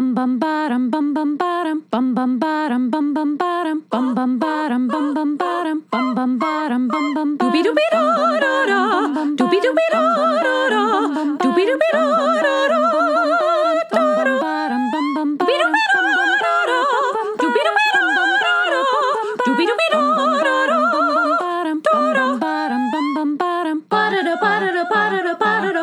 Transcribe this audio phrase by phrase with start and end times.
[0.00, 4.88] bum bum bottom bum bum bottom bum bum bottom bum bum bottom bum bum bottom
[4.88, 8.00] bum bum bottom bum bum bottom bum bum doobie doobie da
[8.44, 8.80] da da
[9.36, 10.80] doobie doobie da da da
[11.42, 12.00] doobie doobie da
[12.40, 12.90] da da
[23.90, 25.82] ba-da-da ba-da-da ba-da-da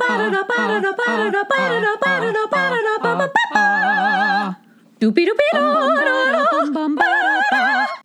[0.00, 2.49] ba-da-da ba-da-da ba-da-da ba-da-da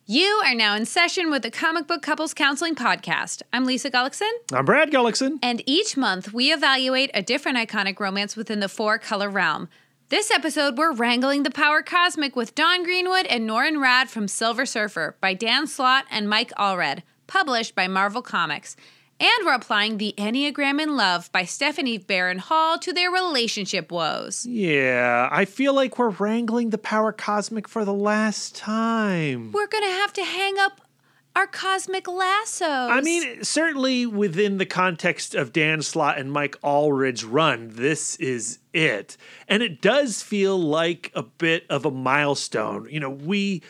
[0.07, 3.41] You are now in session with the Comic Book Couples Counseling Podcast.
[3.51, 5.39] I'm Lisa Gullickson, I'm Brad Gullickson.
[5.43, 9.67] and each month we evaluate a different iconic romance within the four color realm.
[10.07, 14.65] This episode, we're wrangling the power cosmic with Dawn Greenwood and Norrin Radd from Silver
[14.65, 18.77] Surfer by Dan Slott and Mike Allred, published by Marvel Comics.
[19.17, 24.45] And we're applying the Enneagram in Love by Stephanie Barron Hall to their relationship woes.
[24.45, 29.53] Yeah, I feel like we're wrangling the power cosmic for the last time.
[29.53, 30.81] We're gonna have to hang up
[31.35, 32.67] our cosmic lassos.
[32.67, 38.59] I mean, certainly within the context of Dan Slott and Mike Allred's run, this is
[38.73, 39.17] it.
[39.47, 42.87] And it does feel like a bit of a milestone.
[42.89, 43.63] You know, we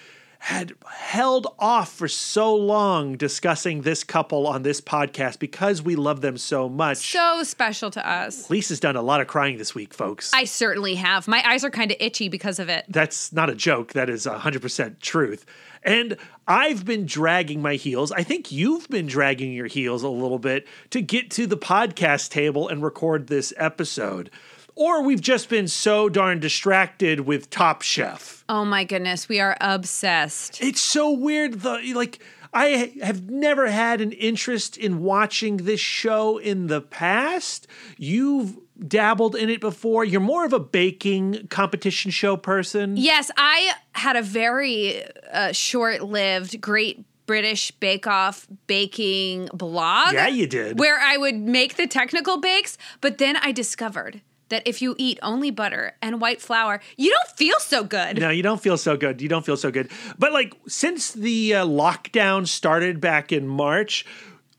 [0.45, 6.21] had held off for so long discussing this couple on this podcast because we love
[6.21, 6.97] them so much.
[6.97, 8.47] so special to us.
[8.47, 10.31] Lisa's done a lot of crying this week, folks.
[10.35, 11.27] I certainly have.
[11.27, 12.85] My eyes are kind of itchy because of it.
[12.87, 13.93] That's not a joke.
[13.93, 15.47] That is 100% truth.
[15.81, 16.15] And
[16.47, 18.11] I've been dragging my heels.
[18.11, 22.29] I think you've been dragging your heels a little bit to get to the podcast
[22.29, 24.29] table and record this episode.
[24.75, 28.43] Or we've just been so darn distracted with Top Chef.
[28.49, 30.61] Oh my goodness, we are obsessed.
[30.61, 31.61] It's so weird.
[31.61, 32.19] The like
[32.53, 37.67] I have never had an interest in watching this show in the past.
[37.97, 40.03] You've dabbled in it before.
[40.03, 42.97] You're more of a baking competition show person.
[42.97, 50.13] Yes, I had a very uh, short lived, great British Bake Off baking blog.
[50.13, 50.79] Yeah, you did.
[50.79, 55.19] Where I would make the technical bakes, but then I discovered that if you eat
[55.21, 58.19] only butter and white flour, you don't feel so good.
[58.19, 59.21] No, you don't feel so good.
[59.21, 59.89] You don't feel so good.
[60.17, 64.05] But like since the uh, lockdown started back in March,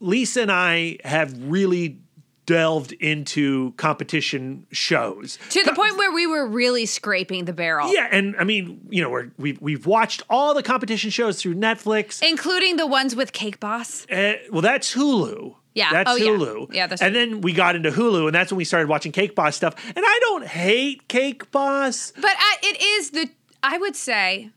[0.00, 1.98] Lisa and I have really
[2.46, 5.38] delved into competition shows.
[5.50, 7.92] To the point where we were really scraping the barrel.
[7.92, 11.56] Yeah, and I mean, you know, we're, we've we've watched all the competition shows through
[11.56, 12.22] Netflix.
[12.22, 14.06] Including the ones with Cake Boss.
[14.08, 15.56] Uh, well, that's Hulu.
[15.76, 15.92] Yeah.
[15.92, 16.16] That's Oh.
[16.18, 16.74] Hulu.
[16.74, 19.34] Yeah, that's and then we got into Hulu, and that's when we started watching Cake
[19.36, 19.74] Boss stuff.
[19.94, 22.12] And I don't hate Cake Boss.
[22.16, 23.28] But I, it is the,
[23.62, 24.50] I would say,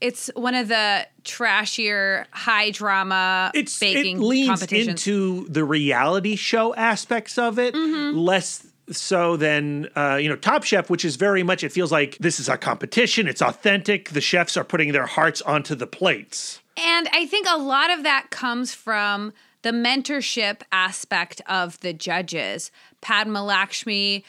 [0.00, 4.88] it's one of the trashier, high drama it's baking it leans competitions.
[5.06, 8.16] into the reality show aspects of it Mm-hmm.
[8.18, 12.18] less so than uh, you know top chef which is very much it feels like
[12.18, 16.60] this is a competition it's authentic the chefs are putting their hearts onto the plates
[16.76, 19.32] And I think a lot of that comes from
[19.62, 22.70] the mentorship aspect of the judges.
[23.00, 24.24] Padma Lakshmi,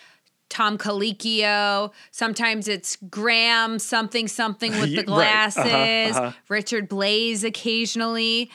[0.50, 5.08] Tom Colicchio, sometimes it's Graham something something with the right.
[5.08, 6.32] Uh-huh, glasses, uh-huh.
[6.48, 8.52] Richard Blais occasionally.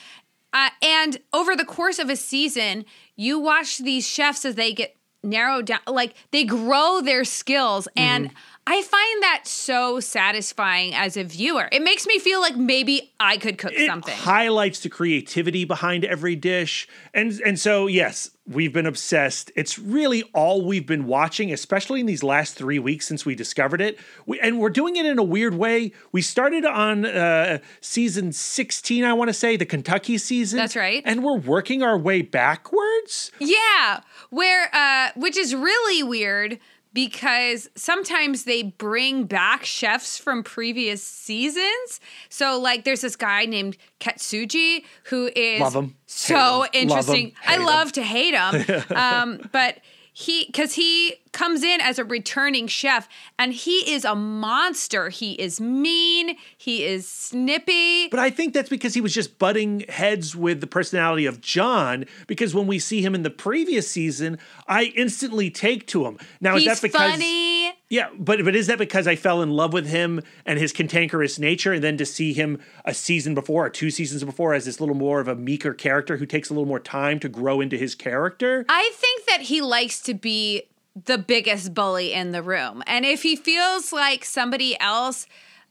[0.53, 2.85] Uh, and over the course of a season,
[3.17, 7.89] you watch these chefs as they get narrowed down, like they grow their skills.
[7.97, 8.01] Mm-hmm.
[8.01, 8.31] And
[8.71, 11.71] I find that so satisfying as a viewer.
[11.73, 14.15] It makes me feel like maybe I could cook it something.
[14.15, 20.23] highlights the creativity behind every dish and and so yes we've been obsessed it's really
[20.35, 24.39] all we've been watching especially in these last three weeks since we discovered it we,
[24.41, 29.13] and we're doing it in a weird way we started on uh, season 16 i
[29.13, 31.03] want to say the kentucky season That's right.
[31.05, 34.01] and we're working our way backwards Yeah,
[34.31, 36.59] where uh which is really weird
[36.99, 42.01] because sometimes they bring back chefs from previous seasons.
[42.29, 46.35] So like there's this guy named Katsuji who is Love so
[46.73, 46.89] Hate him.
[46.89, 47.33] Love interesting.
[47.47, 47.67] I Hate him.
[47.67, 48.85] love to hate him.
[48.97, 49.79] um but
[50.19, 53.09] he cuz he comes in as a returning chef
[53.39, 55.11] and he is a monster.
[55.11, 58.09] He is mean, he is snippy.
[58.09, 62.05] but I think that's because he was just butting heads with the personality of John.
[62.27, 66.19] Because when we see him in the previous season, I instantly take to him.
[66.41, 67.78] Now, is that because funny.
[67.91, 71.39] Yeah, but but is that because I fell in love with him and his cantankerous
[71.39, 74.79] nature, and then to see him a season before or two seasons before as this
[74.79, 77.79] little more of a meeker character who takes a little more time to grow into
[77.79, 78.67] his character?
[78.69, 80.65] I think that he likes to be
[81.07, 82.83] the biggest bully in the room.
[82.87, 85.27] And if he feels like somebody else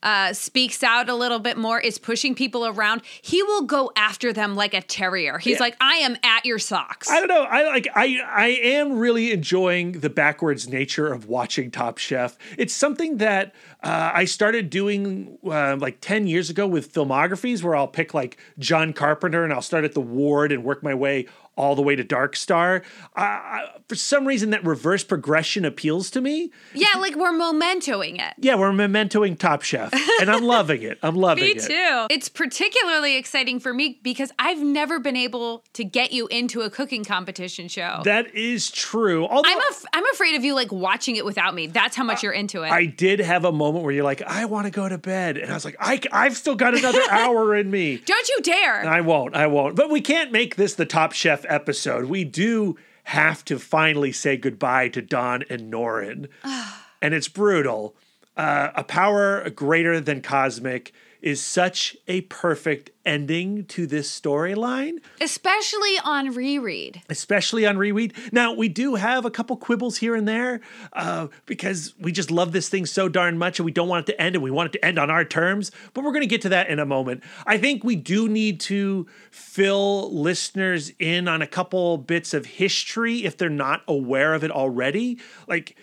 [0.07, 4.31] uh, speaks out a little bit more, is pushing people around, he will go after
[4.31, 5.37] them like a terrier.
[5.37, 5.63] He's Yeah.
[5.67, 7.09] like, I am at your socks.
[7.11, 7.43] I don't know.
[7.43, 7.87] I like.
[7.93, 12.37] I I am really enjoying the backwards nature of watching Top Chef.
[12.57, 17.75] It's something that uh, I started doing uh, like ten years ago with filmographies, where
[17.75, 21.25] I'll pick like John Carpenter and I'll start at the Ward and work my way
[21.57, 22.83] all the way to Dark Star.
[23.15, 26.51] Uh, for some reason, that reverse progression appeals to me.
[26.73, 28.33] yeah, like we're mementoing it.
[28.37, 30.97] Yeah, we're mementoing Top Chef, and I'm loving it.
[31.03, 31.57] I'm loving Me it.
[31.57, 32.07] Me too.
[32.09, 36.69] It's particularly exciting for me because I've never been able to get you into a
[36.69, 38.01] cooking competition show.
[38.03, 39.25] That is true.
[39.25, 41.67] Although I'm af- I'm afraid of you like watching it without me.
[41.67, 42.71] That's how much you're into it.
[42.71, 45.37] I did have a moment where you're like, I want to go to bed.
[45.37, 47.97] And I was like, I, I've still got another hour in me.
[47.97, 48.85] Don't you dare.
[48.87, 49.35] I won't.
[49.35, 49.75] I won't.
[49.75, 52.05] But we can't make this the Top Chef episode.
[52.05, 56.27] We do have to finally say goodbye to Dawn and Norrin.
[57.01, 57.95] and it's brutal.
[58.35, 65.97] Uh, a power greater than cosmic is such a perfect ending to this storyline, Especially
[66.03, 67.01] on reread.
[67.09, 68.13] especially on reread.
[68.33, 70.59] Now, we do have a couple quibbles here and there
[70.93, 74.11] uh, because we just love this thing so darn much and we don't want it
[74.11, 76.27] to end and we want it to end on our terms, but we're going to
[76.27, 77.23] get to that in a moment.
[77.45, 83.23] I think we do need to fill listeners in on a couple bits of history
[83.23, 85.17] if they're not aware of it already.
[85.47, 85.77] Like,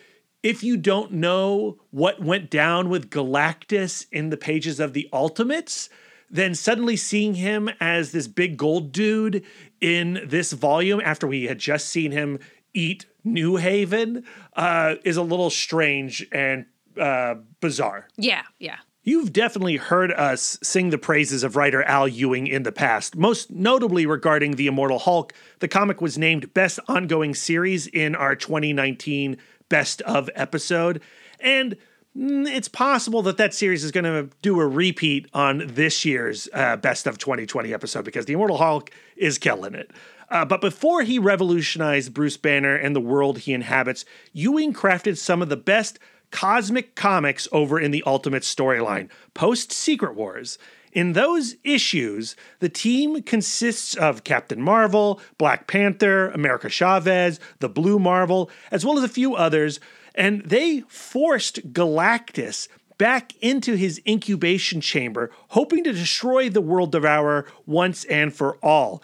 [0.44, 5.88] if you don't know what went down with Galactus in the pages of the Ultimates,
[6.30, 9.42] then suddenly seeing him as this big gold dude
[9.80, 12.38] in this volume after we had just seen him
[12.74, 14.24] eat New Haven
[14.54, 16.66] uh, is a little strange and
[17.00, 18.08] uh, bizarre.
[18.16, 18.76] Yeah, yeah.
[19.06, 23.50] You've definitely heard us sing the praises of writer Al Ewing in the past, most
[23.50, 25.34] notably regarding The Immortal Hulk.
[25.58, 29.36] The comic was named Best Ongoing Series in our 2019
[29.68, 31.00] Best of episode.
[31.40, 31.76] And
[32.16, 36.48] mm, it's possible that that series is going to do a repeat on this year's
[36.52, 39.90] uh, Best of 2020 episode because The Immortal Hulk is killing it.
[40.30, 45.42] Uh, but before he revolutionized Bruce Banner and the world he inhabits, Ewing crafted some
[45.42, 45.98] of the best
[46.30, 50.58] cosmic comics over in the Ultimate storyline, post Secret Wars.
[50.94, 57.98] In those issues, the team consists of Captain Marvel, Black Panther, America Chavez, the Blue
[57.98, 59.80] Marvel, as well as a few others,
[60.14, 67.46] and they forced Galactus back into his incubation chamber, hoping to destroy the World Devourer
[67.66, 69.02] once and for all.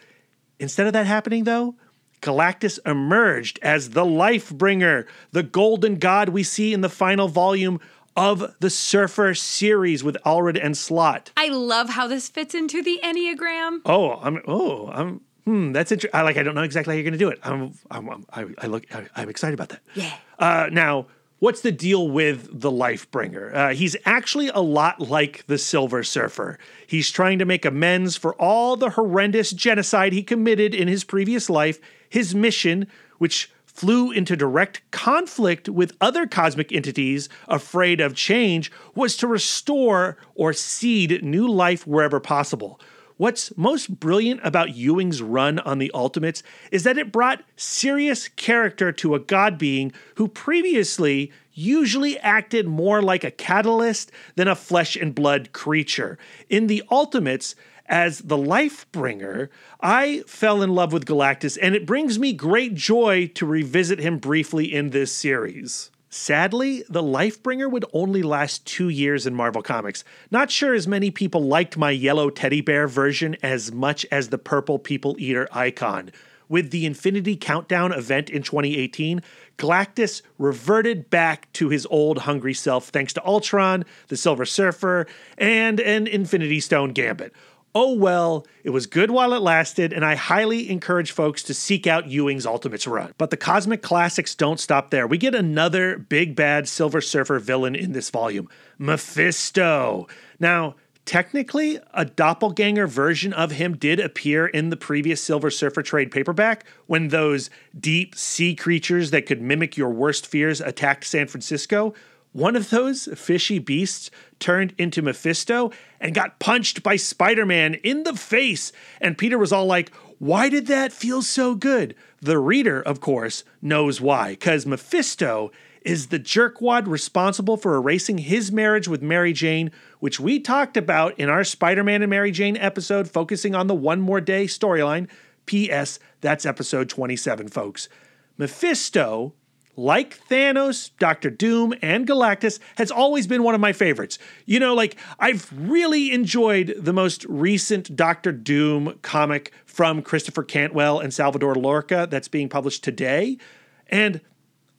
[0.60, 1.74] Instead of that happening, though,
[2.22, 7.80] Galactus emerged as the life bringer, the golden god we see in the final volume
[8.20, 11.32] of the Surfer series with Allred and Slott.
[11.38, 13.80] I love how this fits into the Enneagram.
[13.86, 16.18] Oh, I'm oh, I'm hmm, that's interesting.
[16.18, 17.38] I like I don't know exactly how you're going to do it.
[17.42, 19.80] I'm, I'm, I'm I, I look I, I'm excited about that.
[19.94, 20.14] Yeah.
[20.38, 21.06] Uh, now,
[21.38, 23.54] what's the deal with the Lifebringer?
[23.54, 26.58] Uh, he's actually a lot like the Silver Surfer.
[26.86, 31.48] He's trying to make amends for all the horrendous genocide he committed in his previous
[31.48, 31.80] life.
[32.10, 32.86] His mission,
[33.16, 33.50] which
[33.80, 40.52] flew into direct conflict with other cosmic entities afraid of change, was to restore or
[40.52, 42.78] seed new life wherever possible.
[43.16, 48.92] What's most brilliant about Ewing's run on the Ultimates is that it brought serious character
[48.92, 54.94] to a god being who previously usually acted more like a catalyst than a flesh
[54.94, 56.18] and blood creature.
[56.50, 57.54] In the Ultimates,
[57.90, 59.50] as the life bringer,
[59.80, 64.18] I fell in love with Galactus, and it brings me great joy to revisit him
[64.18, 65.90] briefly in this series.
[66.08, 70.02] Sadly, the Lifebringer would only last two years in Marvel Comics.
[70.30, 74.38] Not sure as many people liked my yellow teddy bear version as much as the
[74.38, 76.10] purple People Eater icon.
[76.48, 79.22] With the Infinity Countdown event in 2018,
[79.56, 85.06] Galactus reverted back to his old hungry self thanks to Ultron, the Silver Surfer,
[85.38, 87.32] and an Infinity Stone Gambit.
[87.72, 91.86] Oh well, it was good while it lasted, and I highly encourage folks to seek
[91.86, 93.12] out Ewing's Ultimates run.
[93.16, 95.06] But the cosmic classics don't stop there.
[95.06, 100.08] We get another big bad Silver Surfer villain in this volume Mephisto.
[100.40, 100.74] Now,
[101.04, 106.64] technically, a doppelganger version of him did appear in the previous Silver Surfer trade paperback
[106.86, 111.94] when those deep sea creatures that could mimic your worst fears attacked San Francisco.
[112.32, 118.04] One of those fishy beasts turned into Mephisto and got punched by Spider Man in
[118.04, 118.72] the face.
[119.00, 121.94] And Peter was all like, Why did that feel so good?
[122.20, 125.50] The reader, of course, knows why, because Mephisto
[125.82, 131.18] is the jerkwad responsible for erasing his marriage with Mary Jane, which we talked about
[131.18, 135.08] in our Spider Man and Mary Jane episode focusing on the One More Day storyline.
[135.46, 135.98] P.S.
[136.20, 137.88] That's episode 27, folks.
[138.36, 139.32] Mephisto
[139.76, 144.18] like Thanos, Doctor Doom, and Galactus, has always been one of my favorites.
[144.44, 150.98] You know, like, I've really enjoyed the most recent Doctor Doom comic from Christopher Cantwell
[150.98, 153.38] and Salvador Larroca that's being published today.
[153.86, 154.20] And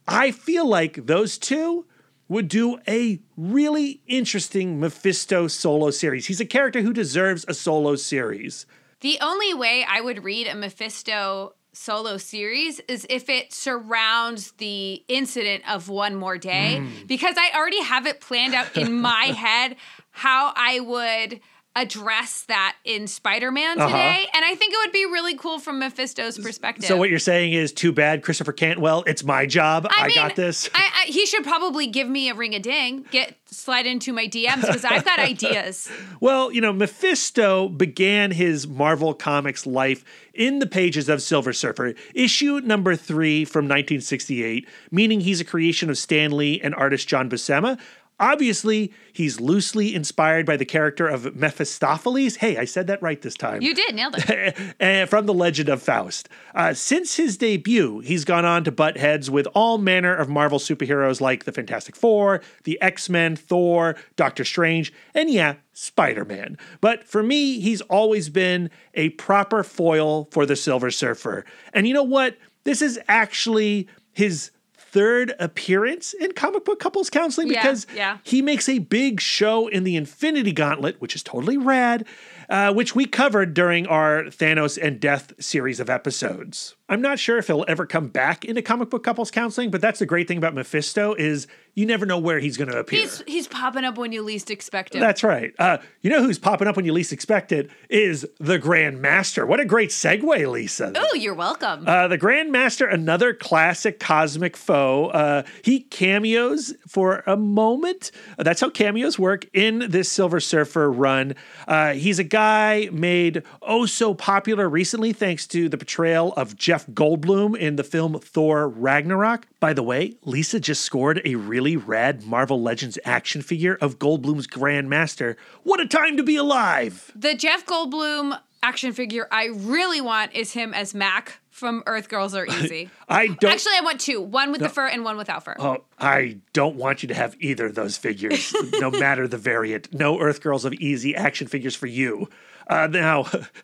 [0.07, 1.85] I feel like those two
[2.27, 6.27] would do a really interesting Mephisto solo series.
[6.27, 8.65] He's a character who deserves a solo series.
[9.01, 15.03] The only way I would read a Mephisto solo series is if it surrounds the
[15.07, 17.07] incident of one more day Mm.
[17.07, 19.75] because I already have it planned out in my head
[20.11, 21.39] how I would
[21.75, 24.27] address that in Spider-Man today Uh-huh.
[24.33, 26.85] and I think it would be really cool from Mephisto's perspective.
[26.85, 29.03] So what you're saying is too bad, Christopher Cantwell.
[29.07, 29.87] It's my job.
[29.89, 30.69] I, mean, got this.
[30.75, 34.27] I, I, he should probably give me a ring a ding, get slide into my
[34.27, 35.89] DMs because I've got ideas.
[36.19, 41.93] Well, you know, Mephisto began his Marvel Comics life in the pages of Silver Surfer,
[42.13, 47.29] issue number three from 1968, meaning he's a creation of Stan Lee and artist John
[47.29, 47.79] Buscema.
[48.21, 52.35] Obviously, he's loosely inspired by the character of Mephistopheles.
[52.35, 53.63] Hey, I said that right this time.
[53.63, 54.55] You did nailed it.
[54.79, 56.29] uh, from the Legend of Faust.
[56.53, 60.59] Uh, since his debut, he's gone on to butt heads with all manner of Marvel
[60.59, 66.59] superheroes like the Fantastic Four, the X Men, Thor, Doctor Strange, and yeah, Spider Man.
[66.79, 71.43] But for me, he's always been a proper foil for the Silver Surfer.
[71.73, 72.37] And you know what?
[72.65, 74.51] This is actually his
[74.91, 78.17] third appearance in comic book couples counseling Yeah, because yeah.
[78.23, 82.05] he makes a big show in the Infinity Gauntlet, which is totally rad,
[82.49, 86.75] uh, which we covered during our Thanos and Death series of episodes.
[86.91, 89.99] I'm not sure if he'll ever come back into comic book couples counseling, but that's
[89.99, 92.99] the great thing about Mephisto is you never know where he's going to appear.
[92.99, 94.99] He's he's popping up when you least expect it.
[94.99, 95.53] That's right.
[95.57, 99.45] Uh, you know who's popping up when you least expect it is the Grand Master.
[99.45, 100.91] What a great segue, Lisa.
[100.93, 101.87] Oh, you're welcome.
[101.87, 105.05] Uh, the Grand Master, another classic cosmic foe.
[105.07, 108.11] Uh, he cameos for a moment.
[108.37, 111.35] That's how cameos work in this Silver Surfer run.
[111.69, 116.80] Uh, he's a guy made oh so popular recently thanks to the portrayal of Jeff
[116.87, 119.47] Goldblum in the film Thor Ragnarok.
[119.59, 124.47] By the way, Lisa just scored a really rad Marvel Legends action figure of Goldblum's
[124.47, 125.35] Grandmaster.
[125.63, 127.11] What a time to be alive!
[127.15, 132.33] the Jeff Goldblum action figure I really want is him as Mac from Earth Girls
[132.33, 132.89] Are Easy.
[133.07, 133.51] I don't.
[133.51, 135.55] Actually, I want two: one with the fur and one without fur.
[135.59, 139.93] Oh, I don't want you to have either of those figures, no matter the variant.
[139.93, 142.29] No Earth Girls of Easy action figures for you.
[142.67, 143.23] Uh, now,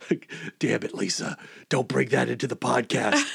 [0.60, 1.38] damn it, Lisa,
[1.70, 3.24] don't bring that into the podcast.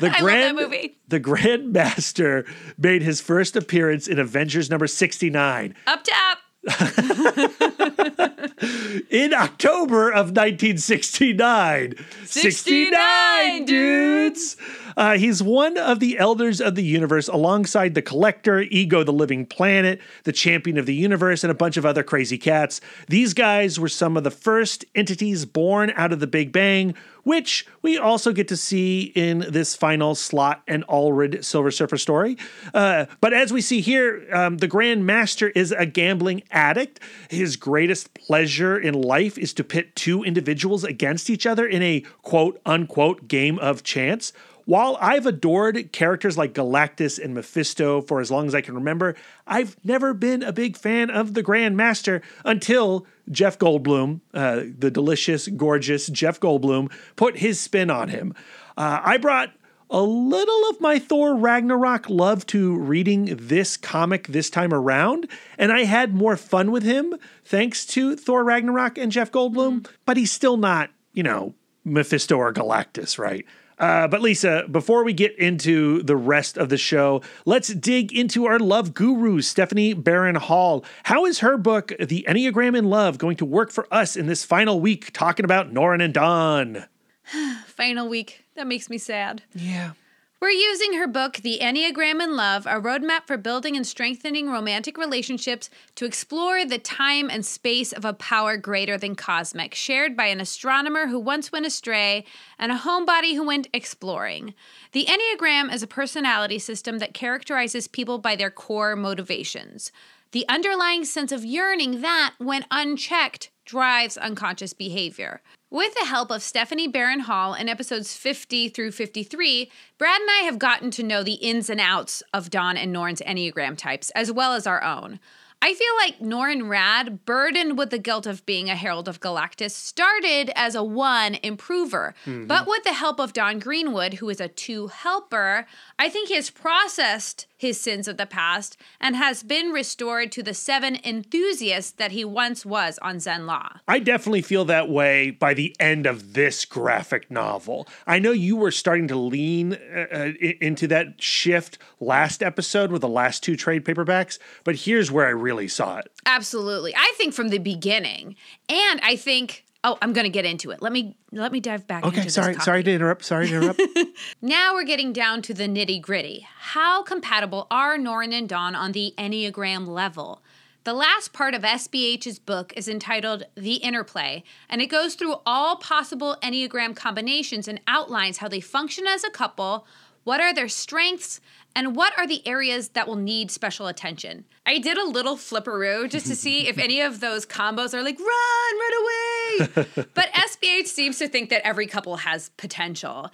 [0.00, 0.96] The love that Grand, movie.
[1.08, 2.46] The Grand Master
[2.76, 6.38] made his first appearance in Avengers number 69 Up top.
[9.10, 11.94] in October of 1969.
[12.24, 14.56] 69, dudes!
[14.96, 19.46] Uh, he's one of the elders of the universe alongside the Collector, Ego the Living
[19.46, 22.80] Planet, the Champion of the Universe, and a bunch of other crazy cats.
[23.06, 26.96] These guys were some of the first entities born out of the Big Bang,
[27.28, 32.38] which we also get to see in this final Slott and Allred Silver Surfer story.
[32.72, 37.00] Uh, but as we see here, um, the Grand Master is a gambling addict.
[37.28, 42.00] His greatest pleasure in life is to pit two individuals against each other in a
[42.22, 44.32] quote unquote game of chance.
[44.64, 49.14] While I've adored characters like Galactus and Mephisto for as long as I can remember,
[49.46, 54.90] I've never been a big fan of the Grand Master until Jeff Goldblum, uh, the
[54.90, 58.34] delicious, gorgeous Jeff Goldblum, put his spin on him.
[58.76, 59.52] Uh, I brought
[59.90, 65.72] a little of my Thor Ragnarok love to reading this comic this time around, and
[65.72, 70.32] I had more fun with him thanks to Thor Ragnarok and Jeff Goldblum, but he's
[70.32, 71.54] still not, you know,
[71.84, 73.46] Mephisto or Galactus, right?
[73.78, 78.46] Uh, but Lisa, before we get into the rest of the show, let's dig into
[78.46, 80.84] our love guru, Stephanie Barron Hall.
[81.04, 84.44] How is her book, The Enneagram in Love, going to work for us in this
[84.44, 86.86] final week talking about Norrin and Dawn?
[87.66, 88.44] Final week.
[88.56, 89.42] That makes me sad.
[89.54, 89.92] Yeah.
[90.40, 94.96] We're using her book, The Enneagram in Love, a roadmap for building and strengthening romantic
[94.96, 100.26] relationships to explore the time and space of a power greater than cosmic, shared by
[100.26, 102.24] an astronomer who once went astray
[102.56, 104.54] and a homebody who went exploring.
[104.92, 109.90] The Enneagram is a personality system that characterizes people by their core motivations.
[110.30, 115.42] The underlying sense of yearning that, when unchecked, drives unconscious behavior.
[115.70, 120.44] With the help of Stephanie Barron Hall in episodes 50 through 53, Brad and I
[120.44, 124.32] have gotten to know the ins and outs of Dawn and Norrin's Enneagram types, as
[124.32, 125.20] well as our own.
[125.60, 129.72] I feel like Norrin Radd, burdened with the guilt of being a Herald of Galactus,
[129.72, 132.14] started as a one improver.
[132.24, 132.46] Mm-hmm.
[132.46, 135.66] But with the help of Dawn Greenwood, who is a two helper,
[135.98, 140.44] I think he has processed his sins of the past and has been restored to
[140.44, 143.80] the seven enthusiast that he once was on Zenn-La.
[143.88, 147.88] I definitely feel that way by the end of this graphic novel.
[148.06, 153.00] I know you were starting to lean uh, uh, into that shift last episode with
[153.00, 156.12] the last two trade paperbacks, but here's where I really saw it.
[156.26, 156.94] Absolutely.
[156.94, 158.36] I think from the beginning.
[158.68, 160.82] And I think oh, I'm going to get into it.
[160.82, 163.24] Let me let me dive back into Okay, sorry, sorry to interrupt.
[163.24, 163.82] Sorry to interrupt.
[164.42, 166.46] Now we're getting down to the nitty gritty.
[166.58, 170.42] How compatible are Norrin and Dawn on the Enneagram level?
[170.84, 175.76] The last part of SBH's book is entitled The Interplay, and it goes through all
[175.76, 179.86] possible Enneagram combinations and outlines how they function as a couple,
[180.28, 181.40] what are their strengths,
[181.74, 184.44] and what are the areas that will need special attention.
[184.66, 188.18] I did a little flipperoo just to see if any of those combos are like,
[188.18, 190.06] run, run away.
[190.14, 193.30] but SBH seems to think that every couple has potential.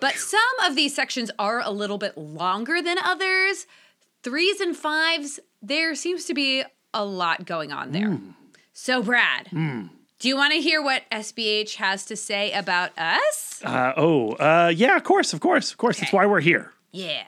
[0.00, 3.66] But some of these sections are a little bit longer than others.
[4.22, 6.64] Threes and fives, there seems to be
[6.94, 8.12] a lot going on there.
[8.12, 8.30] Hmm.
[8.72, 9.88] So, Brad, hmm.
[10.18, 13.62] Do you want to hear what SBH has to say about us?
[13.64, 16.00] uh, oh, uh, yeah, of course, of course, of course.
[16.00, 16.72] That's why we're here.
[16.90, 17.26] Yeah.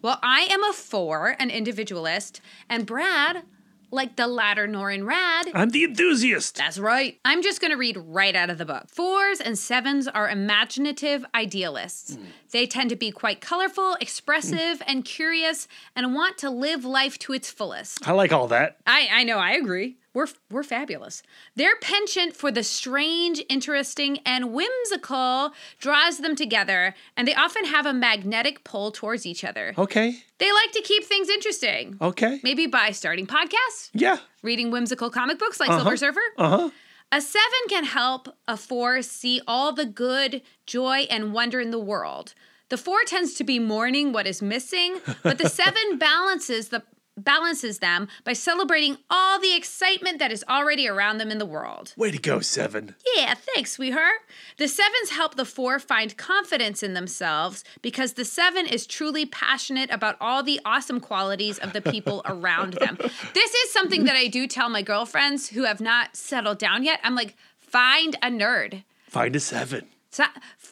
[0.00, 3.42] Well, I am a four, an individualist, and Brad,
[3.90, 6.54] like the latter Norrin Radd, I'm the enthusiast.
[6.56, 7.18] That's right.
[7.24, 8.88] I'm just going to read right out of the book.
[8.88, 12.16] Fours and sevens are imaginative idealists.
[12.52, 17.32] They tend to be quite colorful, expressive, and curious, and want to live life to
[17.32, 18.06] its fullest.
[18.06, 18.76] I like all that.
[18.86, 19.96] I, I know, I agree.
[20.12, 21.22] We're, we're fabulous.
[21.54, 27.86] Their penchant for the strange, interesting, and whimsical draws them together, and they often have
[27.86, 29.72] a magnetic pull towards each other.
[29.78, 31.96] Okay, They like to keep things interesting.
[32.00, 32.40] okay.
[32.42, 34.18] Maybe by starting podcasts, Yeah.
[34.42, 36.20] reading whimsical comic books like Silver Surfer.
[36.36, 36.70] Uh huh.
[37.12, 41.78] A seven can help a four see all the good, joy, and wonder in the
[41.78, 42.34] world.
[42.68, 46.82] The four tends to be mourning what is missing, but the seven balances the
[47.24, 51.94] balances them by celebrating all the excitement that is already around them in the world.
[51.96, 52.94] Way to go, Seven.
[53.16, 54.20] Yeah, thanks, sweetheart.
[54.56, 59.90] The sevens help the four find confidence in themselves because the seven is truly passionate
[59.90, 62.96] about all the awesome qualities of the people around them.
[63.34, 67.00] This is something that I do tell my girlfriends who have not settled down yet.
[67.02, 68.84] I'm like, find a nerd.
[69.08, 69.86] Find a seven.
[70.10, 70.24] So,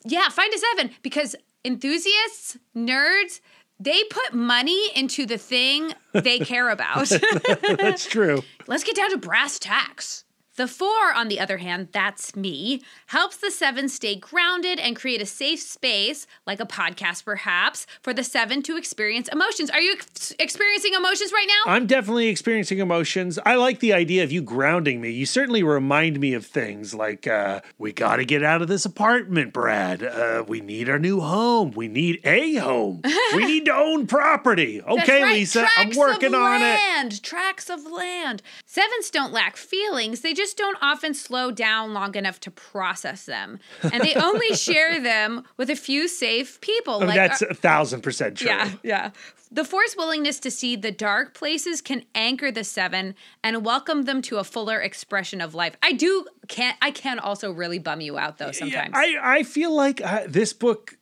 [0.05, 3.41] yeah, find a seven because enthusiasts, nerds,
[3.81, 7.09] they put money into the thing they care about.
[7.79, 8.43] That's true.
[8.67, 10.25] Let's get down to brass tacks.
[10.59, 15.23] The four, on the other hand, that's me, helps the seven stay grounded and create
[15.23, 19.71] a safe space, like a podcast perhaps, for the seven to experience emotions.
[19.71, 21.73] Are you ex- experiencing emotions right now?
[21.73, 23.39] I'm definitely experiencing emotions.
[23.47, 25.13] I like the idea of you grounding me.
[25.13, 28.85] You certainly remind me of things like uh, we got to get out of this
[28.85, 30.03] apartment, Brad.
[30.03, 31.71] Uh, we need our new home.
[31.71, 33.03] We need a home.
[33.33, 34.83] we need to own property.
[34.83, 36.65] Okay, right, Lisa, I'm working on it.
[36.65, 38.43] land, Tracts of land.
[38.81, 40.21] Sevens don't lack feelings.
[40.21, 43.59] They just don't often slow down long enough to process them.
[43.83, 46.95] And they only share them with a few safe people.
[46.95, 48.49] Oh, like That's our- a thousand percent true.
[48.49, 49.11] Yeah, yeah.
[49.51, 54.21] The Force willingness to see the dark places can anchor the seven and welcome them
[54.23, 55.75] to a fuller expression of life.
[55.83, 58.91] I do can I can also really bum you out though sometimes.
[58.95, 60.99] I, I feel like uh, this book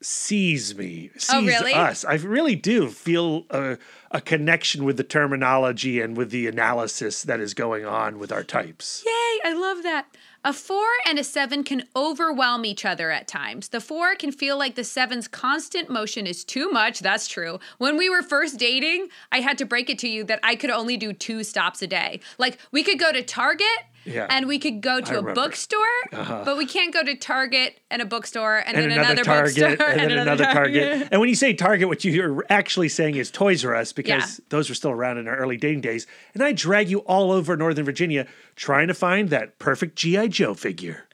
[0.00, 1.74] sees me, sees Oh, really?
[1.74, 2.04] us.
[2.04, 3.76] I really do feel a,
[4.12, 8.44] a connection with the terminology and with the analysis that is going on with our
[8.44, 9.02] types.
[9.06, 10.06] Yay, I love that.
[10.44, 13.68] A four and a seven can overwhelm each other at times.
[13.68, 16.98] The four can feel like the seven's constant motion is too much.
[16.98, 17.60] That's true.
[17.78, 20.70] When we were first dating, I had to break it to you that I could
[20.70, 22.20] only do two stops a day.
[22.38, 23.68] Like we could go to Target
[24.04, 24.26] Yeah.
[24.30, 25.30] and we could go to a remember.
[25.30, 25.46] Uh-huh.
[25.48, 29.24] bookstore, but we can't go to Target and a bookstore and, and then another, another,
[29.24, 31.08] Target, bookstore and then another Target.
[31.12, 34.44] And when you say Target, what you're actually saying is Toys R Us because Yeah.
[34.48, 36.06] those were still around in our early dating days.
[36.34, 40.28] And I drag you all over Northern Virginia trying to find that perfect G.I.
[40.28, 41.06] Joe figure.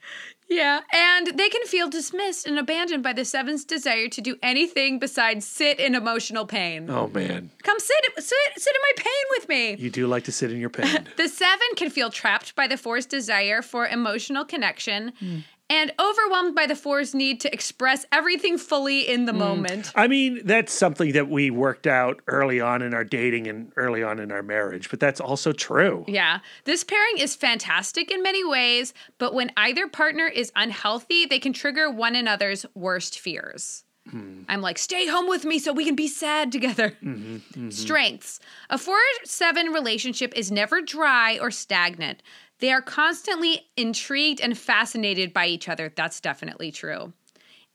[0.49, 4.97] Yeah, and they can feel dismissed and abandoned by the seven's desire to do anything
[4.97, 6.89] besides sit in emotional pain.
[6.89, 7.51] Oh, man.
[7.61, 9.75] Come sit, sit, sit in my pain with me.
[9.75, 11.07] You do like to sit in your pain.
[11.17, 15.39] The seven can feel trapped by the four's desire for emotional connection hmm.
[15.69, 19.39] And overwhelmed by the four's need to express everything fully in the hmm.
[19.39, 19.91] moment.
[19.95, 24.03] I mean, that's something that we worked out early on in our dating and early
[24.03, 26.05] on in our marriage, but that's also true.
[26.07, 31.39] Yeah, this pairing is fantastic in many ways, but when either partner is unhealthy, they
[31.39, 33.83] can trigger one another's worst fears.
[34.09, 34.41] Hmm.
[34.47, 36.97] I'm like, stay home with me so we can be sad together.
[37.03, 37.69] Mm-hmm, mm-hmm.
[37.69, 38.39] Strengths.
[38.69, 42.23] A 4 7 relationship is never dry or stagnant.
[42.59, 45.91] They are constantly intrigued and fascinated by each other.
[45.95, 47.13] That's definitely true.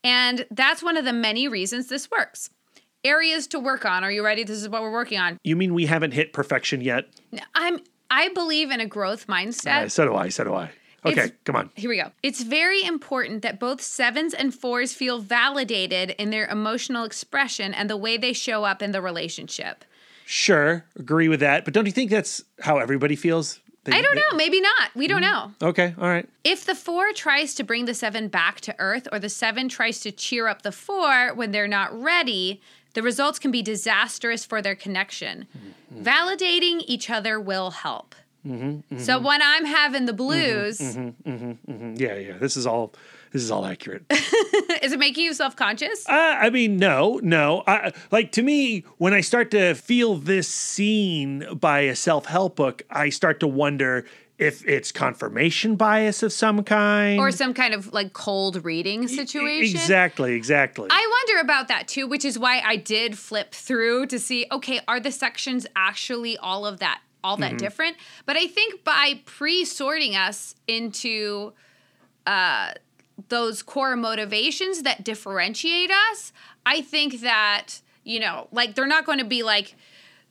[0.02, 2.50] And that's one of the many reasons this works.
[3.02, 4.04] Areas to work on.
[4.04, 4.44] Are you ready?
[4.44, 5.38] This is what we're working on.
[5.42, 7.06] You mean we haven't hit perfection yet?
[7.54, 9.84] I'm I believe in a growth mindset.
[9.84, 10.28] Uh, so do I.
[10.28, 10.70] So do I.
[11.06, 11.70] Okay, It's- come on.
[11.74, 12.12] Here we go.
[12.22, 17.90] It's very important that both sevens and fours feel validated in their emotional expression and
[17.90, 19.84] the way they show up in the relationship.
[20.26, 21.66] Sure, agree with that.
[21.66, 23.60] But don't you think that's how everybody feels?
[23.84, 24.36] They- I don't they- know.
[24.36, 24.90] Maybe not.
[24.94, 25.52] We don't mm-hmm.
[25.60, 25.68] know.
[25.68, 26.28] Okay, all right.
[26.42, 30.00] If the four tries to bring the seven back to earth or the seven tries
[30.00, 32.60] to cheer up the four when they're not ready,
[32.94, 35.46] the results can be disastrous for their connection.
[35.94, 36.02] Mm-hmm.
[36.02, 38.14] Validating each other will help.
[38.46, 38.98] Mm-hmm.
[38.98, 42.38] So when I'm having the blues, Mm, Yeah, yeah.
[42.38, 42.92] This is all.
[43.34, 44.04] This is all accurate.
[44.80, 46.08] is it making you self conscious?
[46.08, 47.64] Uh, I mean, no, no.
[47.66, 52.82] I, like to me, when I start to feel this scene by a self-help book,
[52.88, 54.06] I start to wonder
[54.38, 57.18] if it's confirmation bias of some kind.
[57.18, 59.80] or some kind of like cold reading situation.
[59.80, 60.86] Exactly, exactly.
[60.92, 64.80] I wonder about that too, which is why I did flip through to see okay,
[64.86, 67.96] are the sections actually all of that all that different?
[68.26, 71.52] But I think by pre-sorting us into
[72.28, 72.74] uh
[73.28, 76.32] those core motivations that differentiate us,
[76.66, 79.74] I think that, you know, like they're not going to be like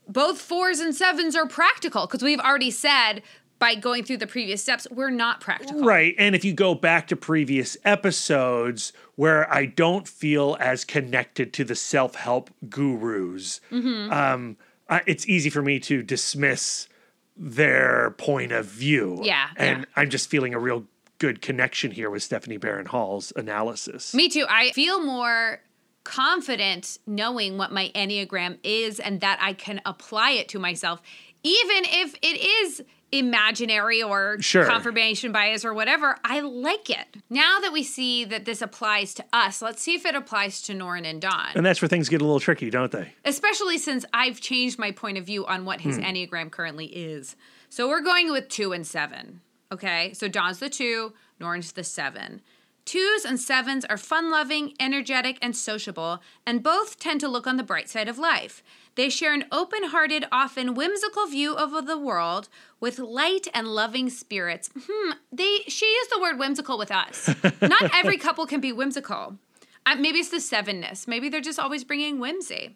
[0.07, 3.21] both fours and sevens are practical because we've already said
[3.59, 5.83] by going through the previous steps, we're not practical.
[5.83, 6.13] Right.
[6.17, 11.63] And if you go back to previous episodes where I don't feel as connected to
[11.63, 14.11] the self help gurus, Mm-hmm.
[14.11, 14.57] um,
[14.89, 16.89] I, it's easy for me to dismiss
[17.37, 19.19] their point of view.
[19.23, 19.85] Yeah, And yeah.
[19.95, 20.83] I'm just feeling a real
[21.23, 24.13] good connection here with Stephanie Barron Hall's analysis.
[24.13, 24.45] Me too.
[24.49, 25.61] I feel more
[26.03, 31.01] confident knowing what my Enneagram is and that I can apply it to myself,
[31.41, 32.81] even if it is
[33.13, 34.65] imaginary or Sure.
[34.65, 36.17] confirmation bias or whatever.
[36.25, 37.15] I like it.
[37.29, 40.73] Now that we see that this applies to us, let's see if it applies to
[40.73, 41.51] Norrin and Dawn.
[41.55, 43.13] and that's where things get a little tricky, don't they?
[43.23, 46.03] Especially since I've changed my point of view on what his hmm.
[46.03, 47.37] Enneagram currently is.
[47.69, 49.39] So we're going with two and seven.
[49.71, 50.13] Okay.
[50.13, 52.41] So Dawn's the two, Norrin's the seven.
[52.85, 57.55] Twos and sevens are fun loving, energetic, and sociable, and both tend to look on
[57.55, 58.61] the bright side of life.
[58.95, 62.49] They share an open hearted, often whimsical view of the world
[62.79, 64.69] with light and loving spirits.
[64.87, 67.33] Hmm, they, she used the word whimsical with us.
[67.61, 69.37] Not every couple can be whimsical.
[69.85, 71.07] Uh, maybe it's the sevenness.
[71.07, 72.75] Maybe they're just always bringing whimsy.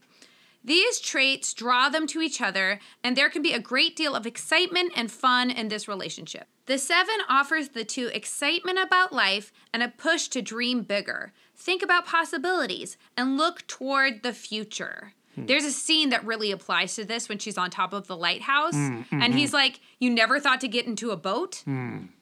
[0.67, 4.27] These traits draw them to each other, and there can be a great deal of
[4.27, 6.49] excitement and fun in this relationship.
[6.65, 11.81] The seven offers the two excitement about life and a push to dream bigger, think
[11.81, 15.13] about possibilities, and look toward the future.
[15.35, 15.45] Hmm.
[15.45, 18.75] There's a scene that really applies to this when she's on top of the lighthouse,
[18.75, 21.63] hmm, hmm, and he's like, You never thought to get into a boat?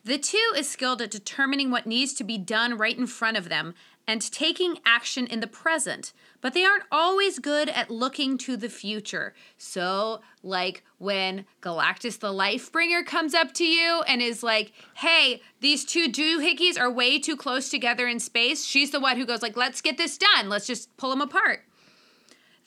[0.03, 3.49] The two is skilled at determining what needs to be done right in front of
[3.49, 3.73] them
[4.07, 6.13] and taking action in the present,
[6.45, 9.33] but they aren't always good at looking to the future.
[9.57, 15.83] So, like when Galactus the Lifebringer comes up to you and is like, "Hey, these
[15.83, 19.57] two doohickeys are way too close together in space." She's the one who goes like,
[19.57, 20.47] "Let's get this done.
[20.47, 21.65] Let's just pull them apart."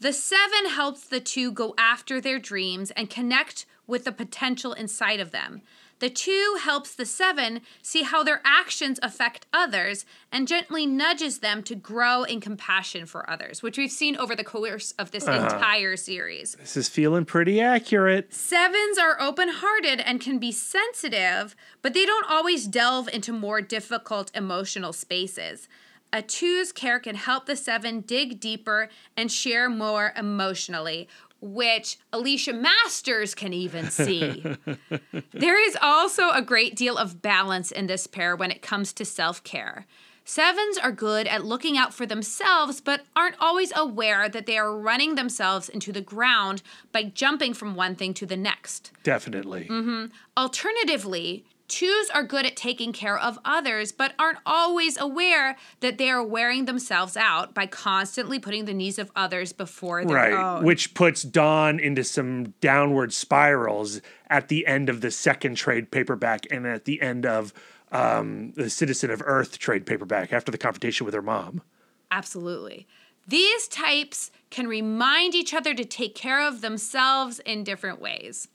[0.01, 5.21] The seven helps the two go after their dreams and connect with the potential inside
[5.21, 5.63] of them.
[6.01, 11.63] The two helps the seven see how their actions affect others and gently nudges them
[11.65, 15.55] to grow in compassion for others, which we've seen over the course of this uh-huh.
[15.55, 16.55] entire series.
[16.55, 18.33] This is feeling pretty accurate.
[18.33, 23.61] Sevens are open hearted and can be sensitive, but they don't always delve into more
[23.61, 25.69] difficult emotional spaces.
[26.11, 31.07] A two's care can help the seven dig deeper and share more emotionally,
[31.41, 34.45] which Alicia Masters can even see.
[35.33, 39.05] there is also a great deal of balance in this pair when it comes to
[39.05, 39.87] self care.
[40.25, 44.77] Sevens are good at looking out for themselves, but aren't always aware that they are
[44.77, 46.61] running themselves into the ground
[46.93, 48.93] by jumping from one thing to the next.
[49.03, 49.69] Definitely.
[49.71, 50.07] Mm-hmm.
[50.37, 56.11] Alternatively, twos are good at taking care of others, but aren't always aware that they
[56.11, 60.33] are wearing themselves out by constantly putting the needs of others before their Right.
[60.33, 60.65] own.
[60.65, 66.47] Which puts Dawn into some downward spirals at the end of the second trade paperback
[66.51, 67.53] and at the end of
[67.93, 71.63] um, the Citizen of Earth trade paperback after the confrontation with her mom.
[72.11, 72.87] Absolutely.
[73.27, 78.49] These types can remind each other to take care of themselves in different ways.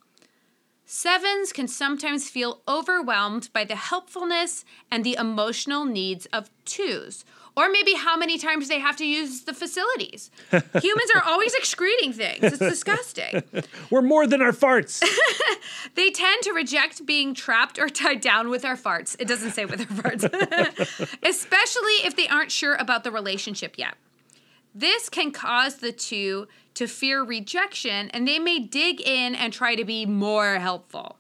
[0.86, 7.24] Sevens can sometimes feel overwhelmed by the helpfulness and the emotional needs of twos,
[7.56, 10.30] or maybe how many times they have to use the facilities.
[10.52, 13.44] Humans are always excreting things, it's disgusting.
[13.90, 15.04] We're more than our farts.
[15.96, 19.16] They tend to reject being trapped or tied down with our farts.
[19.20, 20.24] It doesn't say with our farts,
[21.24, 23.96] especially if they aren't sure about the relationship yet.
[24.74, 29.76] This can cause the two to fear rejection and they may dig in and try
[29.76, 31.18] to be more helpful.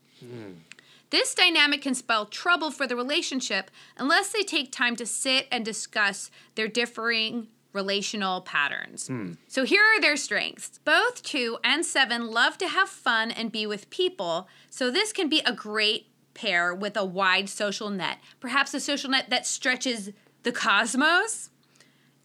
[1.09, 5.63] This dynamic can spell trouble for the relationship unless they take time to sit and
[5.63, 9.07] discuss their differing relational patterns.
[9.07, 9.33] Hmm.
[9.47, 10.79] So here are their strengths.
[10.85, 15.29] Both 2 and 7 love to have fun and be with people, so this can
[15.29, 20.11] be a great pair with a wide social net, perhaps a social net that stretches
[20.43, 21.49] the cosmos.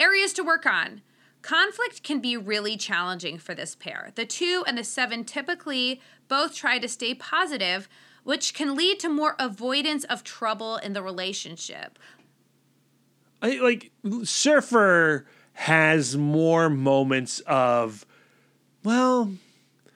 [0.01, 1.03] Areas to work on.
[1.49, 4.13] Conflict can be really challenging for this pair.
[4.17, 7.89] The 2 and the 7 typically both try to stay positive,
[8.23, 11.99] which can lead to more avoidance of trouble in the relationship.
[13.41, 13.93] I, like
[14.25, 18.05] Surfer has more moments of,
[18.85, 19.33] well,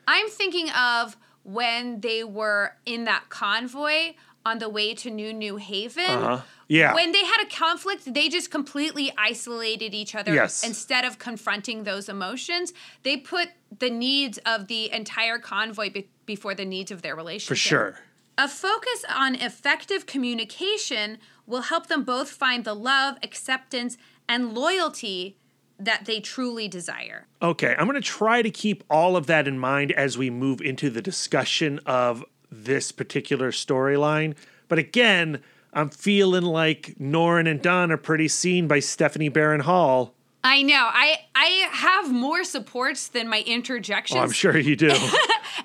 [0.09, 5.57] I'm thinking of when they were in that convoy on the way to New New
[5.57, 6.05] Haven.
[6.05, 10.65] uh yeah, When they had a conflict, they just completely isolated each other Yes.
[10.65, 12.73] instead of confronting those emotions.
[13.03, 17.49] They put the needs of the entire convoy be- before the needs of their relationship.
[17.49, 17.99] for sure.
[18.39, 25.37] A focus on effective communication will help them both find the love, acceptance, and loyalty
[25.79, 27.27] that they truly desire.
[27.43, 30.61] Okay, I'm going to try to keep all of that in mind as we move
[30.63, 34.35] into the discussion of this particular storyline.
[34.69, 35.41] But again,
[35.73, 40.15] I'm feeling like Norrin and Dawn are pretty seen by Stephanie Barron Hall.
[40.45, 40.89] I know.
[40.93, 44.19] I I have more supports than my interjections.
[44.19, 44.95] Oh, I'm sure you do.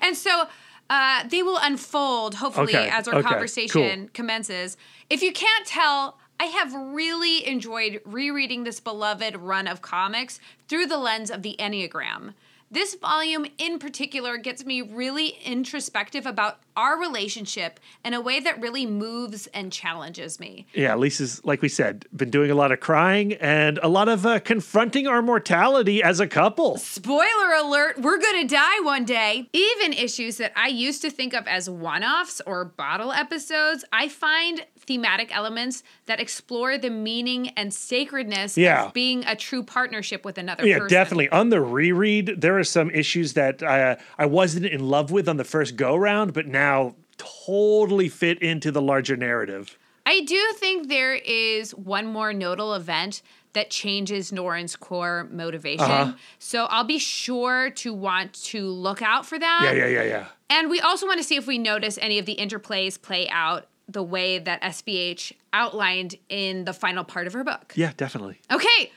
[0.00, 0.44] And so
[0.90, 4.76] uh, they will unfold, hopefully, Okay, as our okay, conversation commences.
[5.10, 10.86] If you can't tell, I have really enjoyed rereading this beloved run of comics through
[10.86, 12.34] the lens of the Enneagram.
[12.70, 18.60] This volume in particular gets me really introspective about our relationship in a way that
[18.60, 20.66] really moves and challenges me.
[20.74, 24.26] yeah, Lisa's, like we said, been doing a lot of crying and a lot of
[24.26, 26.76] uh, confronting our mortality as a couple.
[26.76, 29.48] Spoiler alert, we're gonna die one day.
[29.52, 34.08] Even issues that I used to think of as one offs or bottle episodes, I
[34.08, 38.86] find thematic elements that explore the meaning and sacredness Yeah.
[38.86, 40.70] of being a true partnership with another person.
[40.70, 40.94] Yeah, person.
[40.94, 41.28] definitely.
[41.28, 45.36] On the reread, there are some issues that uh, I wasn't in love with on
[45.36, 49.78] the first go round, but now totally fit into the larger narrative.
[50.06, 53.20] I do think there is one more nodal event
[53.52, 55.84] that changes Norrin's core motivation.
[55.84, 56.12] Uh-huh.
[56.38, 59.60] So I'll be sure to want to look out for that.
[59.64, 60.24] Yeah, yeah, yeah, yeah.
[60.48, 63.66] And we also want to see if we notice any of the interplays play out
[63.88, 67.72] the way that SBH outlined in the final part of her book.
[67.74, 68.40] Yeah, definitely.
[68.52, 68.92] Okay,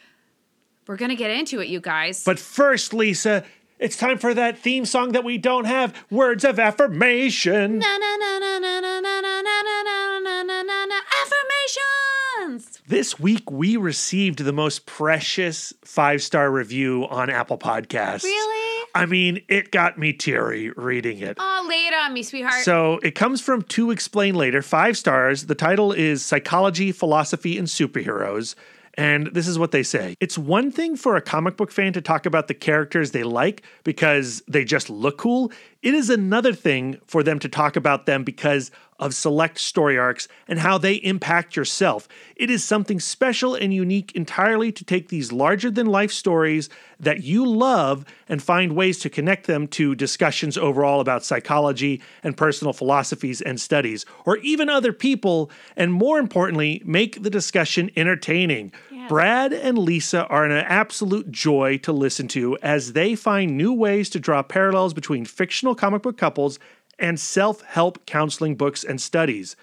[0.88, 2.23] we're going to get into it, you guys.
[2.23, 3.45] But first, Lisa,
[3.82, 7.80] it's time for that theme song that we don't have words of affirmation.
[7.80, 12.80] Na, na, na, na, na, na, na, na, na, na, na, na, na, na, affirmations.
[12.88, 18.24] This week, we received the most precious five star review on Apple Podcasts.
[18.24, 18.88] Really?
[18.94, 21.38] I mean, it got me teary reading it.
[21.39, 22.63] Oh, lay it on me, sweetheart.
[22.63, 25.48] So it comes from To Explain Later, five stars.
[25.48, 28.54] The title is Psychology, Philosophy, and Superheroes.
[28.95, 32.01] And this is what they say It's one thing for a comic book fan to
[32.01, 35.51] talk about the characters they like because they just look cool.
[35.82, 38.70] It is another thing for them to talk about them because
[39.02, 42.08] of select story arcs and how they impact yourself.
[42.36, 47.24] It is something special and unique entirely to take these larger than life stories that
[47.24, 52.74] you love and find ways to connect them to discussions overall about psychology and personal
[52.74, 58.72] philosophies and studies, or even other people, and more importantly, make the discussion entertaining.
[59.10, 64.12] Brad and Lisa are an absolute joy to listen to as they find new ways
[64.12, 66.60] to draw parallels between fictional comic book couples
[66.99, 69.55] and self help counseling books and studies.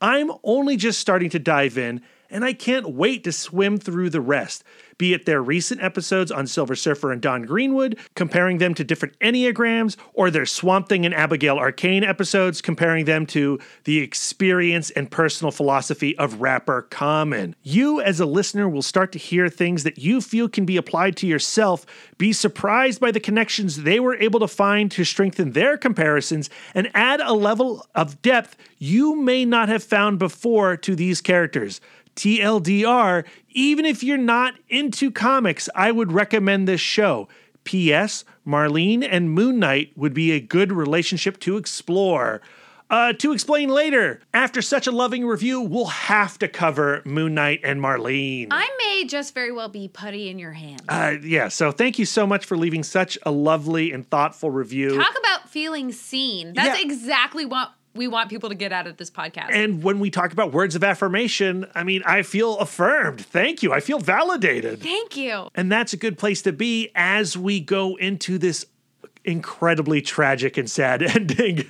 [0.00, 4.20] I'm only just starting to dive in, and I can't wait to swim through the
[4.20, 4.64] rest,
[5.02, 9.18] be it their recent episodes on Silver Surfer and Dawn Greenwood, comparing them to different
[9.18, 15.10] Enneagrams, or their Swamp Thing and Abigail Arcane episodes, comparing them to the experience and
[15.10, 17.56] personal philosophy of rapper Common.
[17.64, 21.16] You, as a listener, will start to hear things that you feel can be applied
[21.16, 21.84] to yourself,
[22.16, 26.88] be surprised by the connections they were able to find to strengthen their comparisons, and
[26.94, 31.80] add a level of depth you may not have found before to these characters.
[32.16, 37.28] TLDR, even if you're not into comics, I would recommend this show.
[37.64, 38.24] P.S.
[38.46, 42.40] Marlene and Moon Knight would be a good relationship to explore.
[42.90, 47.60] Uh, to explain later, after such a loving review, we'll have to cover Moon Knight
[47.64, 48.48] and Marlene.
[48.50, 50.82] I may just very well be putty in your hand.
[50.90, 54.96] uh, yeah, so thank you so much for leaving such a lovely and thoughtful review.
[54.98, 56.52] Talk about feeling seen.
[56.52, 56.84] That's Yeah.
[56.84, 59.50] exactly what we want people to get out of this podcast.
[59.50, 63.24] and when we talk about words of affirmation, I mean, I feel affirmed.
[63.24, 63.72] Thank you.
[63.72, 64.80] I feel validated.
[64.82, 65.48] Thank you.
[65.54, 68.66] And that's a good place to be as we go into this
[69.24, 71.64] incredibly tragic and sad ending,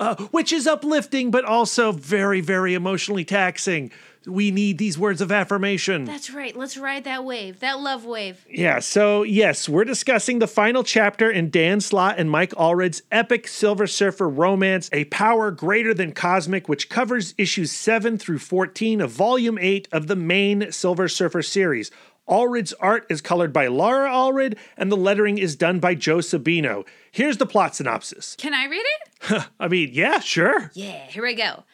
[0.00, 3.90] uh, which is uplifting, but also very, very emotionally taxing.
[4.26, 6.04] We need these words of affirmation.
[6.04, 6.56] That's right.
[6.56, 8.44] Let's ride that wave, that love wave.
[8.50, 13.46] Yeah, so yes, we're discussing the final chapter in Dan Slott and Mike Allred's epic
[13.46, 19.10] Silver Surfer romance, A Power Greater Than Cosmic, which covers issues 7 through 14 of
[19.10, 21.90] Volume 8 of the main Silver Surfer series.
[22.28, 26.84] Allred's art is colored by Laura Allred, and the lettering is done by Joe Sabino.
[27.12, 28.34] Here's the plot synopsis.
[28.36, 29.46] Can I read it?
[29.60, 30.72] I mean, yeah, sure.
[30.74, 31.64] Yeah, here we go.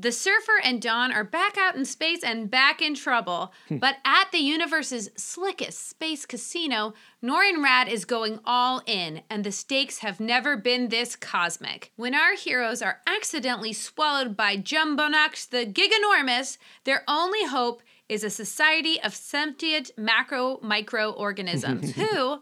[0.00, 3.52] The surfer and Dawn are back out in space and back in trouble.
[3.68, 3.78] Hmm.
[3.78, 9.50] but at the universe's slickest space casino, Norrin Radd is going all in, and the
[9.50, 11.90] stakes have never been this cosmic.
[11.96, 18.30] When our heroes are accidentally swallowed by Jumbonox the Giganormous, their only hope is a
[18.30, 22.40] society of sentient macro microorganisms who,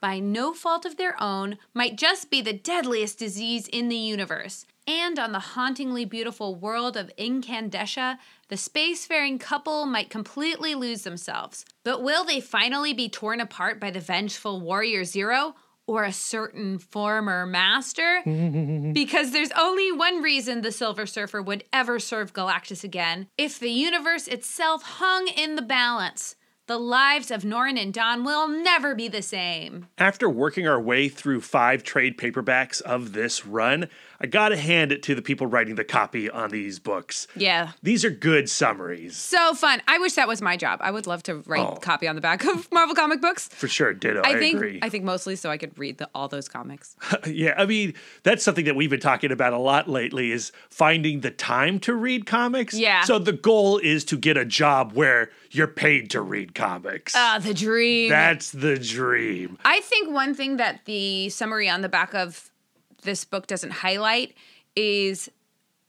[0.00, 4.66] by no fault of their own, might just be the deadliest disease in the universe.
[4.86, 8.18] And on the hauntingly beautiful world of Incandescia,
[8.48, 11.64] the spacefaring couple might completely lose themselves.
[11.82, 15.56] But will they finally be torn apart by the vengeful Warrior Zero?
[15.88, 18.22] Or a certain former master?
[18.92, 23.70] because there's only one reason the Silver Surfer would ever serve Galactus again if the
[23.70, 26.36] universe itself hung in the balance.
[26.68, 29.86] The lives of Norrin and Dawn will never be the same.
[29.98, 33.88] After working our way through five trade paperbacks of this run,
[34.20, 37.26] I gotta hand it to the people writing the copy on these books.
[37.36, 37.72] Yeah.
[37.82, 39.16] These are good summaries.
[39.16, 39.82] So fun.
[39.88, 40.80] I wish that was my job.
[40.82, 41.76] I would love to write Oh.
[41.76, 43.48] copy on the back of Marvel comic books.
[43.48, 44.22] For sure, ditto.
[44.24, 44.78] I, I think agree.
[44.82, 46.96] I think mostly so I could read the, all those comics.
[47.26, 51.20] yeah, I mean, that's something that we've been talking about a lot lately is finding
[51.20, 52.74] the time to read comics.
[52.74, 53.02] Yeah.
[53.04, 57.14] So the goal is to get a job where you're paid to read comics.
[57.16, 58.08] Ah, the dream.
[58.10, 59.58] that's the dream.
[59.64, 62.50] I think one thing that the summary on the back of
[63.06, 64.34] this book doesn't highlight
[64.74, 65.30] is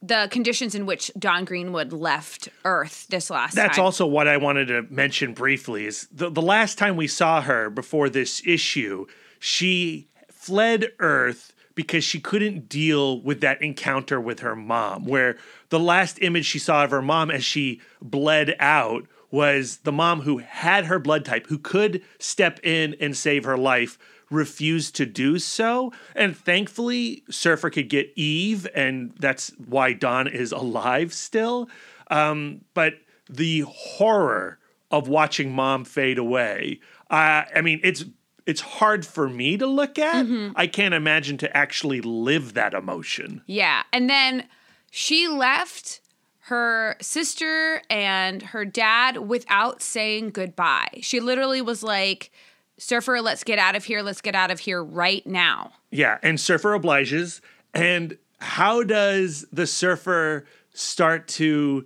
[0.02, 3.86] the conditions in which Dawn Greenwood left Earth this last That's time.
[3.86, 7.70] also what I wanted to mention briefly is the, the last time we saw her
[7.70, 9.08] before this issue,
[9.40, 15.38] she fled Earth because she couldn't deal with that encounter with her mom, where
[15.70, 20.22] the last image she saw of her mom as she bled out was the mom
[20.22, 25.06] who had her blood type, who could step in and save her life, refused to
[25.06, 25.92] do so.
[26.16, 31.70] And thankfully, Surfer could get Eve, and that's why Dawn is alive still.
[32.10, 32.96] Um, but
[33.30, 34.60] the horror
[34.92, 38.06] of watching mom fade away, uh, I mean, it's
[38.46, 40.26] it's hard for me to look at.
[40.56, 43.42] I can't imagine to actually live that emotion.
[43.46, 43.84] Yeah.
[43.92, 44.48] And then
[44.90, 46.00] she left
[46.48, 51.00] her sister and her dad without saying goodbye.
[51.02, 52.32] She literally was like,
[52.78, 54.02] Surfer, let's get out of here.
[54.02, 55.72] Let's get out of here right now.
[55.92, 57.42] Yeah, and Surfer obliges.
[57.74, 61.86] And how does the Surfer start to,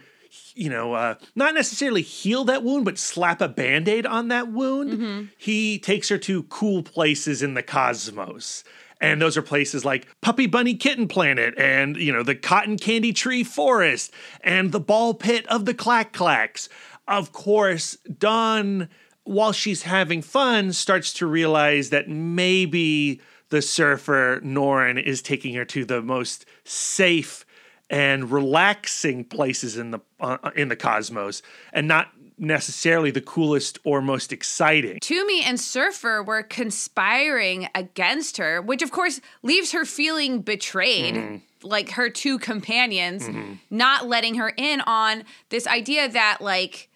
[0.53, 4.51] you know, uh, not necessarily heal that wound, but slap a band aid on that
[4.51, 5.29] wound?
[5.37, 8.63] He takes her to cool places in the cosmos.
[8.99, 13.13] And those are places like Puppy Bunny Kitten Planet and, you know, the Cotton Candy
[13.13, 16.69] Tree Forest and the ball pit of the Clack Clacks.
[17.07, 18.89] Of course, Dawn,
[19.23, 25.65] while she's having fun, starts to realize that maybe the surfer, Norrin, is taking her
[25.65, 27.45] to the most safe
[27.89, 31.41] and relaxing places in the uh, in the cosmos
[31.73, 32.07] and not
[32.37, 34.97] necessarily the coolest or most exciting.
[34.99, 41.41] Toomie and Surfer were conspiring against her, which of course leaves her feeling betrayed.
[41.63, 43.29] Like her two companions
[43.69, 46.89] not letting her in on this idea that, like,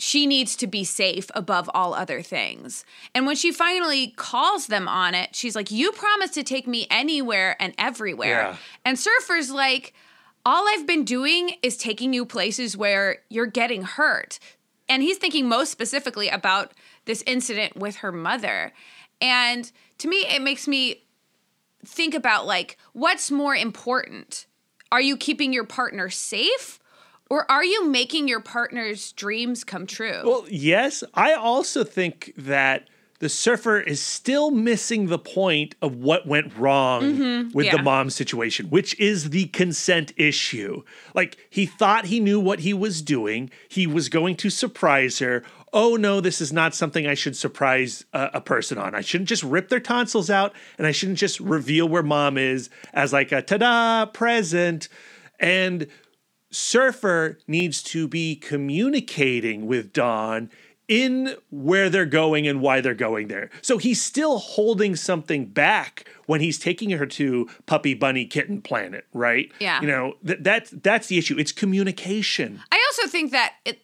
[0.00, 2.86] she needs to be safe above all other things.
[3.14, 6.86] And when she finally calls them on it, she's like, You promised to take me
[6.90, 8.28] anywhere and everywhere.
[8.28, 8.56] Yeah.
[8.84, 9.92] And Surfer's like,
[10.46, 14.38] All I've been doing is taking you places where you're getting hurt.
[14.88, 16.72] And he's thinking most specifically about
[17.04, 18.72] this incident with her mother.
[19.20, 21.02] And to me, it makes me
[21.84, 24.46] think about like, what's more important?
[24.90, 26.80] Are you keeping your partner safe?
[27.30, 30.20] Or are you making your partner's dreams come true?
[30.24, 32.88] Well, yes, I also think that
[33.20, 37.56] the surfer is still missing the point of what went wrong mm-hmm.
[37.56, 40.82] with the mom situation, which is the consent issue.
[41.14, 45.44] Like he thought he knew what he was doing, he was going to surprise her.
[45.72, 48.94] Oh no, this is not something I should surprise a, a person on.
[48.94, 52.70] I shouldn't just rip their tonsils out and I shouldn't just reveal where mom is
[52.92, 54.88] as like a ta da present.
[55.38, 55.86] And
[56.50, 60.50] Surfer needs to be communicating with Dawn
[60.90, 63.48] in where they're going and why they're going there.
[63.62, 69.06] So he's still holding something back when he's taking her to Puppy Bunny Kitten Planet,
[69.14, 69.52] right?
[69.60, 69.80] Yeah.
[69.80, 71.38] You know, th- that's that's the issue.
[71.38, 72.60] It's communication.
[72.72, 73.78] I also think that it,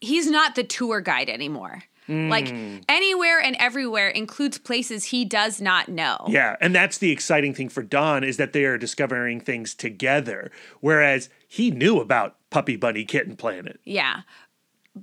[0.00, 1.84] he's not the tour guide anymore.
[2.10, 2.28] Hmm.
[2.28, 2.52] Like
[2.88, 6.16] anywhere and everywhere includes places he does not know.
[6.26, 10.50] Yeah, and that's the exciting thing for Dawn is that they are discovering things together
[10.80, 13.78] whereas he knew about Puppy Bunny Kitten Planet.
[13.84, 14.22] Yeah.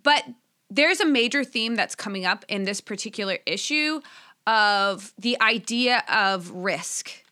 [0.03, 0.26] But
[0.70, 4.01] there's a major theme that's coming up in this particular issue
[4.45, 7.24] of the idea of risk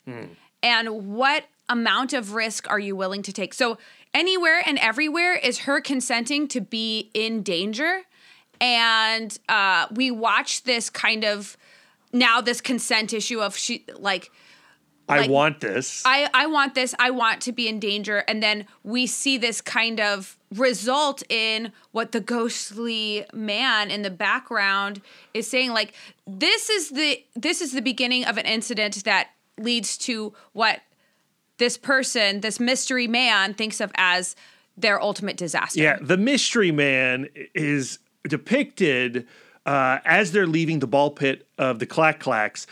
[0.64, 3.54] and what amount of risk are you willing to take.
[3.54, 3.78] So,
[4.14, 8.04] anywhere and everywhere is her consenting to be in danger.
[8.62, 11.58] And uh, we watch this kind of
[12.14, 14.32] now this consent issue of she like
[15.08, 16.02] I Like, want this.
[16.04, 16.96] I, I want this.
[16.98, 18.24] I want to be in danger.
[18.28, 24.10] And then we see this kind of result in what the ghostly man in the
[24.10, 25.02] background
[25.34, 25.74] is saying.
[25.74, 25.94] Like
[26.26, 29.30] this is the this is the beginning of an incident that
[29.60, 30.82] leads to what
[31.58, 34.36] this person, this mystery man, thinks of as
[34.76, 35.82] their ultimate disaster.
[35.82, 39.28] Yeah, the mystery man is depicted
[39.66, 42.68] uh, as they're leaving the ball pit of the Clack Clacks,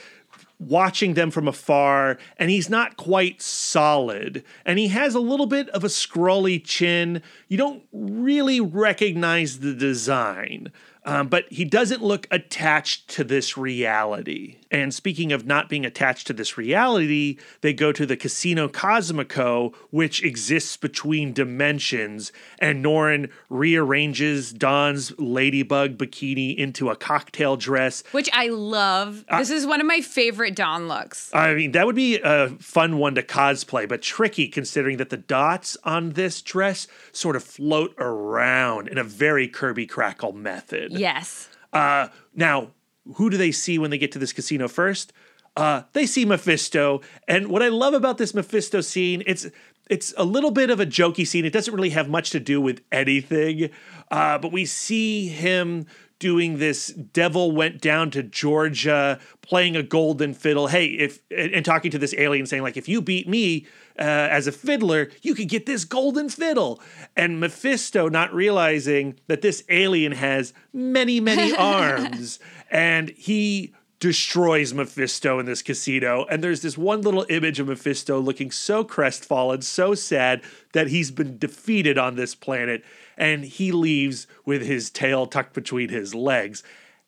[0.60, 4.43] watching them from afar, and he's not quite solid.
[4.66, 7.22] And he has a little bit of a scrawly chin.
[7.47, 10.72] You don't really recognize the design.
[11.06, 14.58] Um, but he doesn't look attached to this reality.
[14.74, 19.76] And speaking of not being attached to this reality, they go to the Casino Cosmico,
[19.91, 22.32] which exists between dimensions.
[22.57, 28.03] And Norrin rearranges Dawn's ladybug bikini into a cocktail dress.
[28.13, 29.24] Which I love.
[29.30, 31.30] this is one of my favorite Dawn looks.
[31.36, 35.17] I mean, that would be a fun one to cosplay, but tricky considering that the
[35.17, 40.93] dots on this dress sort of float around in a very Kirby Crackle method.
[40.93, 41.47] Yes.
[41.71, 42.71] Uh, now,
[43.16, 45.14] who do they see when they get to this casino first?
[45.56, 49.47] Uh, they see Mephisto, and what I love about this Mephisto scene, it's
[49.89, 51.45] it's a little bit of a jokey scene.
[51.45, 53.70] It doesn't really have much to do with anything,
[54.10, 55.86] uh, but we see him
[56.20, 56.88] doing this.
[56.88, 60.68] Devil went down to Georgia, playing a golden fiddle.
[60.68, 64.01] Hey, if and, and talking to this alien, saying like, if you beat me, uh,
[64.01, 66.81] as a fiddler, you could get this golden fiddle.
[67.15, 72.39] And Mephisto, not realizing that this alien has many, many arms,
[72.71, 76.25] and he destroys Mephisto in this casino.
[76.29, 80.41] And there's this one little image of Mephisto looking so crestfallen, so sad
[80.73, 82.83] that he's been defeated on this planet.
[83.15, 86.63] And he leaves with his tail tucked between his legs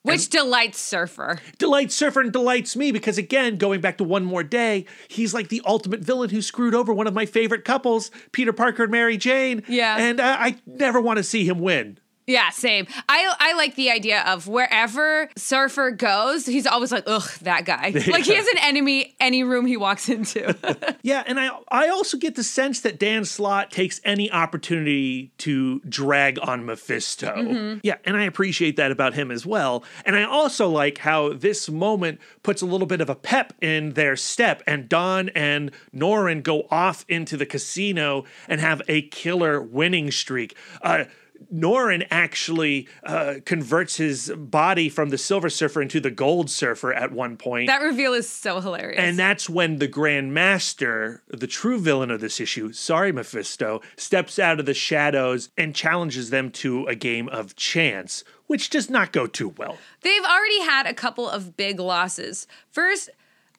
[0.06, 1.38] Which delights Surfer.
[1.58, 5.48] delights Surfer and delights me because again, going back to one more day, he's like
[5.48, 9.16] the ultimate villain who screwed over one of my favorite couples, Peter Parker and Mary
[9.16, 9.62] Jane.
[9.68, 9.96] Yeah.
[9.98, 11.98] and uh, I never want to see him win.
[12.26, 12.86] Yeah, same.
[13.08, 17.92] I I like the idea of wherever Surfer goes, he's always like, ugh, that guy.
[18.16, 20.54] Like he has an enemy any room he walks into.
[21.02, 25.80] Yeah, and I I also get the sense that Dan Slott takes any opportunity to
[25.80, 27.78] drag on Mephisto.
[27.82, 29.84] Yeah, and I appreciate that about him as well.
[30.04, 33.92] And I also like how this moment puts a little bit of a pep in
[33.92, 39.60] their step and Dawn and Norrin go off into the casino and have a killer
[39.62, 40.56] winning streak.
[40.82, 41.04] Uh
[41.52, 47.12] Norrin actually uh, converts his body from the Silver Surfer into the Gold Surfer at
[47.12, 47.68] one point.
[47.68, 48.98] that reveal is so hilarious.
[49.00, 54.38] And that's when the Grand Master, the true villain of this issue, sorry, Mephisto, steps
[54.38, 59.12] out of the shadows and challenges them to a game of chance, which does not
[59.12, 59.78] go too well.
[60.02, 62.46] They've already had a couple of big losses.
[62.70, 63.10] First,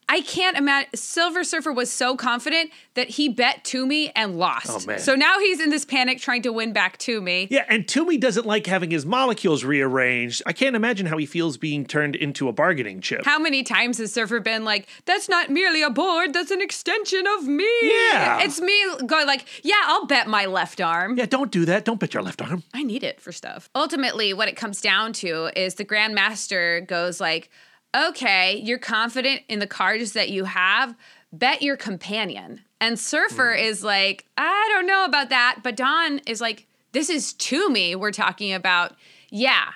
[0.10, 0.90] I can't imagine.
[0.96, 4.68] Silver Surfer was so confident that he bet Toomie and lost.
[4.70, 5.00] Oh, man.
[5.00, 7.48] So now he's in this panic trying to win back Toomie.
[7.50, 10.42] Yeah, and Toomie doesn't like having his molecules rearranged.
[10.46, 13.26] I can't imagine how he feels being turned into a bargaining chip.
[13.26, 17.26] How many times has Surfer been like, that's not merely a board, that's an extension
[17.38, 17.70] of me?
[17.82, 18.40] Yeah.
[18.42, 21.18] It's me going like, yeah, I'll bet my left arm.
[21.18, 21.84] yeah, don't do that.
[21.84, 22.64] Don't bet your left arm.
[22.74, 23.70] I need it for stuff.
[23.76, 27.50] Ultimately, what it comes down to is the Grand Master goes like,
[27.98, 30.96] okay, you're confident in the cards that you have,
[31.34, 32.62] bet your companion.
[32.80, 35.60] And Surfer is like, I don't know about that.
[35.64, 38.96] But Dawn is like, this is Toomie we're talking about.
[39.30, 39.72] Yeah,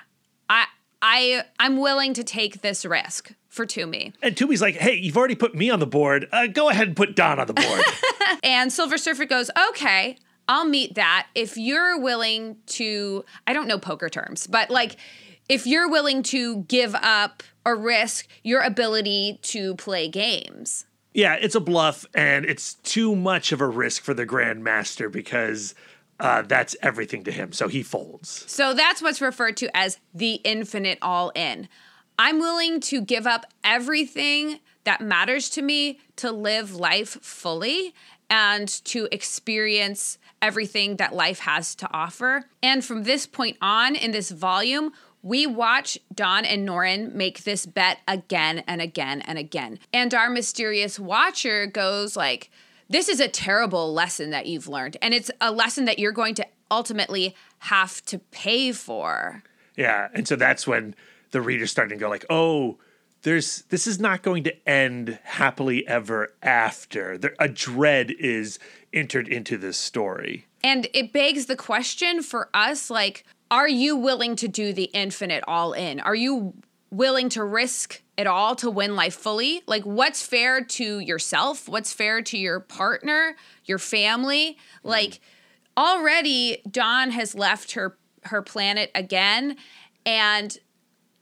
[0.49, 0.65] I
[1.01, 4.13] I I'm willing to take this risk for Toomie.
[4.21, 6.27] And Toomie's like, hey, you've already put me on the board.
[6.31, 7.83] Uh, go ahead and put Dawn on the board.
[8.43, 10.17] And Silver Surfer goes, okay,
[10.47, 14.95] I'll meet that if you're willing to, I don't know poker terms, but like
[15.51, 20.85] if you're willing to give up or risk your ability to play games.
[21.13, 25.75] yeah, it's a bluff, and it's too much of a risk for the Grandmaster because
[26.21, 27.51] uh, that's everything to him.
[27.51, 28.45] So he folds.
[28.49, 31.67] So that's what's referred to as the infinite all in.
[32.17, 37.93] I'm willing to give up everything that matters to me to live life fully
[38.29, 42.45] and to experience everything that life has to offer.
[42.63, 44.93] And from this point on in this volume,
[45.23, 49.79] we watch Dawn and Norrin make this bet again and again and again.
[49.93, 52.49] And our mysterious watcher goes like,
[52.89, 54.97] this is a terrible lesson that you've learned.
[55.01, 59.43] And it's a lesson that you're going to ultimately have to pay for.
[59.75, 60.95] Yeah, and so that's when
[61.31, 62.79] the reader's starting to go like, "Oh,
[63.21, 68.59] there's this is not going to end happily ever after." There, a dread is
[68.93, 70.47] entered into this story.
[70.63, 75.43] And it begs the question for us like, are you willing to do the infinite
[75.45, 75.99] all in?
[75.99, 76.53] Are you
[76.89, 79.61] willing to risk it all to win life fully?
[79.67, 81.67] Like, what's fair to yourself?
[81.67, 83.35] What's fair to your partner,
[83.65, 84.57] your family?
[84.83, 84.89] Hmm.
[84.89, 85.19] Like,
[85.77, 89.57] already Dawn has left her her planet again,
[90.05, 90.55] and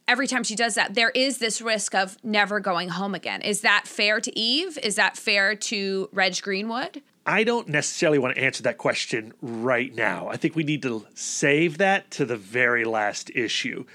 [0.05, 3.41] every time she does that, there is this risk of never going home again.
[3.41, 4.77] Is that fair to Eve?
[4.83, 7.01] Is that fair to Reg Greenwood?
[7.29, 10.29] I don't necessarily want to answer that question right now.
[10.29, 13.85] I think we need to save that to the very last issue.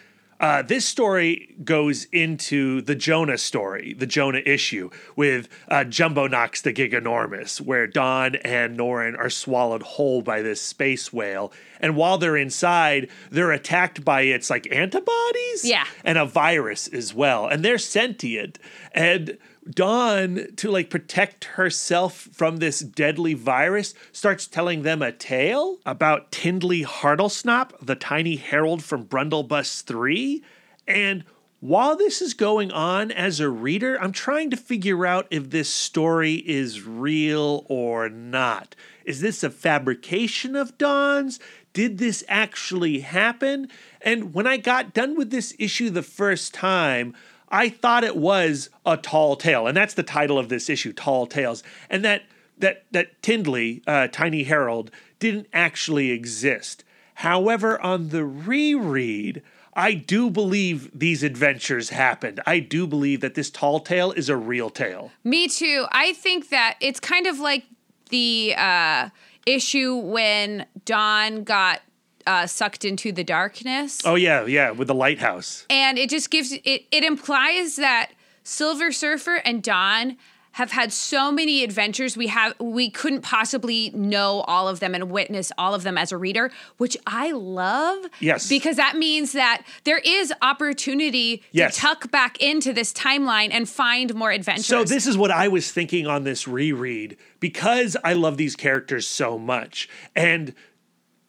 [0.41, 6.73] Uh, this story goes into the Jonah story, the Jonah issue, with uh, Jumbonox the
[6.73, 11.53] Giganormous, where Dawn and Norrin are swallowed whole by this space whale.
[11.81, 15.87] And while they're inside, they're attacked by its like antibodies Yeah.
[16.05, 17.47] and a virus as well.
[17.47, 18.59] And they're sentient.
[18.93, 19.39] And
[19.69, 26.31] Dawn, to like protect herself from this deadly virus, starts telling them a tale about
[26.31, 30.43] Tindley Hartlesnop, the tiny herald from Brundlebus 3.
[30.87, 31.25] And
[31.61, 35.71] while this is going on as a reader, I'm trying to figure out if this
[35.71, 38.77] story is real or not.
[39.07, 41.41] Is this a fabrication of Dawn's?
[41.73, 43.69] Did this actually happen?
[44.03, 47.15] And when I got done with this issue the first time,
[47.55, 51.29] I thought it was a tall tale, and that's the title of this issue, Tall
[51.29, 52.25] Tales, and that
[52.59, 54.91] that that Tindley, uh, Tiny Herald,
[55.21, 56.83] didn't actually exist.
[57.15, 59.41] However, on the reread,
[59.73, 62.41] I do believe these adventures happened.
[62.45, 65.13] I do believe that this tall tale is a real tale.
[65.23, 65.87] Me too.
[65.93, 67.67] I think that it's kind of like
[68.11, 69.11] the uh,
[69.47, 71.83] issue when Dawn got
[72.27, 74.01] uh, sucked into the darkness.
[74.05, 75.67] Oh yeah, yeah, with the lighthouse.
[75.71, 78.11] and it just gives it it implies that
[78.43, 80.17] Silver Surfer and Dawn
[80.53, 85.11] have had so many adventures we have we couldn't possibly know all of them and
[85.11, 88.49] witness all of them as a reader which i love Yes.
[88.49, 91.75] because that means that there is opportunity Yes.
[91.75, 95.49] to tuck back into this timeline and find more adventures So this is what I
[95.49, 100.55] was thinking on this reread because I love these characters so much, and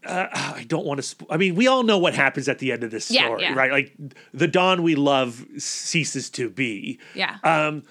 [0.06, 1.04] uh, I don't want to.
[1.04, 3.54] Sp- I mean, we all know what happens at the end of this story, yeah.
[3.54, 3.72] right?
[3.72, 3.96] Like
[4.34, 7.00] the Dawn we love ceases to be.
[7.14, 7.82] yeah uh,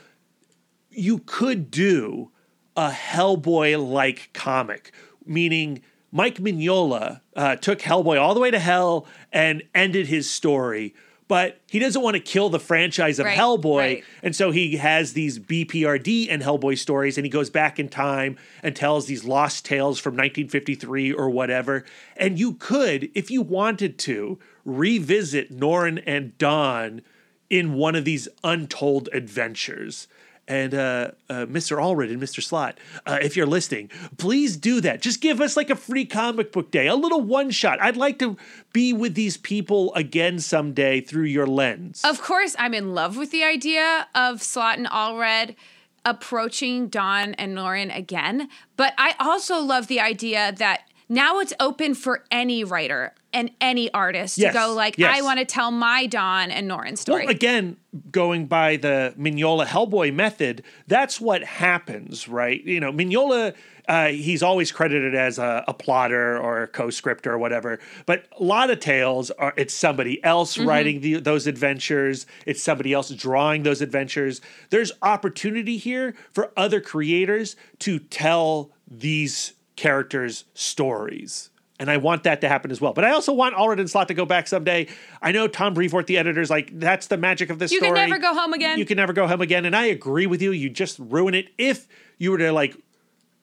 [0.91, 2.31] You could do
[2.77, 4.93] a Hellboy-like comic,
[5.27, 5.83] meaning.
[6.17, 10.95] Mike Mignola uh, took Hellboy all the way to hell and ended his story,
[11.27, 13.79] but he doesn't want to kill the franchise of Right, Hellboy.
[13.79, 14.05] right.
[14.23, 18.37] And so he has these BPRD and Hellboy stories, and he goes back in time
[18.63, 21.85] and tells these lost tales from 1953 or whatever.
[22.17, 27.03] And you could, if you wanted to, revisit Norrin and Dawn
[27.51, 30.09] in one of these untold adventures.
[30.47, 31.79] And uh, uh, Mr.
[31.79, 32.43] Allred and Mr.
[32.43, 35.01] Slott, uh, if you're listening, please do that.
[35.01, 37.81] Just give us like a free comic book day, a little one shot.
[37.81, 38.37] I'd like to
[38.73, 42.03] be with these people again someday through your lens.
[42.05, 45.57] Of course, I'm in love with the idea of Slott and Allred
[46.05, 51.95] approaching Dawn and Norrin again, but I also love the idea that now it's open
[51.95, 55.17] for any writer and any artist Yes, to go like, yes.
[55.17, 57.27] I want to tell my Dawn and Norin story.
[57.27, 57.77] Well, again,
[58.11, 62.63] going by the Mignola Hellboy method, that's what happens, right?
[62.65, 63.55] You know, Mignola,
[63.89, 67.81] uh, he's always credited as a, a plotter or a co-scripter or whatever.
[68.07, 72.27] But a lot of tales are it's somebody else writing the, those adventures.
[72.47, 74.41] It's somebody else drawing those adventures.
[74.71, 81.51] There's opportunity here for other creators to tell these characters' stories.
[81.81, 82.93] And I want that to happen as well.
[82.93, 84.87] But I also want Allred and Slott to go back someday.
[85.21, 87.91] I know Tom Brevoort, the editor's like, that's the magic of this You story.
[87.91, 88.79] You can never go home again.
[88.79, 89.65] You can never go home again.
[89.65, 90.53] And I agree with you.
[90.53, 92.77] You just ruin it if you were to like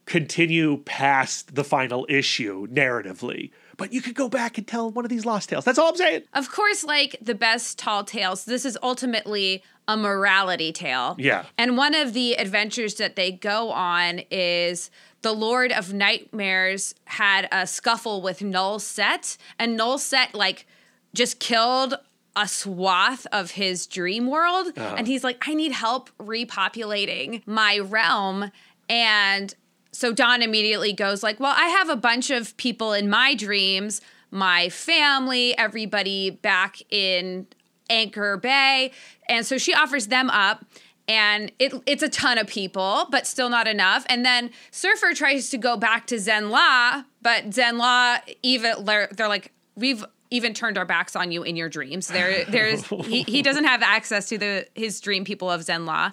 [0.05, 3.51] continue past the final issue narratively.
[3.75, 5.65] But you could go back and tell one of these lost tales.
[5.65, 6.23] That's all I'm saying.
[6.33, 11.15] Of course, like the best tall tales, this is ultimately a morality tale.
[11.17, 11.45] Yeah.
[11.57, 14.89] And one of the adventures that they go on is
[15.21, 20.65] the Lord of Nightmares had a scuffle with Null Set, and Null Set, like,
[21.13, 21.95] just killed
[22.35, 24.67] a swath of his dream world.
[24.77, 24.95] Uh-huh.
[24.97, 28.51] And he's like, I need help repopulating my realm.
[28.89, 29.53] And
[29.91, 33.99] so Dawn immediately goes like, "Well, I have a bunch of people in my dreams,
[34.31, 37.47] my family, everybody back in
[37.89, 38.91] Anchor Bay."
[39.27, 40.65] And so she offers them up
[41.11, 44.05] and it, it's a ton of people, but still not enough.
[44.07, 50.05] And then Surfer tries to go back to Zenn-La, but Zenn-La even they're, like, "We've
[50.29, 53.83] even turned our backs on you in your dreams." There there's he, he doesn't have
[53.83, 56.11] access to the his dream people of Zenn-La.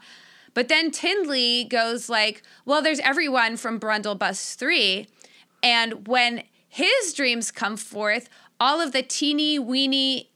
[0.52, 5.06] But then Tindley goes like, "Well, there's everyone from Brundlebus 3."
[5.62, 8.28] And when his dreams come forth,
[8.58, 10.30] all of the teeny weeny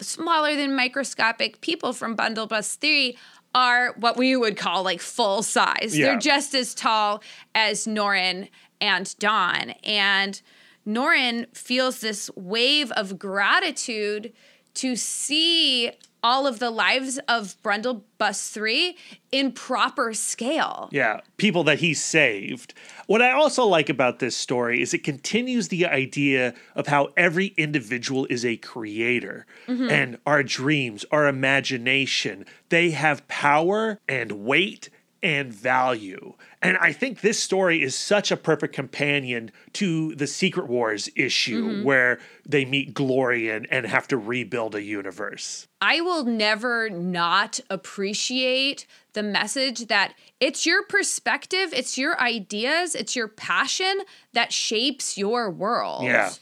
[0.00, 3.16] smaller than microscopic people from Brundlebus 3
[3.54, 5.96] are what we would call like full size.
[5.96, 6.06] Yeah.
[6.06, 7.22] They're just as tall
[7.54, 8.48] as Norrin
[8.80, 9.70] and Dawn.
[9.84, 10.40] And
[10.86, 14.32] Norrin feels this wave of gratitude
[14.74, 15.92] to see
[16.22, 18.96] all of the lives of Brundle Bus 3
[19.30, 20.88] in proper scale.
[20.90, 22.74] Yeah, people that he saved.
[23.06, 27.48] What I also like about this story is it continues the idea of how every
[27.56, 29.90] individual is a creator mm-hmm.
[29.90, 34.90] and our dreams, our imagination, they have power and weight
[35.22, 36.34] and value.
[36.62, 41.82] And I think this story is such a perfect companion to the Secret Wars issue
[41.82, 45.66] where they meet Glorian and have to rebuild a universe.
[45.80, 53.16] I will never not appreciate the message that it's your perspective, it's your ideas, it's
[53.16, 54.02] your passion
[54.32, 56.04] that shapes your world.
[56.04, 56.32] Yeah.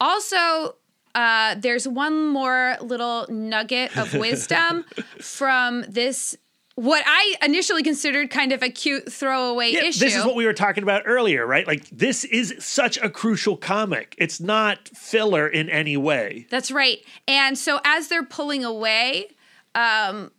[0.00, 0.76] Also,
[1.14, 4.84] uh, there's one more little nugget of wisdom
[5.20, 6.36] from this,
[6.76, 10.00] what I initially considered kind of a cute throwaway Yeah, issue.
[10.00, 11.66] This is what we were talking about earlier, right?
[11.66, 14.14] Like, this is such a crucial comic.
[14.18, 16.46] It's not filler in any way.
[16.50, 16.98] That's right.
[17.28, 19.28] And so as they're pulling away,
[19.76, 20.32] um,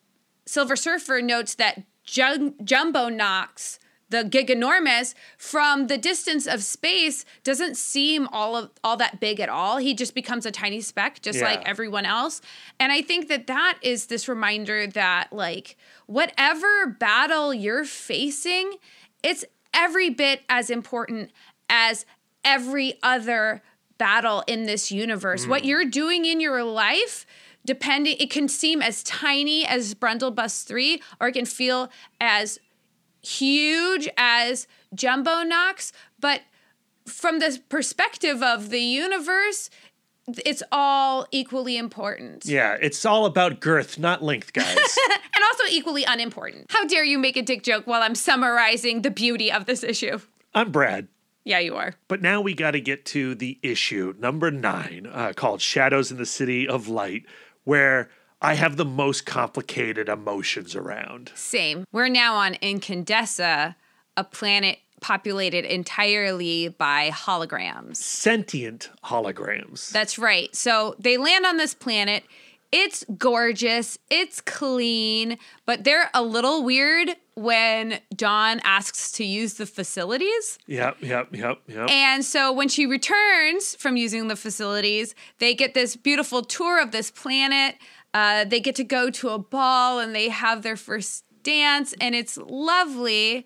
[0.45, 3.79] Silver Surfer notes that Jum- Jumbonox,
[4.09, 9.49] the giganormous, from the distance of space, doesn't seem all of all that big at
[9.49, 9.77] all.
[9.77, 11.45] He just becomes a tiny speck, just Yeah.
[11.45, 12.41] like everyone else.
[12.79, 18.75] And I think that that is this reminder that like whatever battle you're facing,
[19.23, 21.31] it's every bit as important
[21.69, 22.05] as
[22.43, 23.61] every other
[23.97, 25.47] battle in this universe.
[25.47, 25.67] What hmm.
[25.67, 27.25] you're doing in your life,
[27.65, 31.89] depending, it can seem as tiny as Brundlebus 3, or it can feel
[32.19, 32.59] as
[33.21, 36.41] huge as Jumbonox, but
[37.05, 39.69] from the perspective of the universe,
[40.27, 42.45] it's all equally important.
[42.45, 44.77] Yeah, it's all about girth, not length, guys.
[45.35, 46.67] And also equally unimportant.
[46.69, 50.19] How dare you make a dick joke while I'm summarizing the beauty of this issue?
[50.53, 51.09] I'm Brad.
[51.43, 51.95] Yeah, you are.
[52.07, 56.17] But now we got to get to the issue number nine uh, called Shadows in
[56.17, 57.25] the City of Light,
[57.65, 58.09] where
[58.41, 61.33] I have the most complicated emotions around.
[61.35, 61.83] Same.
[61.91, 63.75] We're now on Incandesca,
[64.15, 67.97] a planet populated entirely by holograms.
[67.97, 69.91] Sentient holograms.
[69.91, 70.53] That's right.
[70.55, 72.23] So they land on this planet.
[72.71, 79.65] It's gorgeous, it's clean, but they're a little weird when Dawn asks to use the
[79.65, 80.57] facilities.
[80.67, 81.89] yep, yep, yep, yep.
[81.89, 86.91] And so when she returns from using the facilities, they get this beautiful tour of
[86.91, 87.75] this planet.
[88.13, 92.13] Uh, they get to go to a ball and they have their first dance, and
[92.13, 93.45] it's lovely.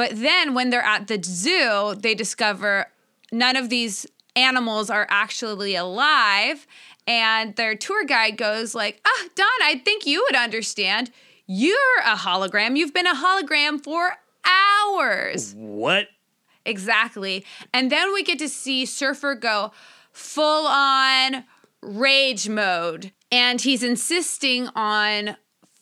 [0.00, 2.86] But then when they're at the zoo, they discover
[3.30, 6.66] none of these animals are actually alive.
[7.06, 11.10] And their tour guide goes like, "Ah, Dawn, I think you would understand.
[11.46, 12.78] You're a hologram.
[12.78, 16.08] You've been a hologram for hours." what?
[16.64, 17.44] Exactly.
[17.74, 19.70] And then we get to see Surfer go
[20.12, 21.44] full on
[21.82, 23.12] rage mode.
[23.30, 25.36] And he's insisting on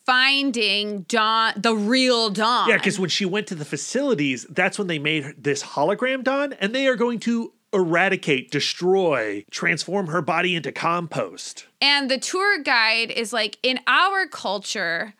[0.09, 2.71] finding Dawn, the real Dawn.
[2.71, 6.55] Yeah, because when she went to the facilities, that's when they made this hologram Dawn,
[6.55, 11.67] and they are going to eradicate, destroy, transform her body into compost.
[11.83, 15.13] And the tour guide is like, in our culture,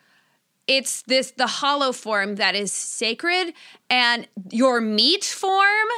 [0.65, 3.53] it's this the hollow form that is sacred,
[3.91, 5.89] and your meat form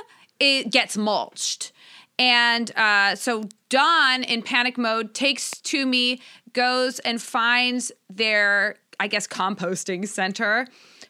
[0.42, 1.72] it gets mulched.
[2.20, 6.20] And uh, so Dawn, in panic mode, takes Toomie,
[6.54, 10.68] goes and finds their, I guess, composting center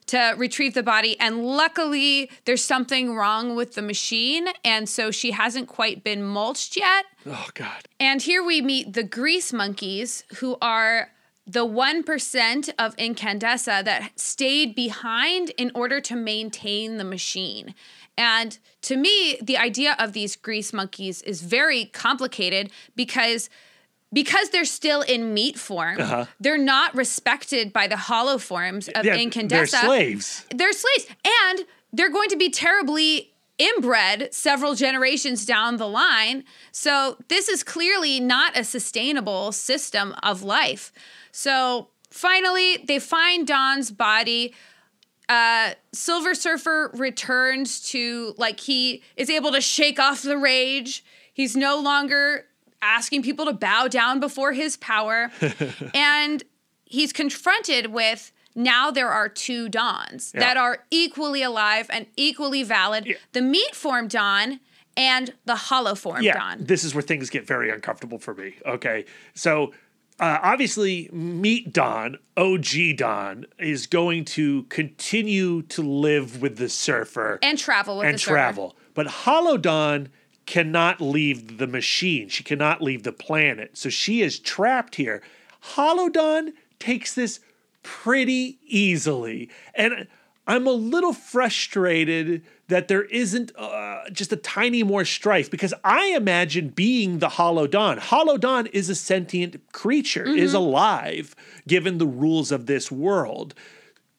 [0.08, 1.20] to retrieve the body.
[1.20, 4.48] And luckily, there's something wrong with the machine.
[4.64, 7.04] And so she hasn't quite been mulched yet.
[7.26, 7.84] Oh God.
[8.00, 11.10] And here we meet the grease monkeys, who are
[11.46, 17.76] the 1% of incandescent that stayed behind in order to maintain the machine.
[18.18, 23.50] And to me, the idea of these grease monkeys is very complicated because
[24.14, 25.98] because they're still in meat form,
[26.40, 29.82] they're not respected by the hollow forms of Yeah, incandescent.
[29.82, 30.46] they're slaves.
[30.54, 31.08] They're slaves.
[31.46, 36.44] And they're going to be terribly inbred several generations down the line.
[36.72, 40.92] So this is clearly not a sustainable system of life.
[41.32, 44.54] So finally, they find Dawn's body.
[45.30, 51.06] Uh, Silver Surfer returns to like he is able to shake off the rage.
[51.34, 52.46] He's no longer
[52.82, 55.32] asking people to bow down before his power.
[55.94, 56.44] and
[56.86, 63.16] he's confronted with now there are two Dawns that are equally alive and equally valid
[63.32, 64.60] the meat form Dawn
[64.98, 66.66] and the hollow form yeah, Don.
[66.66, 68.56] this is where things get very uncomfortable for me.
[68.66, 69.72] Okay, so
[70.20, 77.40] uh, obviously, Meat Dawn, OG Dawn, is going to continue to live with the surfer
[77.42, 80.10] and travel with and travel, but Hollow Don
[80.46, 82.30] cannot leave the machine.
[82.30, 85.22] She cannot leave the planet, so she is trapped here.
[85.62, 87.40] Hollow Don takes this
[87.84, 90.08] pretty easily, and
[90.48, 96.08] I'm a little frustrated that there isn't uh, just a tiny more strife because I
[96.08, 97.30] imagine being the.
[97.30, 101.36] Hollow Dawn is a sentient creature, is alive,
[101.68, 103.54] given the rules of this world.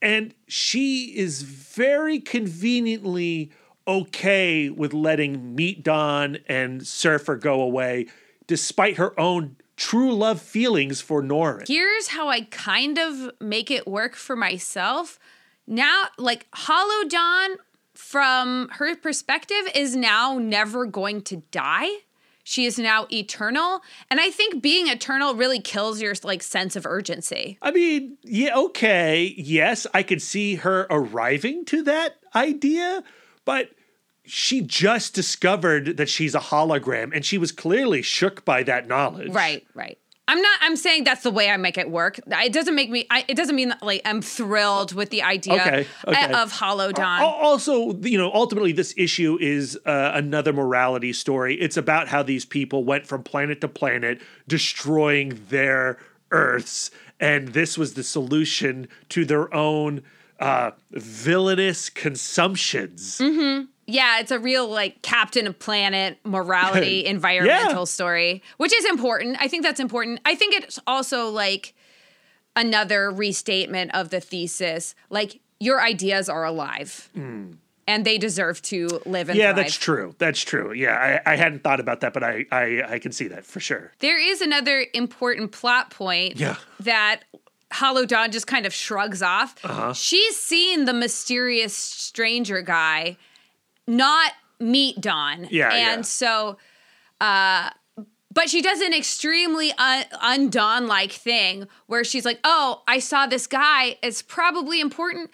[0.01, 3.51] And she is very conveniently
[3.87, 8.07] okay with letting Meat Dawn and Surfer go away,
[8.47, 11.67] despite her own true love feelings for Norrin.
[11.67, 15.19] Here's how I kind of make it work for myself.
[15.67, 17.57] Now, like Hollow Dawn,
[17.95, 21.89] from her perspective, is now never going to die.
[22.45, 23.83] She is now eternal.
[24.11, 27.59] And I think being eternal really kills your like sense of urgency.
[27.63, 33.05] I mean, yeah, okay, yes, I could see her arriving to that idea,
[33.45, 33.71] but
[34.25, 39.33] she just discovered that she's a hologram and she was clearly shook by that knowledge.
[39.33, 39.99] Right, right.
[40.29, 40.59] I'm not.
[40.63, 42.21] I'm saying that's the way I make it work.
[42.29, 43.07] It doesn't make me.
[43.11, 46.33] I, it doesn't mean that, like I'm thrilled with the idea Okay, okay.
[46.33, 47.21] of Hollow Dawn.
[47.21, 51.61] Al- Also, you know, ultimately, this issue is uh, another morality story.
[51.61, 55.99] It's about how these people went from planet to planet, destroying their
[56.31, 60.03] Earths, and this was the solution to their own
[60.43, 63.21] uh, villainous consumptions.
[63.87, 67.85] Yeah, it's a real like Captain of Planet morality environmental Yeah.
[67.85, 69.37] story, which is important.
[69.41, 70.21] I think that's important.
[70.25, 71.75] I think it's also like
[72.57, 74.95] another restatement of the thesis.
[75.11, 77.11] Like your ideas are alive.
[77.85, 79.37] And they deserve to live and.
[79.37, 79.57] Yeah, thrive.
[79.57, 80.15] that's true.
[80.19, 80.73] That's true.
[80.73, 83.59] Yeah, I, I hadn't thought about that, but I, I I can see that for
[83.59, 83.93] sure.
[83.99, 86.57] There is another important plot point Yeah.
[86.81, 87.23] that
[87.73, 89.57] Hollow Dawn just kind of shrugs off.
[89.65, 89.93] Uh-huh.
[89.93, 93.17] She's seen the mysterious stranger guy
[93.87, 95.49] not meat Dawn.
[95.51, 96.03] Yeah, And yeah.
[96.03, 96.57] so,
[97.21, 97.71] uh,
[98.33, 103.27] but she does an extremely un- undawn like thing where she's like, oh, I saw
[103.27, 103.99] this guy.
[104.03, 105.31] It's probably important.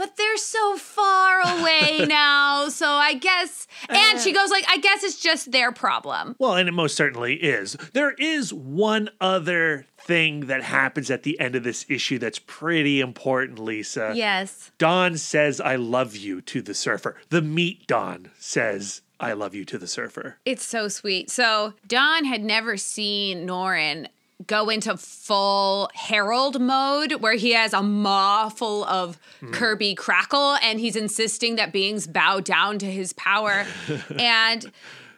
[0.00, 3.66] But they're so far away now, so I guess.
[3.90, 4.20] And Uh.
[4.22, 7.74] she goes like, "I guess it's just their problem." Well, and it most certainly is.
[7.92, 13.00] There is one other thing that happens at the end of this issue that's pretty
[13.02, 14.12] important, Lisa.
[14.16, 14.70] Yes.
[14.78, 17.16] Dawn says, I love you to the surfer.
[17.28, 20.38] The meat Dawn says, I love you to the surfer.
[20.46, 21.28] It's so sweet.
[21.28, 24.06] So Dawn had never seen Norrin
[24.46, 29.52] go into full Herald mode where he has a maw full of hmm.
[29.52, 33.66] Kirby crackle and he's insisting that beings bow down to his power.
[34.18, 34.70] and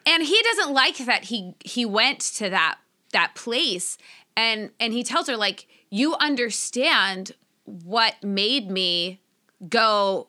[0.05, 2.79] and he doesn't like that he he went to that
[3.13, 3.99] that place
[4.37, 7.33] and and he tells her like you understand
[7.65, 9.21] what made me
[9.69, 10.29] go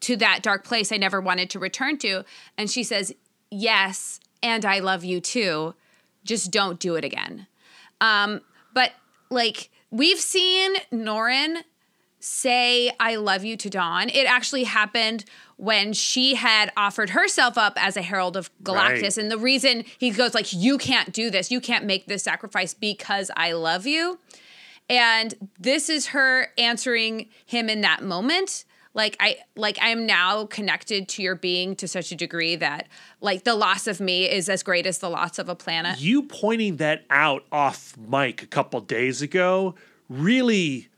[0.00, 2.24] to that dark place I never wanted to return to.
[2.58, 3.14] And she says,
[3.50, 5.74] Yes, and I love you too.
[6.24, 7.46] Just don't do it again.
[8.02, 8.42] Um,
[8.74, 8.92] but
[9.30, 11.62] like we've seen Norrin
[12.18, 14.08] say I love you to Dawn.
[14.08, 15.24] It actually happened
[15.56, 19.02] when she had offered herself up as a herald of Galactus.
[19.02, 19.18] Right.
[19.18, 22.74] And the reason he goes like, you can't do this, you can't make this sacrifice
[22.74, 24.18] because I love you.
[24.88, 28.64] And this is her answering him in that moment.
[28.94, 32.88] Like I like I'm now connected to your being to such a degree that
[33.20, 36.00] like the loss of me is as great as the loss of a planet.
[36.00, 39.74] You pointing that out off mic a couple days ago
[40.08, 40.88] really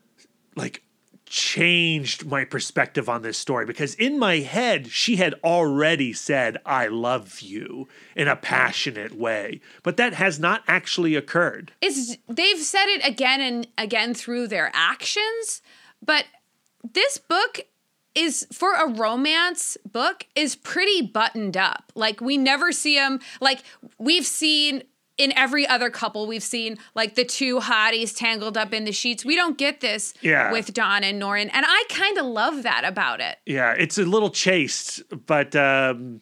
[0.57, 0.83] like
[1.27, 6.87] changed my perspective on this story because in my head she had already said I
[6.87, 11.73] love you in a passionate way but that has not actually occurred.
[11.81, 15.63] It's they've said it again and again through their actions,
[16.05, 16.25] but
[16.93, 17.61] this book
[18.15, 21.93] is for a romance book is pretty buttoned up.
[21.95, 23.61] Like we never see them like
[23.99, 24.83] we've seen
[25.17, 29.25] in every other couple we've seen like the two hotties tangled up in the sheets.
[29.25, 30.51] We don't get this Yeah.
[30.51, 33.39] with Dawn and Norrin, and I kind of love that about it.
[33.47, 36.21] Yeah, it's a little chaste, but um,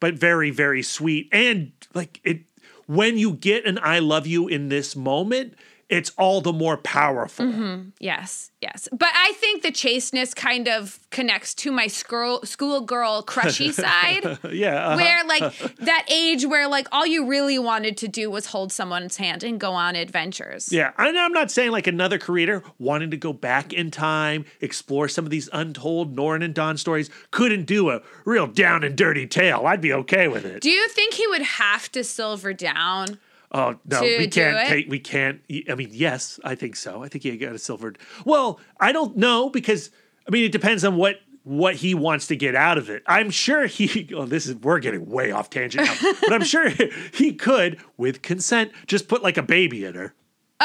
[0.00, 2.40] but very very sweet, and like it
[2.86, 5.54] when you get an "I love you" in this moment,
[5.92, 7.82] it's all the more powerful.
[8.00, 8.88] Yes, yes.
[8.90, 14.38] But I think the chasteness kind of connects to my school schoolgirl crushy side.
[14.50, 14.96] Yeah, uh-huh.
[14.96, 19.18] where like that age where like all you really wanted to do was hold someone's
[19.18, 20.72] hand and go on adventures.
[20.72, 20.92] yeah.
[20.96, 25.26] And I'm not saying like another creator wanting to go back in time, explore some
[25.26, 29.66] of these untold Norrin and Dawn stories, couldn't do a real down and dirty tale.
[29.66, 30.62] I'd be okay with it.
[30.62, 33.18] Do you think he would have to silver down?
[33.52, 34.88] Oh no, we can't take.
[34.88, 35.40] We can't.
[35.68, 37.02] I mean, yes, I think so.
[37.02, 37.98] I think he got a silvered.
[38.24, 39.90] Well, I don't know because
[40.26, 43.02] I mean it depends on what what he wants to get out of it.
[43.06, 44.08] I'm sure he.
[44.14, 46.68] Oh, this is we're getting way off tangent now, but I'm sure
[47.12, 50.14] he could, with consent, just put like a baby in her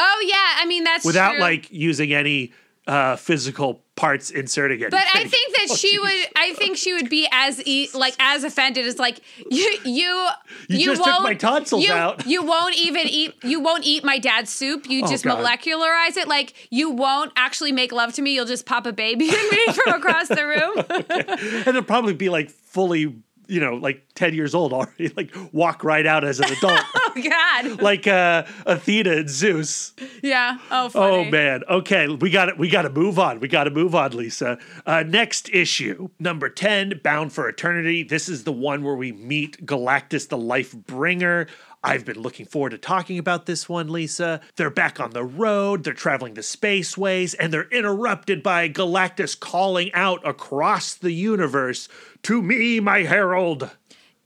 [0.00, 1.40] Oh yeah, I mean that's without true.
[1.40, 2.52] like using any
[2.88, 4.90] uh physical parts inserting it.
[4.90, 6.26] But I think that she would.
[6.36, 9.20] I think she would be as e- like as offended as like
[9.50, 9.78] you.
[9.84, 10.28] You.
[10.68, 12.26] You just took won't, my tonsils you, out.
[12.26, 13.34] You won't even eat.
[13.42, 14.88] You won't eat my dad's soup.
[14.88, 15.44] You Oh, just God.
[15.44, 16.26] molecularize it.
[16.28, 18.34] Like you won't actually make love to me.
[18.34, 20.84] You'll just pop a baby in me from across the room.
[21.10, 23.14] and it'll probably be like fully,
[23.48, 26.80] you know, like ten years old already, like walk right out as an adult.
[26.94, 27.80] oh God.
[27.82, 29.92] like uh, Athena and Zeus.
[30.22, 30.58] Yeah.
[30.70, 30.90] Oh.
[30.94, 31.64] Oh man.
[31.68, 32.58] Okay, we got it.
[32.58, 33.40] We got to move on.
[33.40, 34.58] We got to move on, Lisa.
[34.86, 38.02] Uh, next issue, number ten, Bound for Eternity.
[38.02, 41.48] This is the one where we meet Galactus, the Life Bringer.
[41.82, 44.40] I've been looking forward to talking about this one, Lisa.
[44.56, 45.84] They're back on the road.
[45.84, 51.88] They're traveling the spaceways, and they're interrupted by Galactus calling out across the universe,
[52.24, 53.70] "To me, my herald."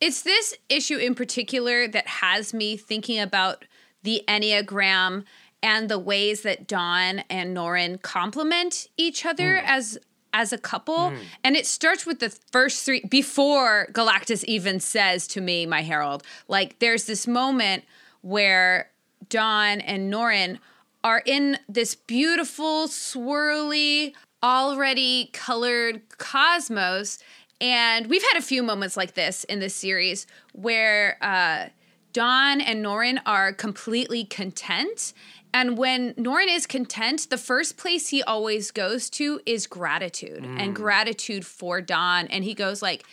[0.00, 3.64] It's this issue in particular that has me thinking about
[4.02, 5.24] the Enneagram
[5.62, 9.66] and the ways that Dawn and Norrin complement each other hmm.
[9.66, 9.98] as
[10.32, 11.12] as a couple.
[11.44, 16.22] And it starts with the first three before Galactus even says to me, my herald.
[16.48, 17.84] Like there's this moment
[18.22, 18.90] where
[19.28, 20.58] Dawn and Norrin
[21.04, 27.18] are in this beautiful, swirly, Allred colored cosmos.
[27.60, 31.68] And we've had a few moments like this in this series where uh,
[32.12, 35.12] Dawn and Norrin are completely content.
[35.54, 40.72] And when Norrin is content, the first place he always goes to is gratitude and
[40.72, 40.74] mm.
[40.74, 42.26] gratitude for Dawn.
[42.28, 43.04] And he goes like,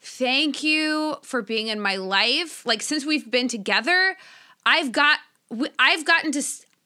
[0.00, 2.64] thank you for being in my life.
[2.66, 4.16] Like since we've been together,
[4.64, 5.20] I've got
[5.78, 6.42] I've gotten to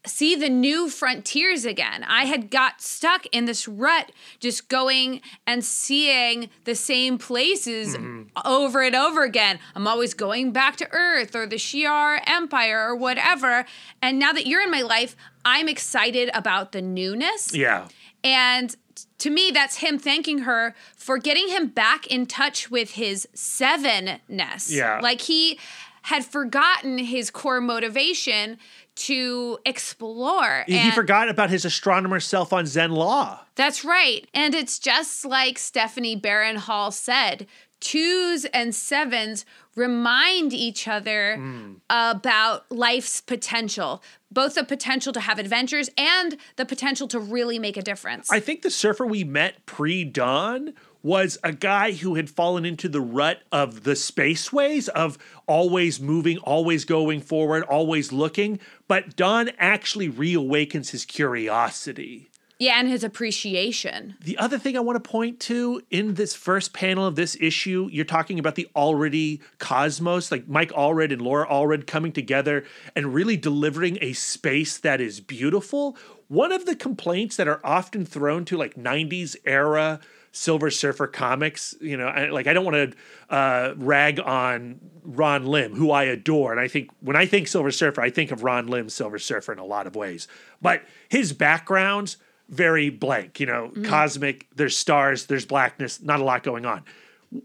[0.06, 2.04] see the new frontiers again.
[2.04, 8.22] I had got stuck in this rut just going and seeing the same places mm-hmm.
[8.44, 9.58] over and over again.
[9.74, 13.66] I'm always going back to Earth or the Shi'ar Empire or whatever.
[14.00, 17.54] And now that you're in my life, I'm excited about the newness.
[17.54, 17.88] Yeah.
[18.24, 18.74] And
[19.18, 24.70] to me, that's him thanking her for getting him back in touch with his sevenness.
[24.70, 25.00] Yeah.
[25.02, 25.58] Like he
[26.02, 28.58] had forgotten his core motivation
[29.00, 30.64] to explore.
[30.66, 33.40] He and forgot about his astronomer self on Zenn-La.
[33.54, 34.26] That's right.
[34.34, 37.46] And it's just like Stephanie Barron Hall said
[37.80, 41.72] twos and sevens remind each other Hmm.
[41.88, 47.78] about life's potential, both the potential to have adventures and the potential to really make
[47.78, 48.30] a difference.
[48.30, 52.86] I think the surfer we met pre dawn was a guy who had fallen into
[52.86, 58.60] the rut of the spaceways of always moving, always going forward, always looking.
[58.90, 62.28] But Dawn actually reawakens his curiosity.
[62.58, 64.16] yeah, and his appreciation.
[64.20, 67.88] The other thing I want to point to in this first panel of this issue,
[67.92, 72.64] you're talking about the Allred cosmos, like Mike Allred and Laura Allred coming together
[72.96, 75.96] and really delivering a space that is beautiful.
[76.26, 80.00] One of the complaints that are often thrown to like 90s era
[80.32, 85.46] Silver Surfer comics, you know, I, like I don't want to uh, rag on Ron
[85.46, 88.44] Lim, who I adore, and I think when I think Silver Surfer, I think of
[88.44, 90.28] Ron Lim's Silver Surfer in a lot of ways.
[90.62, 92.16] But his backgrounds
[92.50, 93.40] very blank.
[93.40, 94.46] You know, cosmic.
[94.54, 95.26] There's stars.
[95.26, 96.02] There's blackness.
[96.02, 96.84] Not a lot going on.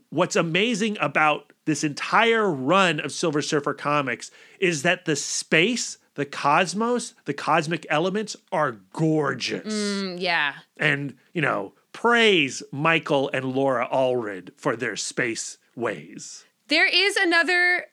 [0.09, 6.25] What's amazing about this entire run of Silver Surfer comics is that the space, the
[6.25, 9.73] cosmos, the cosmic elements are gorgeous.
[9.73, 10.53] Mm, yeah.
[10.77, 16.43] And, you know, praise Michael and Laura Allred for their space ways.
[16.67, 17.85] There is another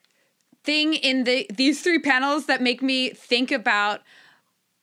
[0.65, 4.01] thing in the these three panels that make me think about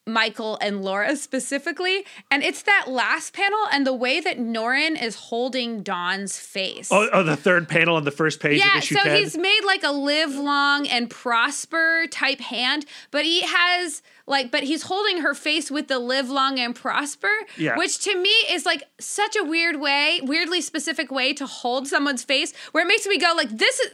[0.07, 5.17] Michael and Laura specifically, and it's that last panel and the way that Norrin is
[5.17, 6.89] holding Dawn's face.
[6.91, 9.17] Oh, oh the third panel on the first page yeah, of issue so 10.
[9.17, 14.63] he's made like a live long and prosper type hand, but he has like, but
[14.63, 17.29] he's holding her face with the live long and prosper,
[17.59, 17.77] Yeah.
[17.77, 22.25] which to me is like such a weird way, weirdly specific way to hold someone's
[22.25, 23.91] face, where it makes me go like, this is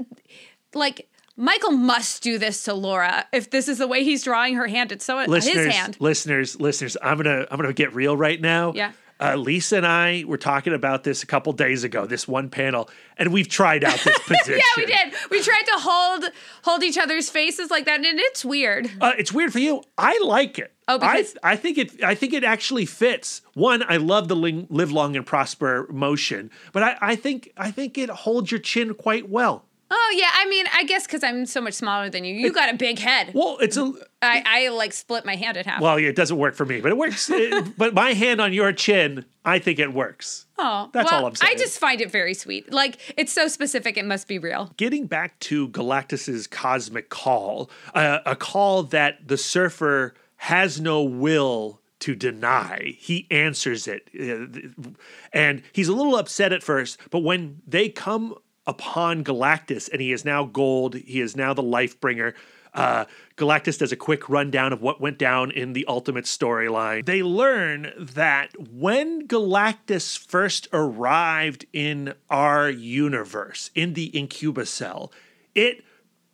[0.75, 1.09] like.
[1.39, 4.91] Michael must do this to Laura if this is the way he's drawing her hand.
[4.91, 5.97] It's so listeners, his hand.
[6.01, 8.73] listeners, listeners, I'm gonna I'm gonna get real right now.
[8.75, 8.93] Yeah.
[9.19, 12.91] Uh, Lisa and I were talking about this a couple days ago, this one panel,
[13.17, 14.59] and we've tried out this position.
[14.59, 15.15] Yeah, we did.
[15.31, 16.25] We tried to hold
[16.65, 18.91] hold each other's faces like that, and it's weird.
[19.01, 19.83] Uh, it's weird for you.
[19.97, 20.73] I like it.
[20.89, 22.05] Oh, because- I, I think it.
[22.05, 23.41] I think it actually fits.
[23.55, 27.71] One, I love the ling- live long and prosper motion, but I, I think I
[27.71, 29.65] think it holds your chin quite well.
[29.91, 32.73] Oh yeah, I mean, I guess because I'm so much smaller than you, you got
[32.73, 33.31] a big head.
[33.35, 35.81] Well, it's a I, I like split my hand in half.
[35.81, 37.31] well, yeah, it doesn't work for me, but it works.
[37.31, 40.47] It- but my hand on your chin, I think it works.
[40.59, 41.53] oh, that's well, all I'm saying.
[41.55, 42.73] I just find it very sweet.
[42.73, 44.73] Like it's so specific, it must be real.
[44.77, 51.81] getting back to Galactus's cosmic call, uh, a call that the surfer has no will
[52.01, 52.95] to deny.
[52.99, 54.11] He answers it.
[54.19, 54.91] Uh,
[55.33, 58.35] And he's a little upset at first, but when they come
[58.67, 62.35] upon Galactus and he is now gold, he is now the life bringer.
[62.75, 63.07] Uh,
[63.37, 67.07] Galactus does a quick rundown of what went down in the Ultimate storyline.
[67.07, 75.11] They learn that when Galactus first arrived in our universe, in the Incubus Cell,
[75.55, 75.85] it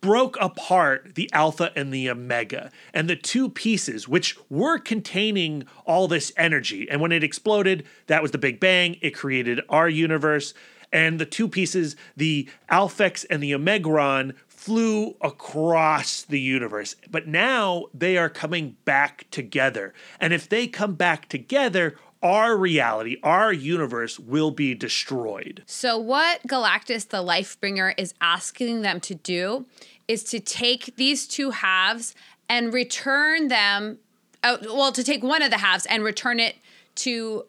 [0.01, 6.09] broke apart the alpha and the omega and the two pieces which were containing all
[6.09, 10.53] this energy and when it exploded that was the big bang it created our universe
[10.93, 17.85] and the two pieces the alphex and the omegron flew across the universe but now
[17.93, 24.17] they are coming back together and if they come back together our reality our universe
[24.17, 29.65] will be destroyed So what Galactus, the Lifebringer, is asking them to do
[30.07, 32.15] is to take these two halves
[32.49, 33.99] and return them.
[34.43, 36.55] Uh, well, to take one of the halves and return it
[36.95, 37.45] to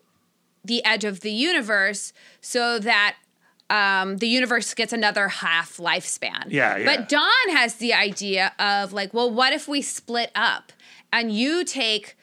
[0.64, 3.16] the edge of the universe, so that
[3.70, 6.46] um, the universe gets another half lifespan.
[6.48, 6.84] Yeah, yeah.
[6.84, 10.72] But Dawn has the idea of like, well, what if we split up
[11.12, 12.16] and you take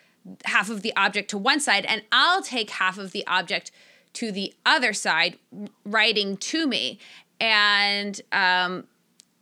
[0.46, 3.72] half of the object to one side and I'll take half of the object
[4.14, 5.38] to the other side,
[5.86, 7.00] writing to me.
[7.40, 8.86] And um,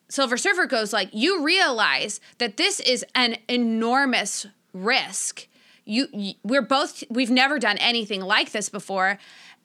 [0.10, 5.48] Silver Surfer goes like, you realize that this is an enormous risk.
[5.86, 9.18] You, you, we're both, we've never done anything like this before.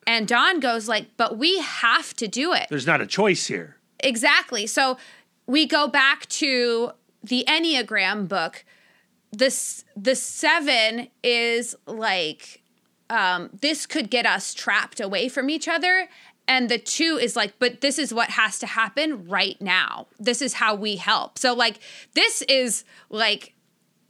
[0.06, 2.66] And Dawn goes like, but we have to do it.
[2.70, 4.66] there's not a choice here Exactly.
[4.66, 4.98] So
[5.46, 6.92] we go back to
[7.22, 8.64] the Enneagram book.
[9.32, 12.62] This the seven is like
[13.10, 16.08] um, this could get us trapped away from each other.
[16.46, 20.08] And the two is like, but this is what has to happen right now.
[20.18, 21.38] This is how we help.
[21.38, 21.80] So like
[22.14, 23.54] this is like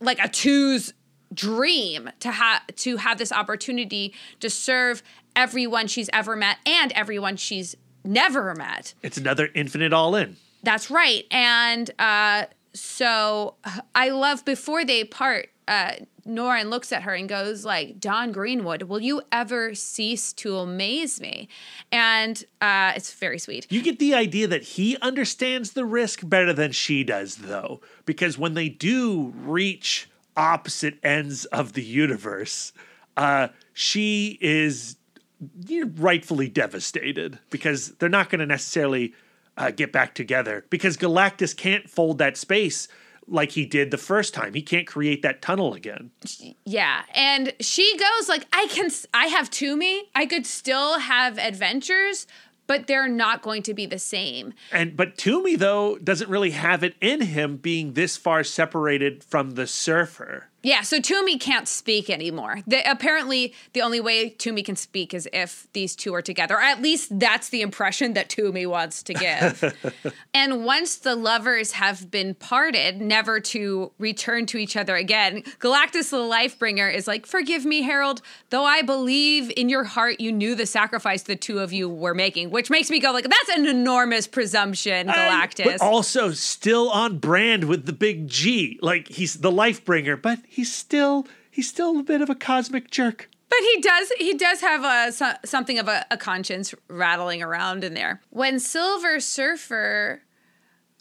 [0.00, 0.92] like a two's
[1.32, 5.02] dream to have to have this opportunity to serve
[5.36, 8.94] everyone she's ever met and everyone she's never met.
[9.02, 11.24] it's another infinite all in That's right.
[11.30, 13.54] And uh, so
[13.94, 15.92] I love before they part, uh,
[16.26, 21.20] Norrin looks at her and goes like, Dawn Greenwood, will you ever cease to amaze
[21.20, 21.48] me?
[21.92, 23.66] And uh, it's very sweet.
[23.70, 28.38] You get the idea that he understands the risk better than she does, though, because
[28.38, 32.72] when they do reach opposite ends of the universe,
[33.16, 34.96] uh, she is
[35.66, 39.14] you know, rightfully devastated because they're not going to necessarily
[39.56, 42.88] uh, get back together because Galactus can't fold that space
[43.26, 44.54] like he did the first time.
[44.54, 46.10] He can't create that tunnel again.
[46.64, 47.02] Yeah.
[47.14, 50.02] And she goes like, I can, I have Toomie.
[50.14, 52.26] I could still have adventures,
[52.66, 54.52] but they're not going to be the same.
[54.72, 59.52] And but Toomie though doesn't really have it in him being this far separated from
[59.52, 60.48] the surfer.
[60.64, 62.60] Yeah, so Toomie can't speak anymore.
[62.66, 66.56] The, apparently, the only way Toomie can speak is if these two are together.
[66.56, 69.76] Or at least that's the impression that Toomie wants to give.
[70.34, 76.10] and once the lovers have been parted, never to return to each other again, Galactus
[76.10, 80.54] the Lifebringer is like, Forgive me, Harold, though I believe in your heart you knew
[80.54, 83.66] the sacrifice the two of you were making, which makes me go, like, that's an
[83.66, 85.64] enormous presumption, Galactus.
[85.64, 88.78] But also still on brand with the big G.
[88.80, 93.28] Like he's the Lifebringer, but he's still he's still a bit of a cosmic jerk.
[93.48, 97.84] But he does he does have a so- something of a, a conscience rattling around
[97.84, 98.20] in there.
[98.30, 100.22] When Silver Surfer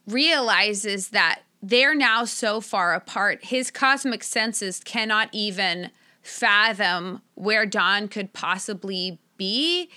[0.07, 5.91] realizes that they're now so far apart, his cosmic senses cannot even
[6.21, 9.89] fathom where Dawn could possibly be.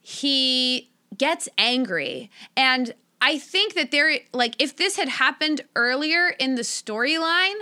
[0.00, 6.56] He gets angry and I think that there like if this had happened earlier in
[6.56, 7.54] the storyline,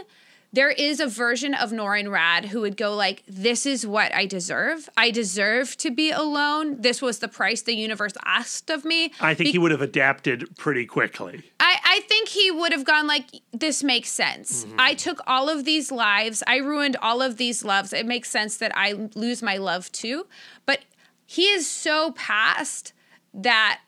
[0.52, 4.26] there is a version of Norrin Radd who would go like, "This is what I
[4.26, 4.88] deserve.
[4.96, 6.80] I deserve to be alone.
[6.80, 9.82] This was the price the universe asked of me." I think Be- he would have
[9.82, 11.42] adapted pretty quickly.
[11.58, 14.64] I, I think he would have gone like, "This makes sense.
[14.64, 14.76] Mm-hmm.
[14.78, 16.42] I took all of these lives.
[16.46, 17.92] I ruined all of these loves.
[17.92, 20.26] It makes sense that I lose my love too."
[20.66, 20.80] But
[21.24, 22.92] he is so past
[23.32, 23.80] that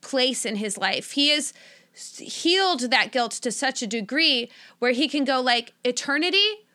[0.00, 1.10] place in his life.
[1.12, 1.52] He is
[1.96, 6.66] healed that guilt to such a degree where he can go like eternity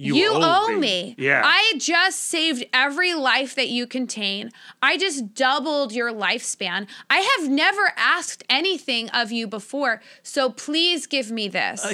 [0.00, 1.16] you, owe, me.
[1.18, 1.42] Yeah.
[1.44, 4.52] I just saved every life that you contain.
[4.80, 6.86] I just doubled your lifespan.
[7.10, 11.84] I have never asked anything of you before, so please give me this.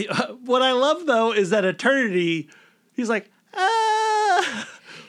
[0.45, 2.51] what I love though is that eternity.
[2.93, 4.68] He's like, ah.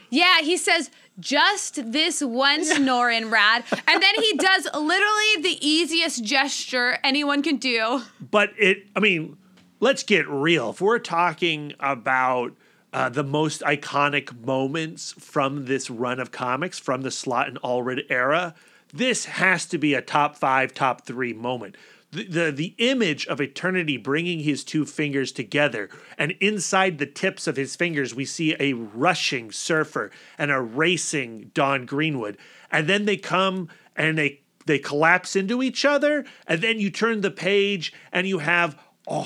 [0.09, 0.89] yeah, he says,
[1.19, 3.63] just this once, Norrin Radd.
[3.87, 8.01] And then he does literally the easiest gesture anyone can do.
[8.19, 9.37] But it, I mean,
[9.79, 10.71] let's get real.
[10.71, 12.55] If we're talking about
[12.93, 18.03] uh, the most iconic moments from this run of comics, from the Slott and Allred
[18.09, 18.55] era,
[18.93, 21.75] this has to be a top five, top three moment.
[22.11, 27.45] The, the, the image of eternity bringing his two fingers together, and inside the tips
[27.47, 32.37] of his fingers, we see a rushing surfer and a racing Dawn Greenwood.
[32.71, 37.21] And then they come and they they collapse into each other, and then you turn
[37.21, 39.25] the page and you have a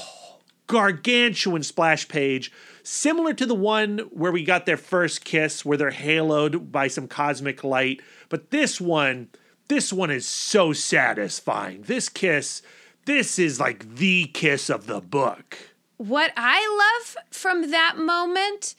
[0.68, 2.52] gargantuan splash page,
[2.84, 7.08] similar to the one where we got their first kiss, where they're haloed by some
[7.08, 8.02] cosmic light.
[8.30, 9.30] But this one,
[9.70, 11.84] this one is so satisfying.
[11.84, 12.62] This kiss,
[13.06, 15.58] this is like the kiss of the book.
[15.98, 18.76] What I love from that moment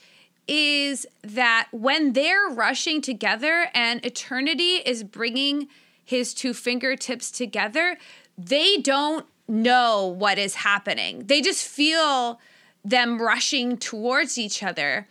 [0.47, 5.69] is that when they're rushing together and eternity is bringing
[6.05, 7.97] his two fingertips together,
[8.37, 11.27] they don't know what is happening.
[11.27, 12.41] They just feel
[12.85, 15.07] them rushing towards each other.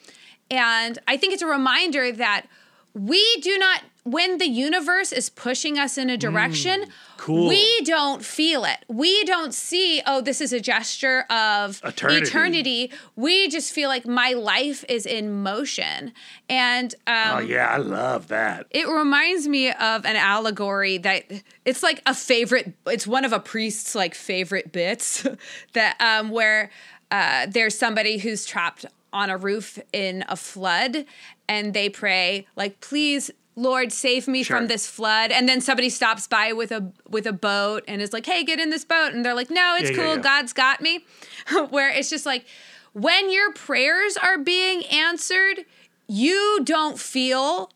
[0.52, 2.48] And I think it's a reminder that
[2.94, 6.86] we do not, when the universe is pushing us in a direction,
[7.18, 7.48] cool.
[7.48, 8.78] we don't feel it.
[8.88, 12.22] We don't see, oh, this is a gesture of Eternity.
[12.28, 12.92] eternity.
[13.16, 16.14] We just feel like my life is in motion.
[16.50, 18.68] And um, Oh yeah, I love that.
[18.72, 21.24] it reminds me of an allegory that
[21.66, 22.74] it's like a favorite.
[22.88, 25.26] It's one of a priest's like favorite bits
[25.74, 26.72] that um, where
[27.12, 31.04] uh, there's somebody who's trapped on a roof in a flood,
[31.48, 34.58] and they pray like, "Please, Lord, save me Sure.
[34.58, 38.14] from this flood." And then somebody stops by with a with a boat and is
[38.14, 40.16] like, "Hey, get in this boat," and they're like, "No, it's Yeah, yeah, cool.
[40.16, 40.22] yeah.
[40.22, 41.06] God's got me."
[41.70, 42.46] where it's just like
[42.94, 45.66] when your prayers are being answered,
[46.08, 47.72] you don't feel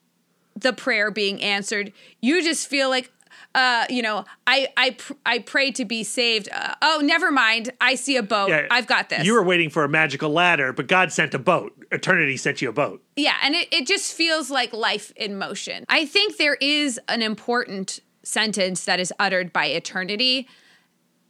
[0.56, 1.92] the prayer being answered.
[2.22, 3.12] You just feel like,
[3.56, 6.50] uh, you know, I I pr- I pray to be saved.
[6.52, 7.72] Uh, oh, never mind.
[7.80, 8.50] I see a boat.
[8.50, 9.26] Yeah, I've got this.
[9.26, 11.74] You were waiting for a magical ladder, but God sent a boat.
[11.92, 13.04] Eternity sent you a boat.
[13.16, 15.86] yeah, and it, it just feels like life in motion.
[15.90, 20.48] I think there is an important sentence that is uttered by eternity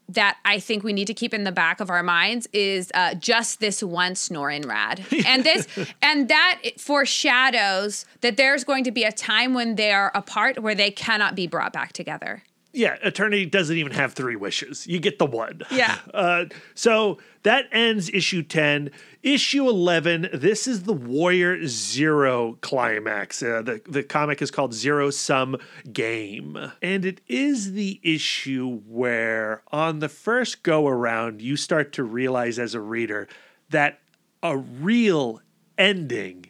[0.09, 3.15] that I think we need to keep in the back of our minds is uh,
[3.15, 5.01] just this once Norrin Radd.
[5.33, 5.67] And this
[6.01, 10.75] and that foreshadows that there's going to be a time when they are apart where
[10.75, 12.43] they cannot be brought back together.
[12.75, 14.87] Yeah, Eternity doesn't even have three wishes.
[14.87, 15.61] You get the one.
[15.71, 15.99] Yeah.
[16.11, 18.89] Uh, so that ends issue 10.
[19.21, 23.43] Issue 11, this is the Warrior Zero climax.
[23.43, 25.57] Uh, the, the comic is called Zero Sum
[25.91, 26.57] Game.
[26.81, 32.57] And it is the issue where, on the first go around, you start to realize
[32.57, 33.27] as a reader
[33.69, 33.99] that
[34.41, 35.41] a real
[35.77, 36.47] ending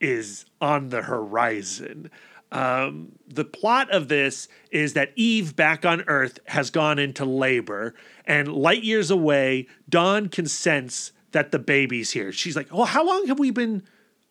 [0.00, 2.10] is on the horizon.
[2.52, 7.94] Um, the plot of this is that Eve back on Earth has gone into labor,
[8.24, 12.32] and light years away, Dawn can sense that the baby's here.
[12.32, 13.82] She's like, "Oh, how long have we been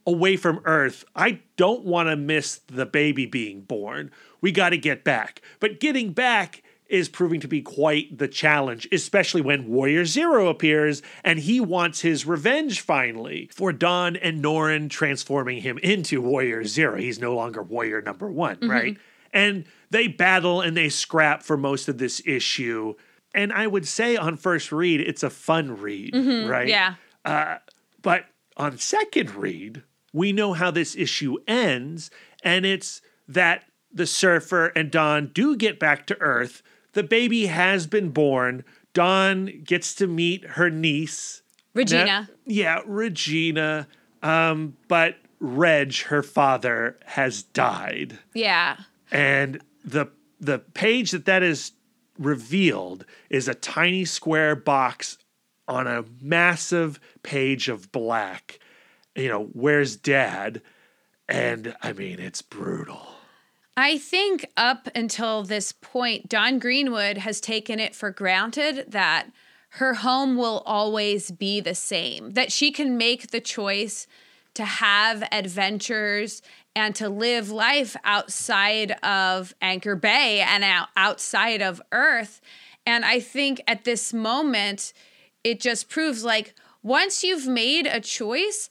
[0.08, 1.04] away from Earth?
[1.16, 4.12] I don't want to miss the baby being born.
[4.42, 6.64] We got to get back." But getting back
[6.96, 12.00] is proving to be quite the challenge, especially when Warrior Zero appears and he wants
[12.00, 16.96] his revenge finally for Dawn and Norrin transforming him into Warrior Zero.
[16.96, 18.72] He's no longer Warrior number one, mm-hmm.
[18.72, 18.98] right?
[19.34, 22.94] And they battle and they scrap for most of this issue.
[23.34, 26.50] And I would say on first read, it's a fun read, mm-hmm.
[26.50, 26.70] right?
[26.70, 26.96] Yeah.
[27.26, 27.58] Uh,
[28.02, 32.10] but on second read, we know how this issue ends,
[32.42, 36.64] and it's that the surfer and Dawn do get back to Earth.
[36.96, 38.64] The baby has been born.
[38.94, 41.42] Dawn gets to meet her niece.
[41.74, 42.06] Regina.
[42.06, 43.88] Na- yeah, Regina.
[44.24, 48.78] Um, but Reg, her father, has died yeah.
[49.12, 50.08] and the
[50.40, 51.74] the page that that is
[52.18, 55.18] revealed is a tiny square box
[55.68, 58.60] on a massive page of black
[59.16, 60.62] you know where's dad
[61.28, 63.15] and i mean it's brutal
[63.77, 69.27] I think up until this point, Dawn Greenwood has taken it for granted that
[69.72, 74.07] her home will always be the same, that she can make the choice
[74.53, 76.41] to have adventures
[76.73, 82.39] and to live life outside of Anchor Bay and out- outside of Earth.
[82.85, 84.93] And I think at this moment,
[85.43, 88.69] it just proves like once you've made a choice,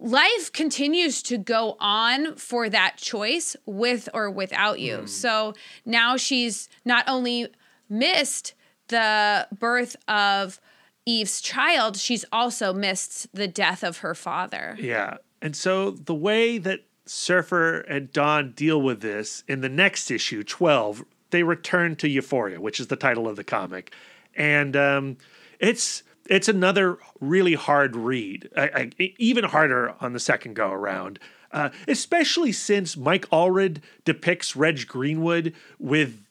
[0.00, 5.06] life continues to go on for that choice with or without you.
[5.06, 5.54] So
[5.84, 7.48] now she's not only
[7.88, 8.54] missed
[8.88, 10.60] the birth of
[11.06, 14.76] Eve's child, she's also missed the death of her father.
[14.78, 20.10] yeah and so the way that surfer and dawn deal with this in the next
[20.10, 23.92] issue 12 they return to euphoria which is the title of the comic
[24.36, 25.16] and um,
[25.58, 31.18] it's it's another really hard read I, I, even harder on the second go around
[31.52, 36.22] uh, especially since mike allred depicts reg greenwood with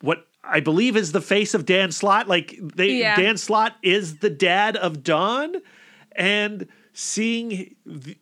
[0.00, 3.16] what i believe is the face of dan slott like they Yeah.
[3.16, 5.56] dan slott is the dad of Dawn,
[6.12, 7.74] and seeing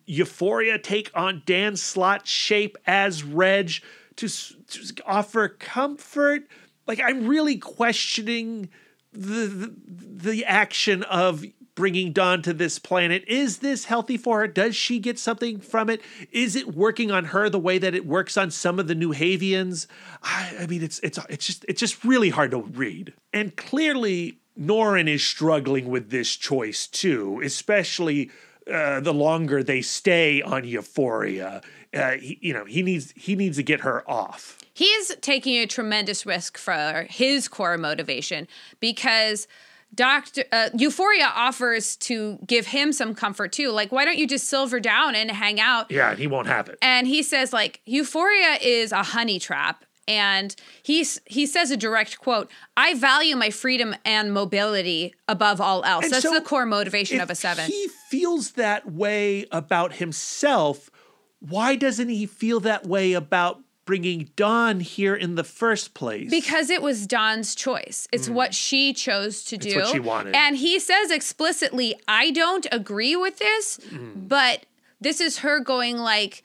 [0.05, 3.71] euphoria take on dan slott's shape as reg
[4.15, 6.43] to, to offer comfort
[6.87, 8.69] like i'm really questioning
[9.17, 11.43] the, the action of
[11.77, 13.23] bringing Dawn to this planet.
[13.27, 14.47] Is this healthy for her?
[14.47, 16.01] Does she get something from it?
[16.31, 19.13] Is it working on her the way that it works on some of the new
[19.13, 19.85] Havians?
[20.23, 23.13] I, I mean it's it's it's just it's just really hard to read.
[23.31, 28.31] And clearly Norrin is struggling with this choice too especially
[28.71, 31.61] uh, the longer they stay on Euphoria.
[31.93, 35.65] Uh, he, you know he needs he needs to get her off He's taking a
[35.65, 38.47] tremendous risk for his core motivation
[38.79, 39.47] because
[39.95, 43.71] Doctor uh, Euphoria offers to give him some comfort too.
[43.71, 45.89] Like, why don't you just silver down and hang out?
[45.89, 49.83] yeah he won't have it And he says like Euphoria is a honey trap.
[50.07, 55.83] And he's he says a direct quote, I value my freedom and mobility above all
[55.85, 56.05] else.
[56.05, 57.65] And That's so the core motivation of a if seven.
[57.65, 60.91] He feels that way about himself.
[61.39, 66.29] Why doesn't he feel that way about bringing Dawn here in the first place?
[66.29, 68.07] Because it was Dawn's choice.
[68.11, 69.71] It's what she chose to do.
[69.73, 69.75] Mm.
[69.77, 70.35] what she wanted.
[70.35, 74.27] And he says explicitly, I don't agree with this, Mm.
[74.27, 74.65] but
[75.01, 76.43] this is her going like,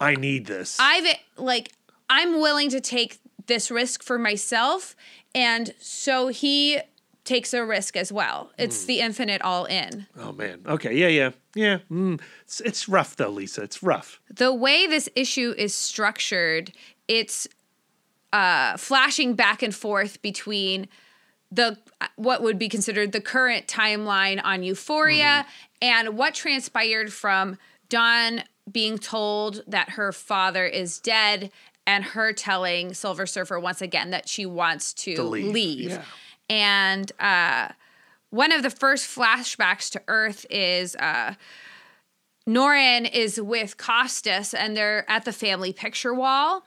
[0.00, 0.76] I need this.
[0.78, 1.72] I've like
[2.08, 4.94] I'm willing to take this risk for myself.
[5.34, 6.78] And so he
[7.24, 8.50] takes a risk as well.
[8.58, 8.64] Mm.
[8.64, 10.06] It's the infinite all in.
[10.18, 10.60] oh man.
[10.66, 10.94] Okay.
[10.94, 11.08] Yeah.
[11.08, 11.30] Yeah.
[11.54, 11.78] Yeah.
[11.90, 12.20] Mm.
[12.42, 13.62] It's, it's rough though, Lisa.
[13.62, 14.20] It's rough.
[14.30, 16.72] the way this issue is structured,
[17.08, 17.48] it's
[18.32, 20.88] uh, flashing back and forth between
[21.52, 21.78] the
[22.16, 25.46] what would be considered the current timeline on Euphoria
[25.80, 27.56] and what transpired from
[27.88, 31.50] Dawn being told that her father is dead
[31.86, 35.90] and her telling Silver Surfer once again that she wants to, leave, leave.
[35.90, 36.02] yeah.
[36.48, 37.68] And uh,
[38.30, 41.34] one of the first flashbacks to Earth is uh,
[42.48, 46.66] Norrin is with Costas and they're at the family picture wall.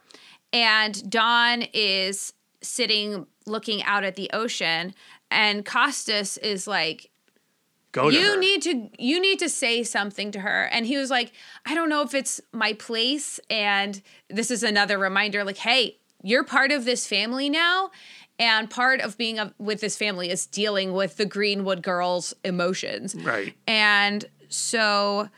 [0.53, 4.93] And Dawn is sitting looking out at the ocean.
[5.29, 7.11] And Costas is like,
[7.93, 8.37] Go to you her.
[8.39, 11.31] need to you need to say something to her and he was like
[11.65, 16.43] i don't know if it's my place and this is another reminder like hey you're
[16.43, 17.89] part of this family now
[18.39, 23.15] and part of being a, with this family is dealing with the greenwood girls emotions
[23.15, 23.55] Right.
[23.67, 25.29] and so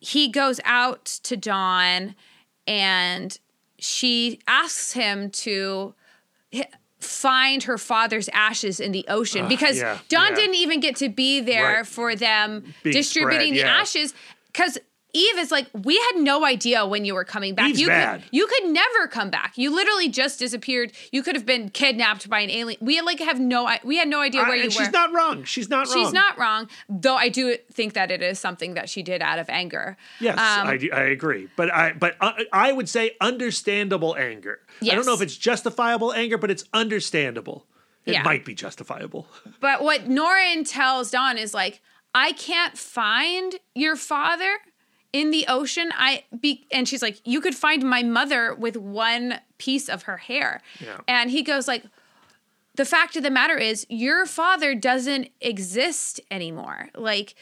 [0.00, 2.14] he goes out to Dawn
[2.66, 3.38] and
[3.78, 5.94] she asks him to
[7.00, 10.34] find her father's ashes in the ocean ah, because yeah, Dawn yeah.
[10.36, 11.86] didn't even get to be there Right.
[11.86, 13.80] for them distributing spread, the yeah.
[13.80, 14.14] ashes
[14.52, 14.78] because
[15.14, 17.68] Eve is like, we had no idea when you were coming back.
[17.70, 18.22] Eve's you bad.
[18.22, 19.58] could you could never come back.
[19.58, 20.92] You literally just disappeared.
[21.10, 22.78] You could have been kidnapped by an alien.
[22.80, 24.84] We like have no we had no idea where I- you and were.
[24.84, 25.44] she's not wrong.
[25.44, 25.94] She's not wrong.
[26.04, 27.16] She's not wrong, though.
[27.16, 29.96] I do think that it is something that she did out of anger.
[30.20, 31.48] Yes, Um, I, I agree.
[31.56, 34.60] But I but I, I would say understandable anger.
[34.80, 34.92] Yes.
[34.92, 37.66] I don't know if it's justifiable anger, but it's understandable.
[38.06, 38.22] It Yeah.
[38.22, 39.26] might be justifiable.
[39.60, 41.80] But what Norrin tells Dawn is like,
[42.14, 44.56] I can't find your father
[45.12, 45.90] in the ocean.
[45.94, 50.16] I be and she's like, you could find my mother with one piece of her
[50.16, 50.62] hair.
[50.80, 50.98] Yeah.
[51.06, 51.84] And he goes like,
[52.74, 56.88] the fact of the matter is your father doesn't exist anymore.
[56.94, 57.34] Like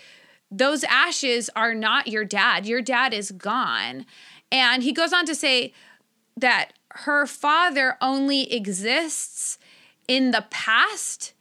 [0.50, 2.66] those ashes are not your dad.
[2.66, 4.06] Your dad is gone.
[4.50, 5.72] And he goes on to say
[6.36, 9.58] that her father only exists
[10.08, 11.34] in the past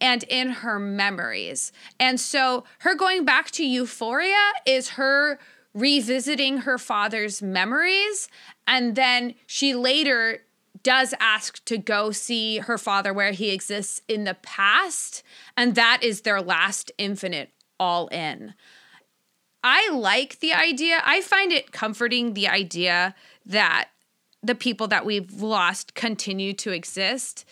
[0.00, 1.72] and in her memories.
[2.00, 5.38] And so her going back to Euphoria is her
[5.74, 8.28] revisiting her father's memories.
[8.66, 10.40] And then she later
[10.82, 15.22] does ask to go see her father where he exists in the past.
[15.56, 18.54] And that is their last infinite all in.
[19.62, 21.00] I like the idea.
[21.04, 23.14] I find it comforting the idea
[23.46, 23.88] that
[24.42, 27.46] the people that we've lost continue to exist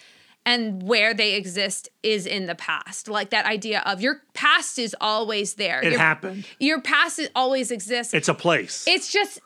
[0.44, 3.09] and where they exist is in the past.
[3.09, 5.81] Like that idea of your past is always there.
[5.82, 6.47] It your, happened.
[6.59, 8.14] Your past is always exists.
[8.14, 8.85] It's a place.
[8.89, 9.40] it's just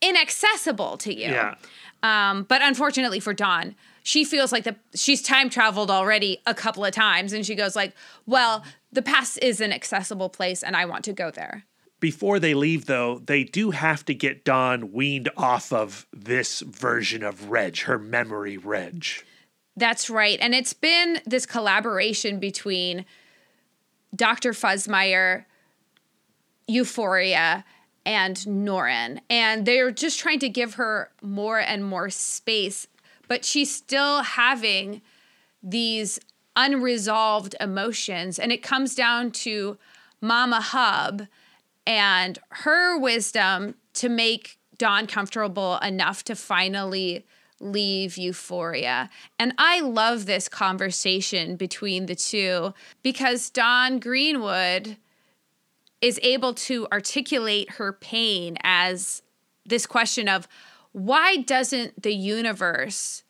[0.00, 1.30] inaccessible to you.
[1.30, 1.54] yeah.
[2.02, 6.84] Um, but unfortunately for Dawn, she feels like the she's time traveled already a couple
[6.84, 7.92] of times, and she goes like,
[8.26, 8.62] "Well,
[8.92, 11.64] the past is an accessible place, and I want to go there."
[11.98, 17.24] Before they leave, though, they do have to get Dawn weaned off of this version
[17.24, 19.06] of Reg, her memory Reg.
[19.76, 23.04] That's right, and it's been this collaboration between
[24.14, 24.52] Dr.
[24.52, 25.44] Fuzzmeyer,
[26.66, 27.64] Euphoria,
[28.06, 32.86] and Norrin, and they're just trying to give her more and more space,
[33.28, 35.02] but she's still having
[35.62, 36.18] these
[36.54, 38.38] unresolved emotions.
[38.38, 39.76] And it comes down to
[40.20, 41.26] Mama Hub
[41.86, 47.26] and her wisdom to make Dawn comfortable enough to finally
[47.60, 49.08] leave Euphoria.
[49.38, 54.96] And I love this conversation between the two because Dawn Greenwood
[56.00, 59.22] is able to articulate her pain as
[59.64, 60.46] this question of
[60.92, 63.22] why doesn't the universe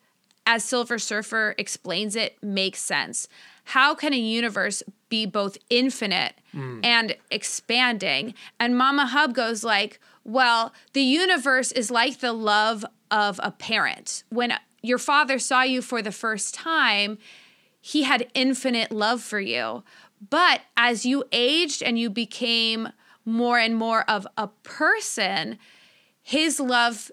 [0.47, 3.27] as Silver Surfer explains it, makes sense.
[3.65, 6.79] How can a universe be both infinite hmm.
[6.83, 8.33] and expanding?
[8.57, 14.23] And Mama Hub goes like, well, the universe is like the love of a parent.
[14.29, 17.17] When your father saw you for the first time,
[17.81, 19.83] he had infinite love for you.
[20.29, 22.89] But as you aged and you became
[23.25, 25.59] more and more of a person,
[26.21, 27.11] his love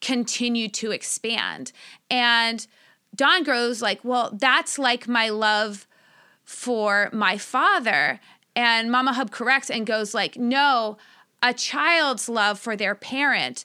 [0.00, 1.72] continued to expand.
[2.10, 2.66] And
[3.14, 5.86] Dawn grows like, well, that's like my love
[6.44, 8.20] for my father.
[8.54, 10.96] And Mama Hub corrects and goes like, no,
[11.42, 13.64] a child's love for their parent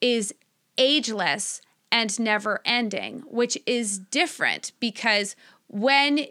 [0.00, 0.34] is
[0.78, 5.36] ageless and never ending, which is different because
[5.68, 6.26] when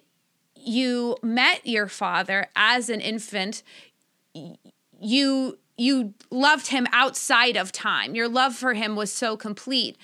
[0.56, 3.64] you met your father as an infant,
[5.00, 8.14] you you loved him outside of time.
[8.14, 9.98] Your love for him was so complete.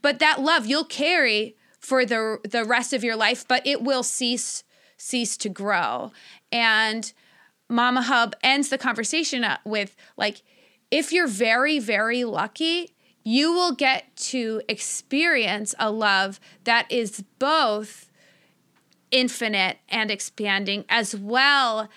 [0.00, 4.02] But that love you'll carry for the the rest of your life, but it will
[4.02, 4.64] cease
[4.96, 6.12] cease to grow.
[6.52, 7.12] And
[7.68, 10.42] Mama Hub ends the conversation uh, with like
[10.90, 18.10] if you're very very lucky, you will get to experience a love that is both
[19.10, 21.88] infinite and expanding as well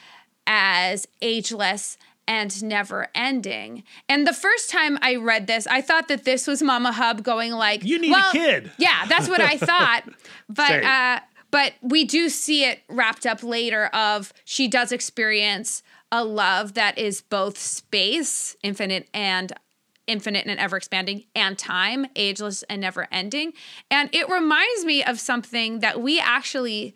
[0.46, 1.98] as ageless
[2.28, 3.84] and never ending.
[4.08, 7.52] And the first time I read this, I thought that this was Mama Hub going
[7.52, 8.72] like, You need a well, kid.
[8.78, 10.04] Yeah, that's what I thought.
[10.50, 11.20] But uh
[11.52, 16.98] but we do see it wrapped up later of she does experience a love that
[16.98, 19.54] is both space, infinite and
[20.08, 23.54] infinite and ever expanding, and time, ageless and never ending.
[23.90, 26.96] And it reminds me of something that we actually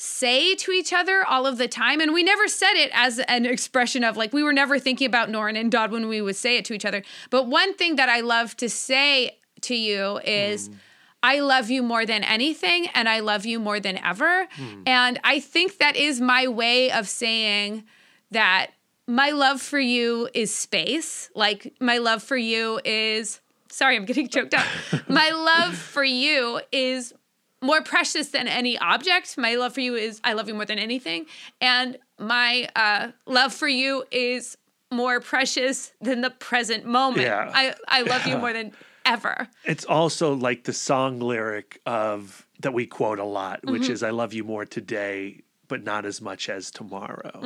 [0.00, 2.00] say to each other all of the time.
[2.00, 5.28] And we never said it as an expression of like, we were never thinking about
[5.28, 7.02] Norn and Dodd when we would say it to each other.
[7.30, 10.74] But one thing that I love to say to you is, hmm.
[11.20, 14.46] I love you more than anything, and I love you more than ever.
[14.52, 14.82] Hmm.
[14.86, 17.82] And I think that is my way of saying
[18.30, 18.70] that
[19.08, 21.30] my love for you is space.
[21.34, 23.40] Like, my love for you is,
[23.70, 24.66] sorry, I'm getting choked up.
[25.08, 27.14] my love for you is
[27.62, 29.36] more precious than any object.
[29.38, 31.24] My love for you is I love you more than anything.
[31.60, 34.58] And my uh, love for you is
[34.92, 37.22] more precious than the present moment.
[37.22, 37.50] Yeah.
[37.52, 38.72] I, I love you more than
[39.06, 39.48] ever.
[39.64, 44.10] It's also like the song lyric of that we quote a lot, which is "I
[44.10, 47.40] love you more today, but not as much as tomorrow."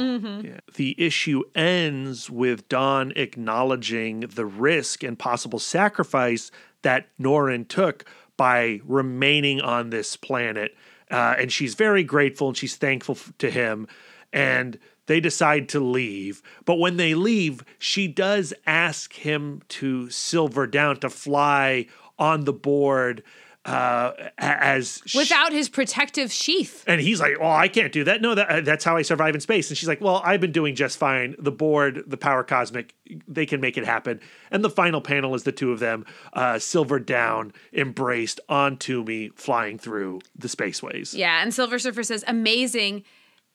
[0.45, 0.61] Yeah.
[0.75, 6.51] The issue ends with Dawn acknowledging the risk and possible sacrifice
[6.83, 8.05] that Norrin took
[8.37, 10.75] by remaining on this planet,
[11.11, 13.87] uh, and she's very grateful and she's thankful f- to him.
[14.33, 16.43] And they decide to leave.
[16.65, 21.87] But when they leave, she does ask him to silver down to fly
[22.19, 23.23] on the board
[23.65, 26.83] uh, as Without his protective sheath.
[26.87, 28.21] and he's like, "Oh, I can't do that.
[28.21, 30.51] No, that, uh, that's how I survive in space." And she's like, "Well, I've been
[30.53, 31.37] doing just fine.
[31.39, 32.95] The board, the power cosmic,
[33.29, 34.21] they can make it happen."
[34.51, 39.31] And the final panel is the two of them, uh, silvered down, embraced onto me,
[39.37, 41.15] flying through the spaceways.
[41.17, 43.05] Yeah, and Silver Surfer says, amazing.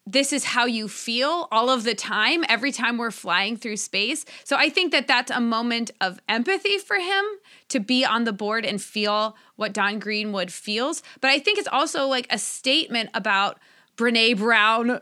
[0.09, 4.23] This is how you feel all of the time, every time we're flying through space.
[4.45, 7.25] So I think that that's a moment of empathy for him
[7.67, 11.03] to be on the board and feel what Dawn Greenwood feels.
[11.19, 13.59] But I think it's also like a statement about
[13.97, 15.01] Brene Brown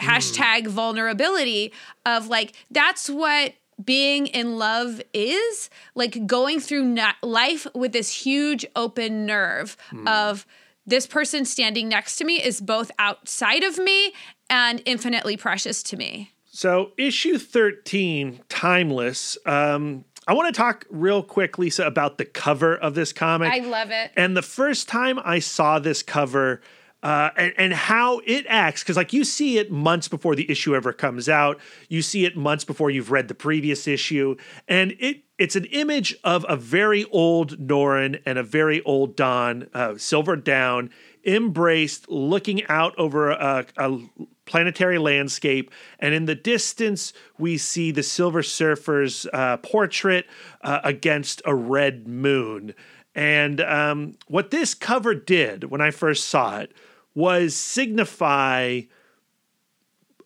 [0.00, 1.72] hashtag vulnerability
[2.04, 8.66] of like, that's what being in love is like going through life with this huge
[8.74, 10.06] open nerve hmm.
[10.08, 10.46] of
[10.86, 14.12] this person standing next to me is both outside of me
[14.50, 16.32] and infinitely precious to me.
[16.50, 19.38] So, issue 13, Timeless.
[19.46, 23.52] Um, I want to talk real quick, Lisa, about the cover of this comic.
[23.52, 24.12] I love it.
[24.16, 26.60] And the first time I saw this cover
[27.02, 30.76] uh, and, and how it acts, because like you see it months before the issue
[30.76, 31.58] ever comes out,
[31.88, 34.36] you see it months before you've read the previous issue,
[34.68, 39.68] and it it's an image of a very old Norrin and a very old Dawn,
[39.74, 40.90] uh, silvered down,
[41.24, 43.98] embraced, looking out over a, a
[44.44, 45.70] planetary landscape.
[45.98, 50.26] And in the distance, we see the Silver Surfer's uh, portrait
[50.62, 52.74] uh, against a red moon.
[53.14, 56.74] And um, what this cover did when I first saw it
[57.14, 58.82] was signify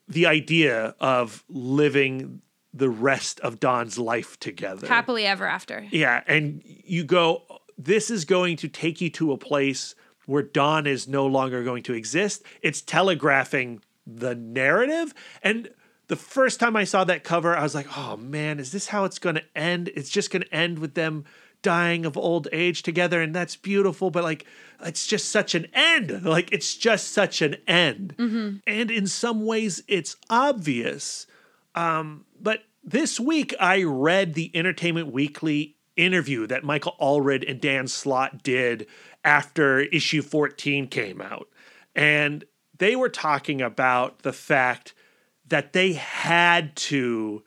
[0.09, 2.41] the idea of living
[2.73, 4.87] the rest of Dawn's life together.
[4.87, 5.87] Happily ever after.
[5.91, 7.43] Yeah, and you go,
[7.79, 9.95] this is going to take you to a place
[10.27, 12.43] where Dawn is no longer going to exist.
[12.63, 15.15] It's telegraphing the narrative.
[15.43, 15.71] And
[16.09, 19.05] the first time I saw that cover, I was like, oh man, is this how
[19.05, 19.91] it's going to end?
[19.95, 21.25] It's just going to end with them
[21.63, 23.21] dying of old age together.
[23.21, 24.47] And that's beautiful, but like,
[24.85, 26.25] it's just such an end.
[26.25, 28.15] Like, it's just such an end.
[28.67, 31.27] And in some ways, it's obvious.
[31.75, 37.89] Um, but this week, I read the Entertainment Weekly interview that Michael Allred and Dan
[37.89, 38.87] Slott did
[39.27, 41.49] after issue 14 came out.
[41.95, 42.45] And
[42.79, 44.95] they were talking about the fact
[45.47, 47.43] that they had to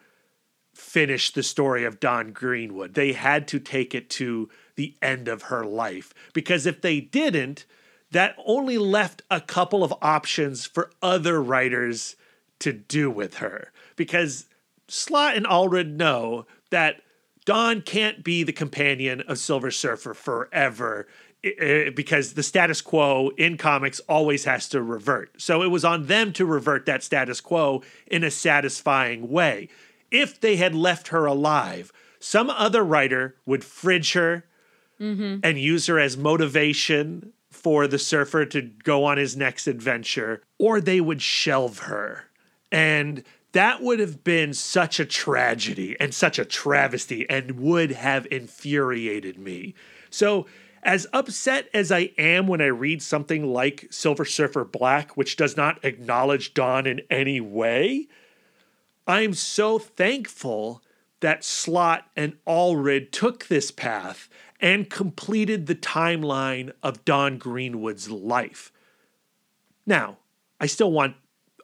[0.75, 2.93] finish the story of Dawn Greenwood.
[2.93, 7.65] They had to take it to the end of her life because if they didn't,
[8.11, 12.15] that only left a couple of options for other writers
[12.59, 13.71] to do with her.
[13.95, 14.47] Because
[14.87, 17.01] Slott and Allred know that
[17.45, 21.07] Dawn can't be the companion of Silver Surfer forever
[21.41, 25.41] because the status quo in comics always has to revert.
[25.41, 29.69] So it was on them to revert that status quo in a satisfying way.
[30.11, 34.45] If they had left her alive, some other writer would fridge her
[34.99, 35.39] mm-hmm.
[35.43, 40.81] and use her as motivation for the surfer to go on his next adventure, or
[40.81, 42.25] they would shelve her.
[42.71, 48.27] And that would have been such a tragedy and such a travesty and would have
[48.29, 49.73] infuriated me.
[50.09, 50.45] So,
[50.83, 55.57] as upset as I am when I read something like Silver Surfer Black, which does
[55.57, 58.07] not acknowledge Dawn in any way,
[59.07, 60.83] I'm so thankful
[61.19, 64.29] that Slott and Allred took this path
[64.61, 68.71] and completed the timeline of Dawn Greenwood's life.
[69.85, 70.17] Now,
[70.59, 71.15] I still want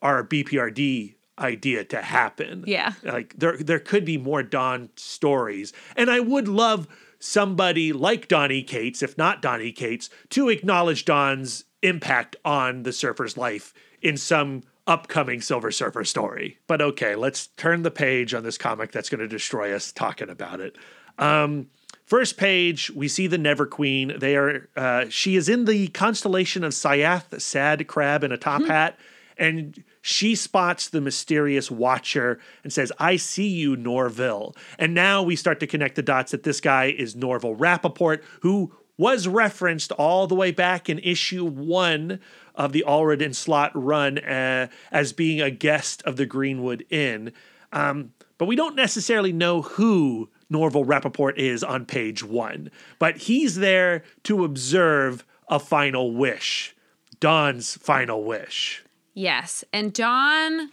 [0.02, 2.64] our BPRD idea to happen.
[2.66, 2.94] Yeah.
[3.04, 5.74] Like there there could be more Dawn stories.
[5.96, 6.88] And I would love
[7.20, 13.38] somebody like Donny Cates, if not Donny Cates, to acknowledge Dawn's impact on the surfer's
[13.38, 16.60] life in some upcoming Silver Surfer story.
[16.68, 20.30] But okay, let's turn the page on this comic that's going to destroy us talking
[20.30, 20.78] about it.
[21.18, 21.68] Um,
[22.06, 24.14] first page, we see the Never Queen.
[24.18, 28.64] They are uh, she is in the constellation of Syath, sad crab in a top
[28.66, 29.00] hat,
[29.38, 35.36] and she spots the mysterious Watcher and says, "I see you, Norville." And now we
[35.36, 40.28] start to connect the dots that this guy is Norville Rappaport, who was referenced all
[40.28, 42.20] the way back in issue one
[42.54, 47.34] of the Allred and Slott run uh, as being a guest of the Greenwood Inn.
[47.74, 52.70] Um, but we don't necessarily know who Norval Rappaport is on page one.
[53.00, 56.76] But he's there to observe a final wish,
[57.20, 58.86] Dawn's final wish.
[59.16, 59.64] Yes.
[59.74, 60.70] And Dawn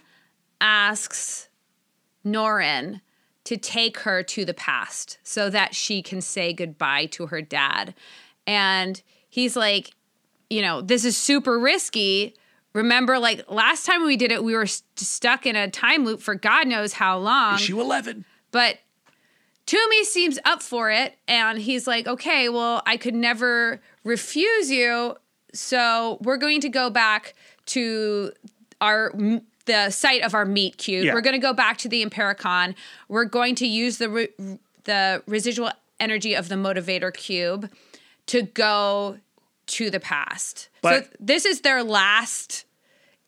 [0.61, 1.49] asks
[2.23, 3.01] Norrin
[3.45, 7.95] to take her to the past so that she can say goodbye to her dad.
[8.45, 9.91] And he's like,
[10.49, 12.35] you know, this is super risky.
[12.73, 16.21] Remember, like last time we did it, we were st- stuck in a time loop
[16.21, 17.55] for God knows how long.
[17.55, 18.25] Issue 11.
[18.51, 18.79] But
[19.65, 25.15] Toomey seems up for it, and he's like, okay, well, I could never refuse you.
[25.53, 27.33] So we're going to go back
[27.67, 28.31] to
[28.81, 29.11] our
[29.65, 31.05] the site of our meet cute.
[31.05, 31.13] Yeah.
[31.13, 32.75] We're going to go back to the Impericon.
[33.07, 37.69] We're going to use the re- the residual energy of the motivator cube
[38.27, 39.17] to go
[39.67, 40.69] to the past.
[40.81, 42.65] But- so this is their last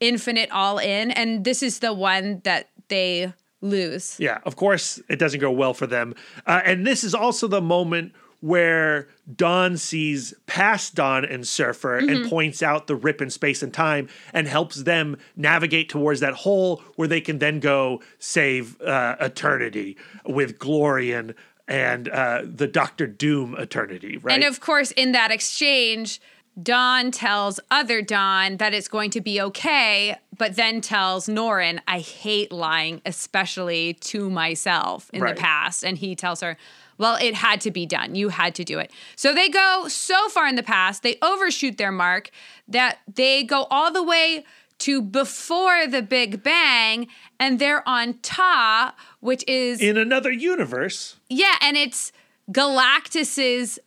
[0.01, 4.17] infinite all in and this is the one that they lose.
[4.19, 6.13] Yeah, of course, it doesn't go well for them.
[6.45, 8.11] Uh, and this is also the moment
[8.45, 13.73] where Dawn sees past Dawn and Surfer and points out the rip in space and
[13.73, 19.15] time and helps them navigate towards that hole where they can then go save uh,
[19.19, 19.97] eternity
[20.27, 21.33] with Glorian
[21.67, 24.35] and uh, the Doctor Doom eternity, right?
[24.35, 26.21] And of course, in that exchange,
[26.61, 31.97] Dawn tells other Dawn that it's going to be okay, but then tells Norrin, I
[31.99, 35.35] hate lying, especially to myself in Right.
[35.35, 35.83] the past.
[35.83, 36.57] And he tells her,
[36.97, 38.15] well, it had to be done.
[38.15, 38.91] You had to do it.
[39.15, 42.29] So they go so far in the past, they overshoot their mark
[42.67, 44.45] that they go all the way
[44.79, 47.07] to before the Big Bang,
[47.39, 52.11] and they're on Ta, which is in another universe, yeah, and it's
[52.51, 53.79] Galactus's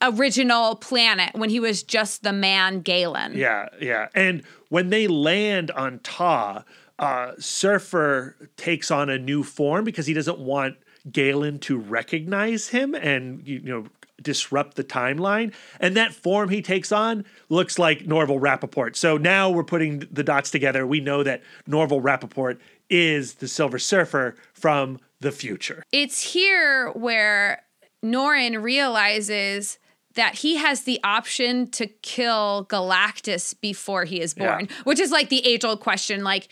[0.00, 3.36] original planet when he was just the man Galen.
[3.36, 4.08] Yeah, yeah.
[4.14, 6.64] And when they land on Ta,
[6.98, 10.76] uh, Surfer takes on a new form because he doesn't want
[11.10, 13.86] Galen to recognize him and you know
[14.22, 15.52] disrupt the timeline.
[15.80, 18.96] And that form he takes on looks like Norval Rappaport.
[18.96, 20.86] So now we're putting the dots together.
[20.86, 22.58] We know that Norval Rappaport
[22.88, 25.82] is the Silver Surfer from the future.
[25.90, 27.62] It's here where
[28.04, 29.78] Norrin realizes
[30.14, 34.76] that he has the option to kill Galactus before he is born, Yeah.
[34.84, 36.48] which is like the age old question like,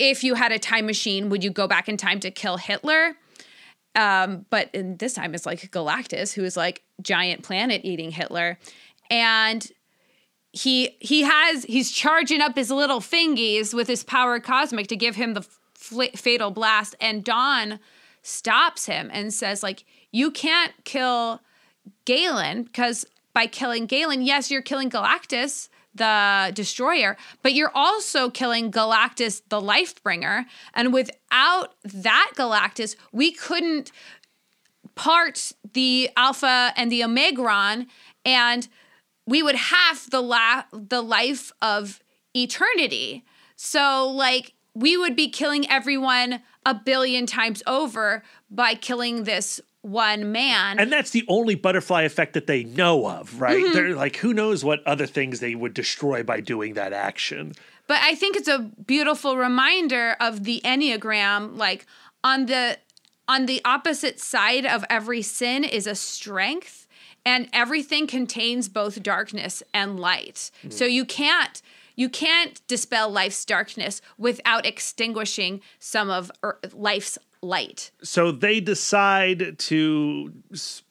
[0.00, 3.14] if you had a time machine, would you go back in time to kill Hitler?
[3.96, 8.58] Um, but in this time, it's like Galactus, who is like giant planet eating Hitler.
[9.10, 9.66] And
[10.56, 15.14] he he has he's charging up his little fingies with his power cosmic to give
[15.14, 15.42] him the
[15.74, 17.78] fl- fatal blast and dawn
[18.22, 21.40] stops him and says like you can't kill
[22.06, 23.04] galen because
[23.34, 29.60] by killing galen yes you're killing galactus the destroyer but you're also killing galactus the
[29.60, 33.90] life bringer and without that galactus we couldn't
[34.94, 37.86] part the alpha and the omegron
[38.24, 38.68] and
[39.26, 42.00] we would have the la- the life of
[42.34, 43.24] eternity.
[43.56, 50.32] So like we would be killing everyone a billion times over by killing this one
[50.32, 53.62] man And that's the only butterfly effect that they know of, right?
[53.62, 53.72] Mm-hmm.
[53.72, 57.54] They're like, who knows what other things they would destroy by doing that action.
[57.86, 61.86] But I think it's a beautiful reminder of the Enneagram like
[62.24, 62.78] on the
[63.28, 66.86] on the opposite side of every sin is a strength
[67.24, 70.50] and everything contains both darkness and light.
[70.62, 70.70] Hmm.
[70.70, 71.62] So you can't
[71.96, 77.90] you can't dispel life's darkness without extinguishing some of ear- life's light.
[78.02, 80.82] so they decide to s-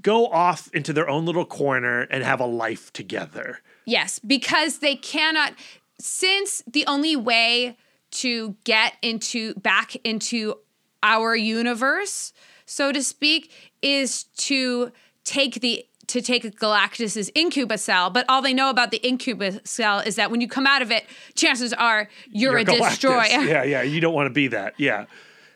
[0.00, 3.60] go off into their own little corner and have a life together.
[3.84, 5.54] Yes, because they cannot
[5.98, 7.76] since the only way
[8.12, 10.54] to get into back into
[11.02, 12.32] our universe,
[12.66, 13.50] so to speak,
[13.82, 14.92] is to
[15.24, 20.00] take the to take Galactus's incubus cell, but all they know about the incubus cell
[20.00, 22.90] is that when you come out of it, chances are you're, a Galactus.
[22.90, 23.42] destroyer.
[23.52, 23.82] Yeah, yeah.
[23.82, 24.74] You don't want to be that.
[24.78, 25.06] Yeah.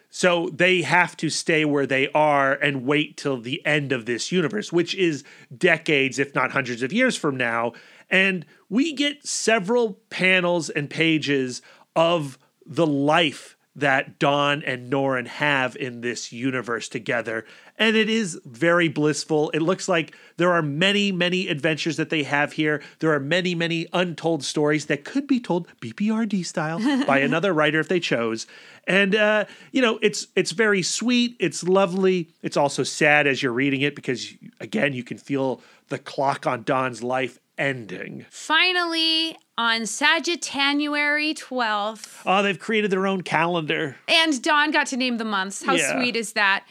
[0.09, 4.33] So they have to stay where they are and wait till the end of this
[4.33, 5.25] universe, which is
[5.57, 7.73] decades, if not hundreds of years from now.
[8.11, 11.61] And we get several panels and pages
[11.95, 17.45] of the life that Dawn and Norrin have in this universe together.
[17.79, 19.51] And it is very blissful.
[19.51, 22.83] It looks like there are many, many adventures that they have here.
[23.01, 27.79] There are many, many untold stories that could be told BPRD style by another writer
[27.79, 28.47] if they chose.
[28.87, 31.37] And uh, you know, it's it's very sweet.
[31.39, 32.31] It's lovely.
[32.43, 36.63] It's also sad as you're reading it because again, you can feel the clock on
[36.63, 38.27] Dawn's life ending.
[38.31, 43.97] Finally, on Sagittanuary 12th, Oh, they've created their own calendar.
[44.09, 45.63] and Dawn got to name the months.
[45.65, 45.95] How Yeah.
[45.97, 46.65] sweet is that?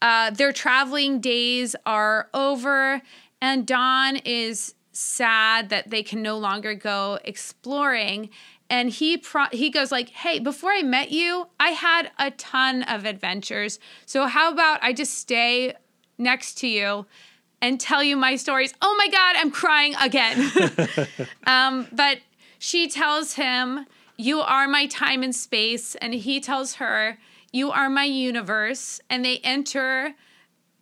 [0.00, 3.02] Uh, their traveling days are over,
[3.40, 8.30] and Dawn is sad that they can no longer go exploring.
[8.70, 12.82] And he pro- he goes like, "Hey, before I met you, I had a ton
[12.82, 13.78] of adventures.
[14.06, 15.74] So how about I just stay
[16.18, 17.06] next to you
[17.60, 20.50] and tell you my stories?" Oh my God, I'm crying again.
[21.46, 22.18] um, but
[22.58, 23.86] she tells him,
[24.16, 25.94] You are my time and space.
[25.96, 27.18] And he tells her,
[27.52, 29.00] You are my universe.
[29.08, 30.14] And they enter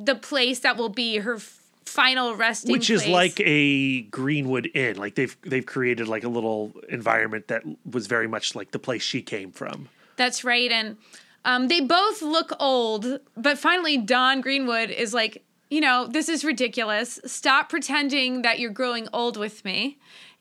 [0.01, 1.39] the place that will be her
[1.85, 2.81] final resting place.
[2.81, 3.13] which is place.
[3.13, 4.97] like a Greenwood Inn.
[4.97, 9.03] Like they've they've created like a little environment that was very much like the place
[9.03, 9.89] she came from.
[10.17, 10.73] That's right.
[10.73, 10.97] And
[11.45, 16.45] um, they both look old, but finally, Dawn Greenwood is like, you know, this is
[16.45, 17.19] ridiculous.
[17.25, 19.99] Stop pretending that you're growing old with me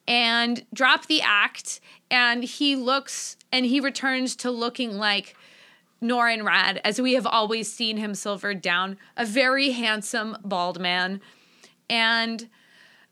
[0.07, 1.79] and drop the act.
[2.11, 5.35] And he looks and he returns to looking like
[6.01, 11.21] Norrin Radd, as we have always seen him silvered down, a very handsome bald man.
[11.89, 12.47] And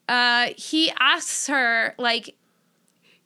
[0.07, 2.35] uh, he asks her, like,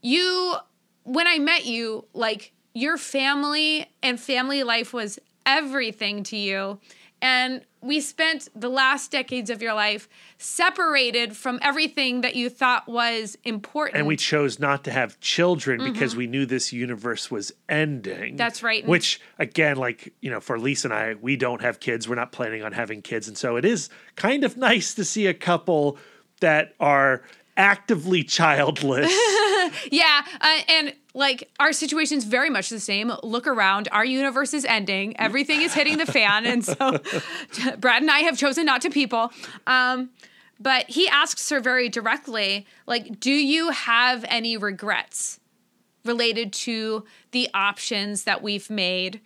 [0.02, 0.56] you
[1.04, 6.80] when I met you, like your family and family life was everything to you.
[7.22, 10.08] And we spent the last decades of your life
[10.38, 13.98] separated from everything that you thought was important.
[13.98, 18.18] And we chose not to have children because we knew this universe was ending.
[18.18, 18.36] Mm-hmm.
[18.36, 18.86] That's right.
[18.86, 22.08] Which again, like, you know, for Lisa and I, we don't have kids.
[22.08, 23.28] We're not planning on having kids.
[23.28, 25.98] And so it is kind of nice to see a couple
[26.40, 27.24] that are
[27.58, 29.12] actively childless.
[29.92, 33.12] yeah, uh, and like our situation's very much the same.
[33.24, 35.20] Look around, our universe is ending.
[35.20, 36.76] Everything is hitting the fan, and so
[37.80, 39.32] Brad and I have chosen not to people.
[39.66, 40.12] Um,
[40.60, 45.40] but he asks her very directly, like, "Do you have any regrets
[46.06, 49.20] related to the options that we've made?"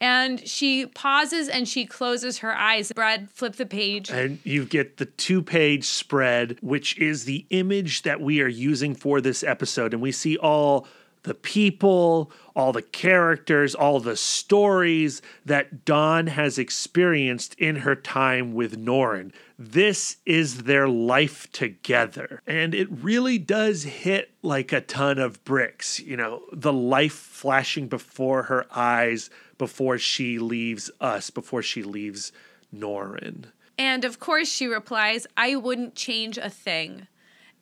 [0.00, 2.92] And she pauses and she closes her eyes.
[2.92, 4.10] Brad, flip the page.
[4.10, 8.94] and you get the two page spread, which is the image that we are using
[8.94, 9.92] for this episode.
[9.92, 10.86] And we see all
[11.24, 18.52] the people, all the characters, all the stories that Dawn has experienced in her time
[18.52, 19.32] with Norrin.
[19.58, 22.42] This is their life together.
[22.46, 25.98] And it really does hit like a ton of bricks.
[25.98, 29.30] You know, the life flashing before her eyes
[29.64, 32.32] before she leaves us, before she leaves
[32.70, 33.46] Norrin.
[33.78, 37.06] And of course, she replies, I wouldn't change a thing.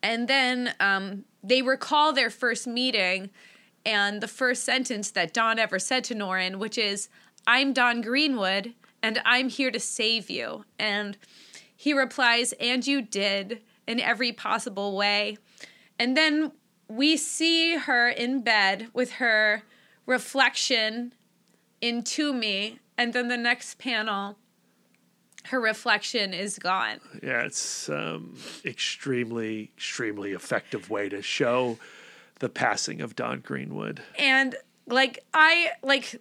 [0.03, 3.31] And then um, they recall their first meeting
[3.87, 7.09] and the first sentence that Dawn ever said to Norrin, which is,
[7.47, 10.65] I'm Dawn Greenwood and I'm here to save you.
[10.81, 11.17] And
[11.77, 15.39] he replies, And you did in every possible way.
[16.01, 16.51] And then
[16.89, 19.63] we see her in bed with her
[20.05, 21.15] reflection
[21.83, 22.79] into me.
[22.97, 24.39] And then the next panel,
[25.47, 27.01] her reflection is gone.
[27.23, 31.79] Yeah, it's um, extremely, extremely effective way to show
[32.39, 34.03] the passing of Dawn Greenwood.
[34.19, 34.55] And
[34.87, 36.21] like, I, like,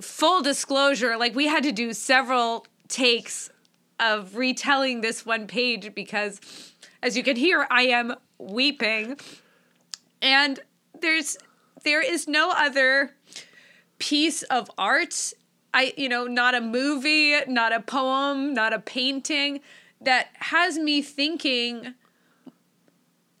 [0.00, 3.50] full disclosure, like, we had to do several takes
[4.00, 6.40] of retelling this one page because,
[7.02, 9.18] as you can hear, I am weeping.
[10.20, 10.58] And
[11.00, 11.36] there's,
[11.84, 13.12] there is no other
[14.02, 15.32] piece of art
[15.74, 19.60] I, you know, not a movie, not a poem, not a painting
[20.00, 21.94] that has me thinking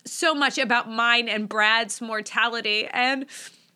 [0.04, 2.88] so much about mine and Brad's mortality.
[2.90, 3.26] And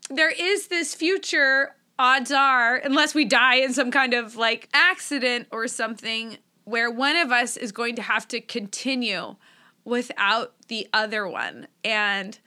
[0.08, 5.48] there is this future, odds are, unless we die in some kind of like accident
[5.50, 9.36] or something, where one of us is going to have to continue
[9.84, 11.68] without the other one.
[11.84, 12.38] And,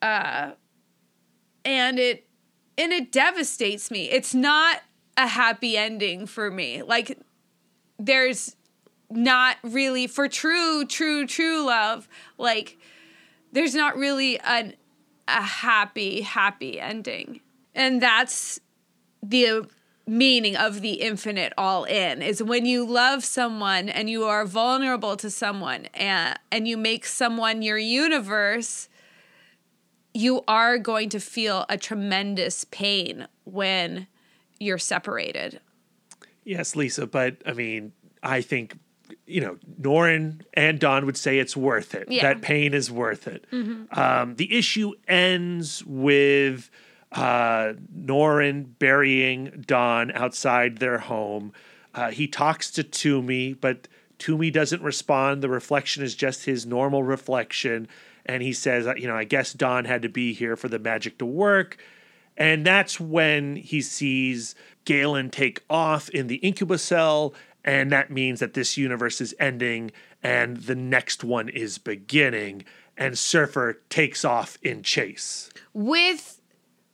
[0.00, 0.52] uh,
[1.64, 2.27] and it,
[2.78, 4.08] and it devastates me.
[4.08, 4.80] It's not
[5.16, 6.82] a happy ending for me.
[6.82, 7.18] Like
[7.98, 8.54] there's
[9.10, 12.06] not really for true true true love
[12.36, 12.76] like
[13.52, 14.74] there's not really an
[15.26, 17.40] a happy happy ending.
[17.74, 18.60] And that's
[19.22, 19.68] the
[20.06, 25.16] meaning of the infinite all in is when you love someone and you are vulnerable
[25.16, 28.88] to someone and and you make someone your universe
[30.18, 34.08] you are going to feel a tremendous pain when
[34.58, 35.60] you're separated.
[36.44, 37.92] Yes, Lisa, but I mean,
[38.22, 38.76] I think
[39.26, 42.10] you know Norrin and Dawn would say it's worth it.
[42.10, 42.22] Yeah.
[42.22, 43.44] That pain is worth it.
[43.92, 46.68] Um, the issue ends with
[47.12, 51.52] uh, Norrin burying Dawn outside their home.
[51.94, 53.86] Uh, he talks to Toomie, but
[54.18, 55.42] Toomie doesn't respond.
[55.42, 57.88] The reflection is just his normal reflection,
[58.28, 61.18] and he says, "You know, I guess Dawn had to be here for the magic
[61.18, 61.78] to work."
[62.36, 67.34] And that's when he sees Galan take off in the incubus cell,
[67.64, 69.90] and that means that this universe is ending
[70.22, 72.64] and the next one is beginning.
[72.96, 75.50] And Surfer takes off in chase.
[75.72, 76.40] with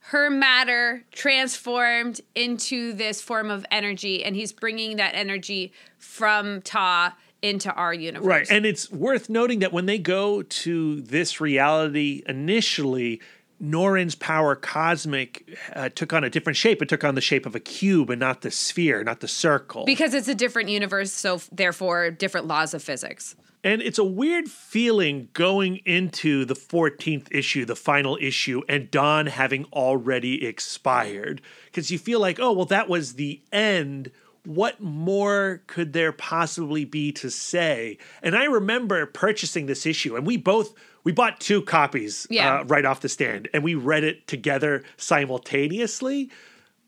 [0.09, 7.15] her matter transformed into this form of energy and he's bringing that energy from ta
[7.45, 8.51] into our universe Right.
[8.51, 13.21] And it's worth noting that when they go to this reality initially,
[13.61, 16.81] Norrin's power cosmic uh, took on a different shape.
[16.81, 19.85] It took on the shape of a cube and not the sphere, not the circle.
[19.85, 24.03] because it's a different universe so f- therefore different laws of physics And it's a
[24.03, 31.41] weird feeling going into the 14th issue, the final issue, and Dawn having already expired.
[31.65, 34.11] Because you feel like, oh, well, that was the end.
[34.45, 37.97] What more could there possibly be to say?
[38.23, 40.73] And I remember purchasing this issue, and we both.
[41.03, 42.61] We bought two copies Yeah.
[42.61, 46.31] uh, right off the stand, and we read it together simultaneously.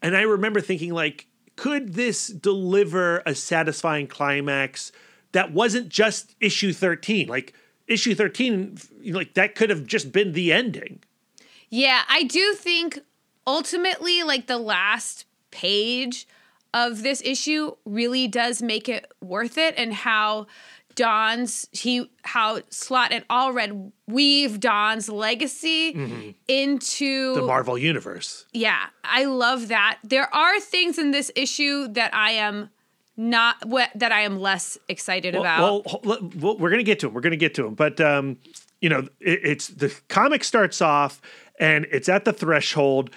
[0.01, 4.91] And I remember thinking, like, could this deliver a satisfying climax
[5.33, 7.27] that wasn't just issue 13?
[7.27, 7.53] Like,
[7.87, 10.99] issue 13, like, that could have just been the ending.
[11.69, 12.99] yeah i do think
[13.45, 16.27] ultimately like the last page
[16.73, 20.47] of this issue really does make it worth it and how
[20.95, 28.45] Dawn's he how Slott and all Allred weave Dawn's legacy into The Marvel Universe.
[28.51, 29.99] Yeah, I love that.
[30.03, 32.71] There are things in this issue that I am
[33.15, 35.85] not what that I am less excited about.
[35.85, 37.13] Well, well, we're gonna get to him.
[37.13, 37.75] We're gonna get to him.
[37.75, 38.37] But um,
[38.81, 41.21] you know, it, it's the comic starts off,
[41.59, 43.11] and it's at the threshold.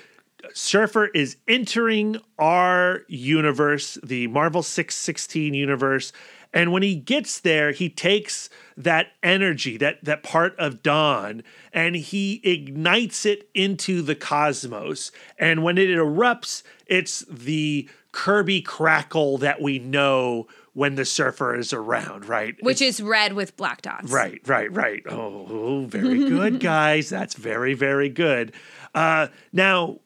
[0.55, 6.12] Surfer is entering our universe, the Marvel Six Sixteen universe,
[6.52, 11.94] and when he gets there, he takes that energy, that that part of Dawn, and
[11.94, 15.12] he ignites it into the cosmos.
[15.39, 21.72] And when it erupts, it's the Kirby crackle that we know when the surfer is
[21.72, 22.56] around, right?
[22.62, 24.10] which is red with black dots.
[24.10, 25.02] Right, right, right.
[25.09, 27.09] Oh, very good, guys.
[27.09, 28.52] That's very, very good.
[28.94, 29.98] Uh, now,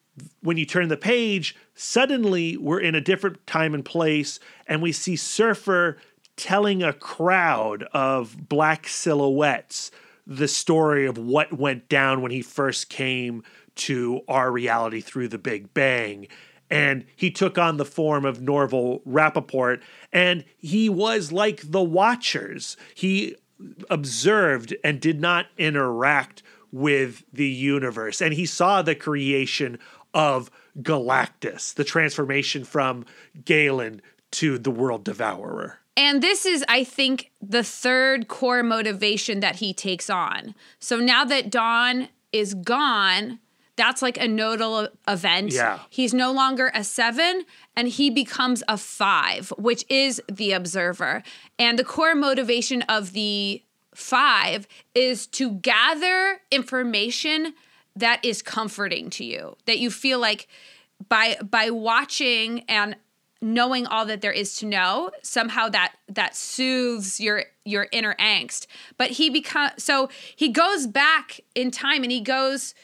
[0.42, 4.92] when you turn the page, suddenly we're in a different time and place, and we
[4.92, 5.98] see Surfer
[6.36, 9.90] telling a crowd of black silhouettes
[10.26, 13.42] the story of what went down when he first came
[13.74, 16.26] to our reality through the Big Bang.
[16.70, 19.80] And he took on the form of Norval Rappaport,
[20.12, 22.76] and he was like the Watchers.
[22.94, 23.36] He
[23.90, 26.42] observed and did not interact
[26.72, 28.20] with the universe.
[28.20, 29.78] And he saw the creation
[30.14, 30.50] of
[30.80, 33.04] Galactus, the transformation from
[33.44, 34.00] Galan
[34.32, 35.78] to the World Devourer.
[35.96, 40.54] And this is, I think, the third core motivation that he takes on.
[40.80, 43.38] So now that Dawn is gone,
[43.76, 45.52] that's like a nodal event.
[45.52, 45.80] Yeah.
[45.90, 47.44] He's no longer a seven
[47.76, 51.22] and he becomes a five, which is the observer.
[51.58, 53.62] And the core motivation of the
[53.94, 57.54] five is to gather information
[57.96, 60.48] that is comforting to you, that you feel like
[61.08, 62.96] by by watching and
[63.40, 68.66] knowing all that there is to know somehow that that soothes your your inner angst.
[68.96, 72.74] But he become so he goes back in time and he goes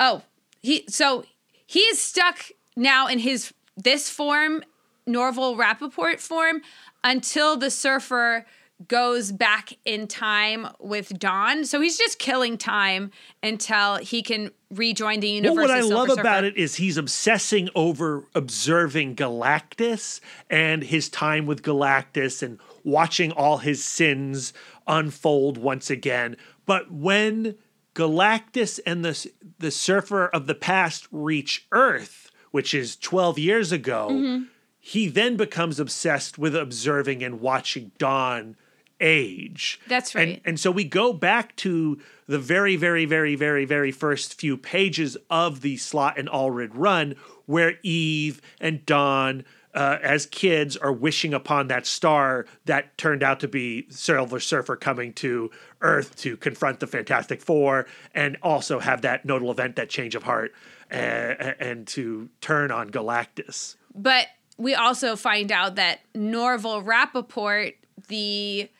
[0.00, 0.22] oh
[0.62, 1.24] he so
[1.66, 2.38] he is stuck
[2.76, 4.62] now in his this form
[5.06, 6.62] norval rappaport form
[7.02, 8.46] until the surfer
[8.88, 11.64] goes back in time with Dawn.
[11.64, 13.10] So he's just killing time
[13.42, 15.56] until he can rejoin the universe.
[15.56, 20.20] Well, what I love Silver about it is he's obsessing over observing Galactus
[20.50, 24.52] and his time with Galactus and watching all his sins
[24.86, 26.36] unfold once again.
[26.66, 27.56] But when
[27.94, 34.08] Galactus and the the surfer of the past reach Earth, which is 12 years ago,
[34.10, 34.44] Mm-hmm.
[34.80, 38.56] he then becomes obsessed with observing and watching Dawn
[39.00, 39.80] age.
[39.88, 40.28] That's right.
[40.28, 44.56] and and so we go back to the very, very, very, very, very first few
[44.56, 47.16] pages of the Slott and Allred run,
[47.46, 49.44] where Eve and Dawn
[49.74, 54.76] uh, as kids are wishing upon that star that turned out to be Silver Surfer
[54.76, 55.50] coming to
[55.80, 60.22] Earth to confront the Fantastic Four and also have that notable event, that change of
[60.22, 60.52] heart,
[60.90, 63.74] uh, and to turn on Galactus.
[63.94, 67.74] But we also find out that Norval Rappaport,
[68.08, 68.70] the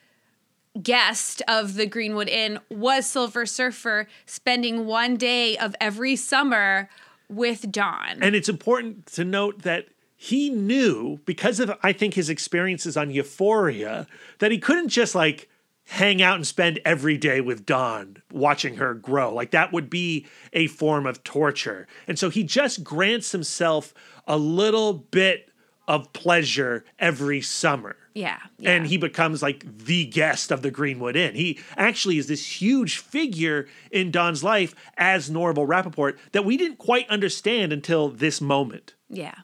[0.81, 6.89] guest of the Greenwood Inn, was Silver Surfer, spending one day of every summer
[7.29, 8.19] with Dawn.
[8.21, 13.11] And it's important to note that he knew because of I think his experiences on
[13.11, 14.07] Euphoria
[14.39, 15.49] that he couldn't just like
[15.87, 19.33] hang out and spend every day with Dawn watching her grow.
[19.33, 21.87] Like that would be a form of torture.
[22.09, 23.93] And so he just grants himself
[24.27, 25.51] a little bit
[25.87, 27.97] of pleasure every summer.
[28.15, 28.71] Yeah, yeah.
[28.71, 31.35] And he becomes like the guest of the Greenwood Inn.
[31.35, 36.79] He actually is this huge figure in Dawn's life as Norval Rappaport that we didn't
[36.79, 39.35] quite understand until this moment yeah.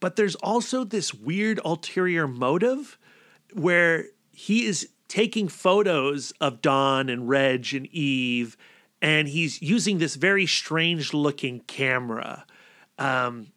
[0.00, 2.98] but there's also this weird ulterior motive
[3.52, 8.56] where he is taking photos of Dawn and Reg and Eve,
[9.00, 12.44] and he's using this very strange looking camera.
[12.98, 13.48] Um,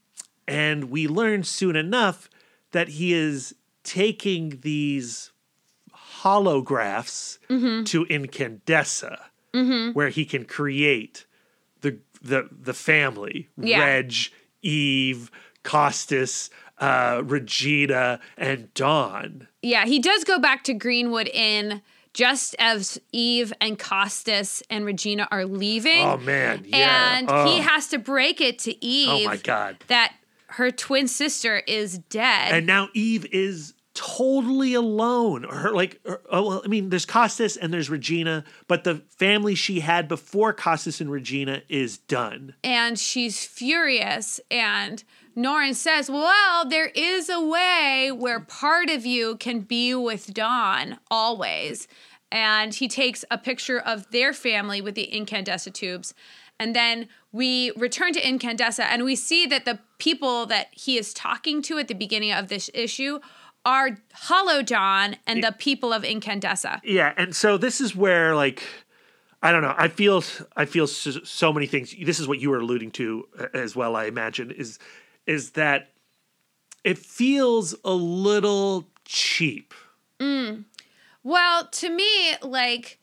[0.47, 2.29] and we learn soon enough
[2.71, 5.31] that he is taking these
[6.21, 7.39] holographs
[7.85, 9.19] to Incandescent,
[9.93, 11.25] where he can create
[11.81, 13.79] the the the family Yeah.
[13.79, 14.13] Reg,
[14.61, 15.31] Eve,
[15.63, 19.47] Costas, uh, Regina, and Dawn.
[19.61, 21.81] Yeah, he does go back to Greenwood Inn
[22.13, 26.05] just as Eve and Costas and Regina are leaving.
[26.05, 27.17] Oh man, yeah.
[27.17, 27.45] And oh.
[27.45, 29.77] he has to break it to Eve oh my god.
[29.87, 30.13] that
[30.51, 32.53] her twin sister is dead.
[32.53, 35.43] And now Eve is totally alone.
[35.43, 39.55] Her like, her- oh well, I mean, there's Costas and there's Regina, but the family
[39.55, 42.55] she had before Costas and Regina is done.
[42.63, 45.03] and she's furious and
[45.35, 50.99] Norrin says, "Well, there is a way where part of you can be with Dawn
[51.09, 51.87] always."
[52.33, 56.13] And he takes a picture of their family with the incandescent tubes.
[56.59, 61.13] And then we return to Incandescent and we see that the people that he is
[61.13, 63.19] talking to at the beginning of this issue
[63.63, 66.81] are Hollow John and the people of Incandescent.
[66.83, 68.63] Yeah, and so this is where like
[69.43, 69.73] I don't know.
[69.77, 70.23] I feel
[70.55, 71.95] I feel so, so many things.
[72.03, 73.95] This is what you were alluding to uh, as well.
[73.95, 74.79] I imagine is
[75.25, 75.89] is that
[76.83, 79.73] it feels a little cheap.
[81.23, 82.99] Well, to me, like,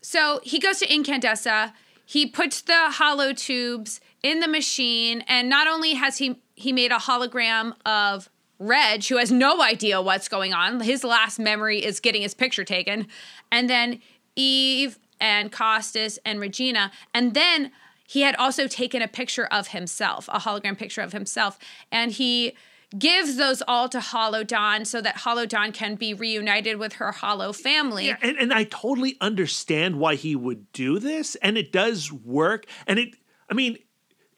[0.00, 1.72] so he goes to Incandescent.
[2.08, 6.90] He puts the hollow tubes in the machine, and not only has he he made
[6.90, 10.80] a hologram of Reg, who has no idea what's going on.
[10.80, 13.08] His last memory is getting his picture taken,
[13.52, 14.00] and then
[14.36, 17.72] Eve and Costas and Regina, and then
[18.06, 21.58] he had also taken a picture of himself, a hologram picture of himself,
[21.92, 22.54] and he
[22.96, 27.12] gives those all to Hollow Dawn so that Hollow Dawn can be reunited with her
[27.12, 28.06] Hollow family.
[28.06, 32.66] Yeah, and, and I totally understand why he would do this, and it does work.
[32.86, 33.14] And it,
[33.50, 33.78] I mean,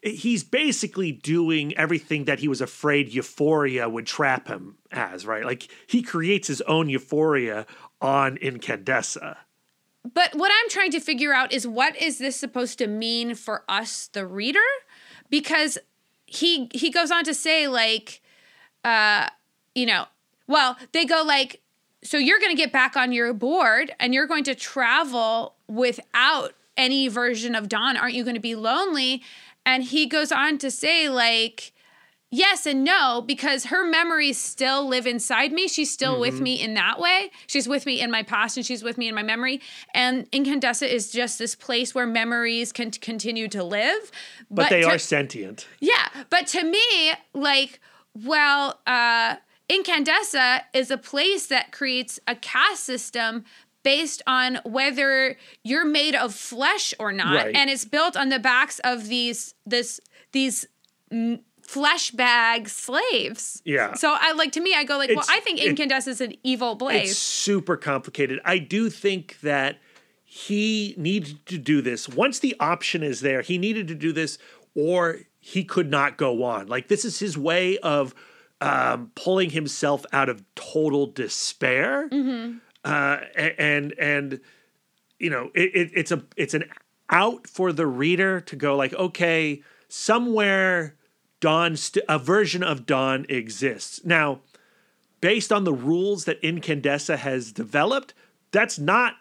[0.01, 5.45] he's basically doing everything that he was afraid Euphoria would trap him as, right?
[5.45, 7.65] Like he creates his own Euphoria
[8.01, 9.37] on Incandescent.
[10.03, 13.63] But what I'm trying to figure out is what is this supposed to mean for
[13.69, 14.59] us, the reader?
[15.29, 15.77] Because
[16.25, 18.20] he he goes on to say like,
[18.83, 19.27] uh,
[19.75, 20.05] you know,
[20.47, 21.61] well, they go like,
[22.03, 26.53] so you're going to get back on your board and you're going to travel without
[26.77, 27.95] any version of Dawn.
[27.97, 29.21] Aren't you going to be lonely?
[29.65, 31.73] And he goes on to say like.
[32.33, 35.67] Yes and no, because her memories still live inside me.
[35.67, 36.43] She's still with Mm-hmm.
[36.43, 37.29] me in that way.
[37.45, 39.59] She's with me in my past and she's with me in my memory.
[39.93, 44.13] And Incandescent is just this place where memories can continue to live.
[44.49, 45.67] But, they to- are sentient.
[45.81, 47.81] yeah, but to me, like,
[48.13, 49.35] well, uh,
[50.73, 53.45] is a place that creates a caste system
[53.83, 57.55] based on whether you're made of flesh or not, Right.
[57.55, 59.99] and it's built on the backs of these this
[60.33, 60.67] these
[61.61, 63.61] flesh bag slaves.
[63.65, 63.93] Yeah.
[63.93, 66.75] So I like to me, I go like, well, I think Incandescent is an evil
[66.75, 67.03] blade.
[67.09, 68.39] It's super complicated.
[68.43, 69.77] I do think that
[70.23, 72.07] he needed to do this.
[72.09, 74.37] Once the option is there, he needed to do this
[74.75, 76.67] or he could not go on.
[76.67, 78.15] Like this is his way of
[78.61, 82.07] um, pulling himself out of total despair.
[82.85, 83.17] Uh,
[83.57, 84.39] and and
[85.19, 86.63] you know it, it, it's a it's an
[87.09, 90.95] out for the reader to go like okay somewhere
[91.41, 94.39] Dawn st- a version of Dawn exists now
[95.21, 98.13] based on the rules that Incandescent has developed,
[98.51, 99.13] that's not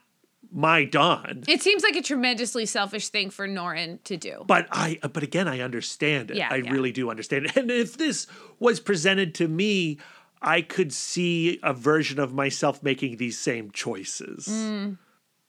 [0.53, 1.45] my Dawn.
[1.47, 4.45] It seems like a tremendously selfish thing for Norrin to do.
[4.47, 6.37] But I, but again, I understand it.
[6.37, 6.71] Yeah, I yeah.
[6.71, 7.57] really do understand it.
[7.57, 8.27] And if this
[8.59, 9.99] was presented to me,
[10.43, 14.49] I could see a version of myself making these same choices.
[14.49, 14.99] Mm.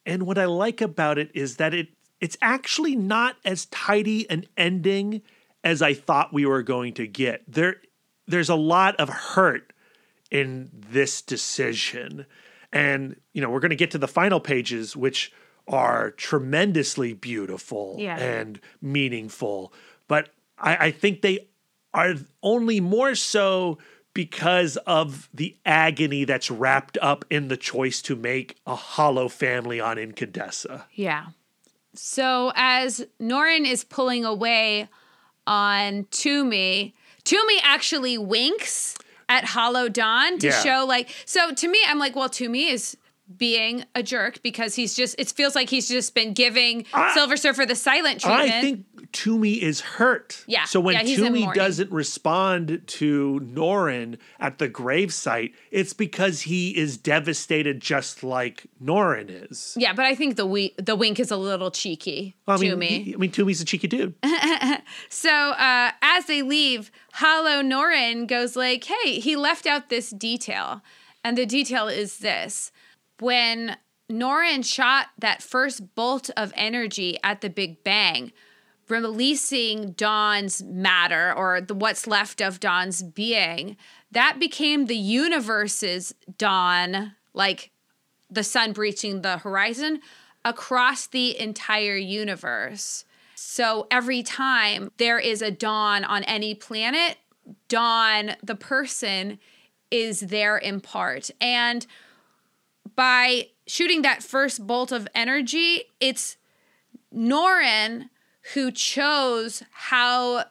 [0.05, 4.45] And what I like about it is that it it's actually not as tidy an
[4.55, 5.21] ending
[5.63, 7.43] as I thought we were going to get.
[7.47, 7.77] There
[8.27, 9.73] there's a lot of hurt
[10.29, 12.25] in this decision.
[12.73, 15.31] And you know, we're going to get to the final pages which
[15.67, 18.17] are tremendously beautiful Yeah.
[18.17, 19.73] and meaningful.
[20.07, 21.47] But I, I think they
[21.93, 23.77] are only more so
[24.13, 29.79] because of the agony that's wrapped up in the choice to make a hollow family
[29.79, 30.81] on Incandescent.
[30.93, 31.27] Yeah.
[31.93, 34.89] So as Norrin is pulling away
[35.47, 36.93] on Toomie,
[37.23, 38.97] Toomie actually winks
[39.31, 40.61] at Hollow Dawn to Yeah.
[40.61, 42.97] show like so to me I'm like well Toomie is
[43.37, 47.37] being a jerk because he's just it feels like he's just been giving I- Silver
[47.37, 48.51] Surfer the silent treatment.
[48.51, 50.43] I think Toomie is hurt.
[50.47, 56.77] Yeah, So when yeah, Toomie doesn't respond to Norrin at the gravesite, it's because he
[56.77, 59.75] is devastated just like Norrin is.
[59.77, 63.03] yeah, but I think the we- the wink is a little cheeky I mean, me.
[63.03, 64.13] he- I mean, Toomie's a cheeky dude.
[65.09, 70.81] So uh, as they leave, Hollow Norrin goes like, "Hey, he left out this detail,
[71.23, 72.71] and the detail is this:
[73.21, 73.77] when
[74.09, 78.31] Norrin shot that first bolt of energy at the Big Bang,
[78.89, 83.77] releasing Dawn's matter or the what's left of Dawn's being,
[84.11, 87.71] that became the universe's Dawn, like
[88.29, 90.01] the sun breaching the horizon
[90.43, 93.05] across the entire universe.
[93.35, 97.17] So every time there is a dawn on any planet,
[97.67, 99.39] Dawn, the person,
[99.89, 101.29] is there in part.
[101.39, 101.85] And
[102.95, 106.37] by shooting that first bolt of energy, it's
[107.13, 108.09] Norrin
[108.53, 110.45] who chose how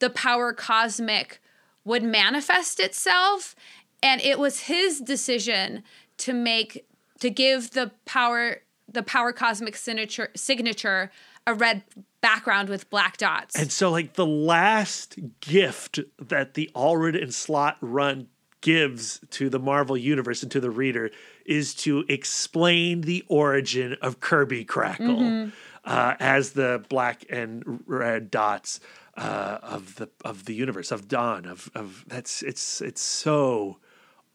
[0.00, 1.40] the power cosmic
[1.84, 3.54] would manifest itself.
[4.02, 5.82] And it was his decision
[6.18, 6.86] to make
[7.20, 8.58] to give the power
[8.90, 11.10] the power cosmic signature signature
[11.46, 11.82] a red
[12.20, 13.56] background with black dots.
[13.56, 18.28] And so, like, the last gift that the Allred and Slott run
[18.60, 21.10] gives to the Marvel Universe and to the reader
[21.48, 25.50] is to explain the origin of Kirby Crackle
[25.84, 28.80] uh, as the black and red dots
[29.16, 33.78] uh, of the of the universe of Dawn of of that's it's it's so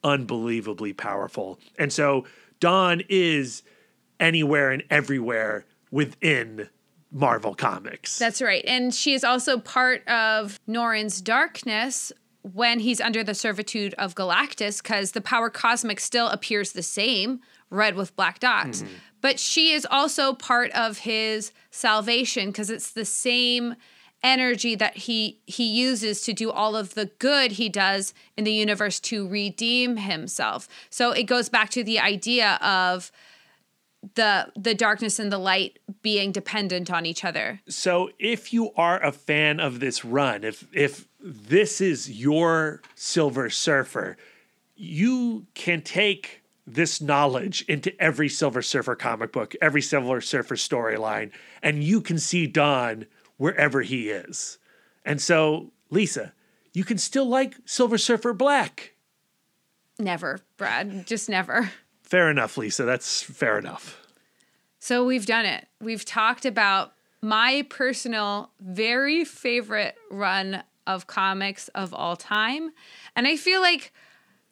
[0.03, 1.59] unbelievably powerful.
[1.77, 2.25] And so
[2.59, 3.63] Dawn is
[4.19, 6.69] anywhere and everywhere within
[7.11, 8.17] Marvel Comics.
[8.17, 8.63] That's right.
[8.65, 12.11] And she is also part of Norrin's darkness
[12.43, 17.39] when he's under the servitude of Galactus, because the power cosmic still appears the same,
[17.69, 18.83] red with black dots.
[18.83, 18.93] Mm-hmm.
[19.21, 23.75] But she is also part of his salvation because it's the same
[24.21, 28.53] energy that he he uses to do all of the good he does in the
[28.53, 30.67] universe to redeem himself.
[30.89, 33.11] So it goes back to the idea of
[34.15, 37.61] the the darkness and the light being dependent on each other.
[37.67, 43.49] So if you are a fan of this run, if if this is your Silver
[43.49, 44.17] Surfer,
[44.75, 51.31] you can take this knowledge into every Silver Surfer comic book, every Silver Surfer storyline,
[51.61, 53.05] and you can see Dawn
[53.37, 54.57] wherever he is.
[55.05, 56.33] And so, Lisa,
[56.73, 58.93] you can still like Silver Surfer Black.
[59.97, 61.07] Never, Brad.
[61.07, 61.71] Just never.
[62.01, 62.83] Fair enough, Lisa.
[62.83, 63.99] That's fair enough.
[64.79, 65.67] So we've done it.
[65.79, 72.71] We've talked about my personal, very favorite run of comics of all time.
[73.15, 73.93] And I feel like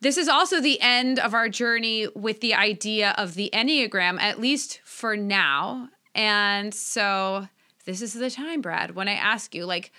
[0.02, 4.40] this is also the end of our journey with the idea of the Enneagram, at
[4.40, 5.90] least for now.
[6.16, 7.48] And so
[7.86, 9.92] this is the time, Brad, when I ask you, like,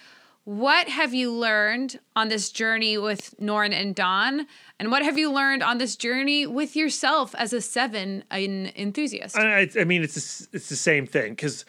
[0.45, 4.49] what have you learned on this journey with Norrin and Dawn?
[4.81, 9.37] And what have you learned on this journey with yourself as a seven in enthusiast?
[9.37, 11.65] I, I mean, it's s- it's the same thing because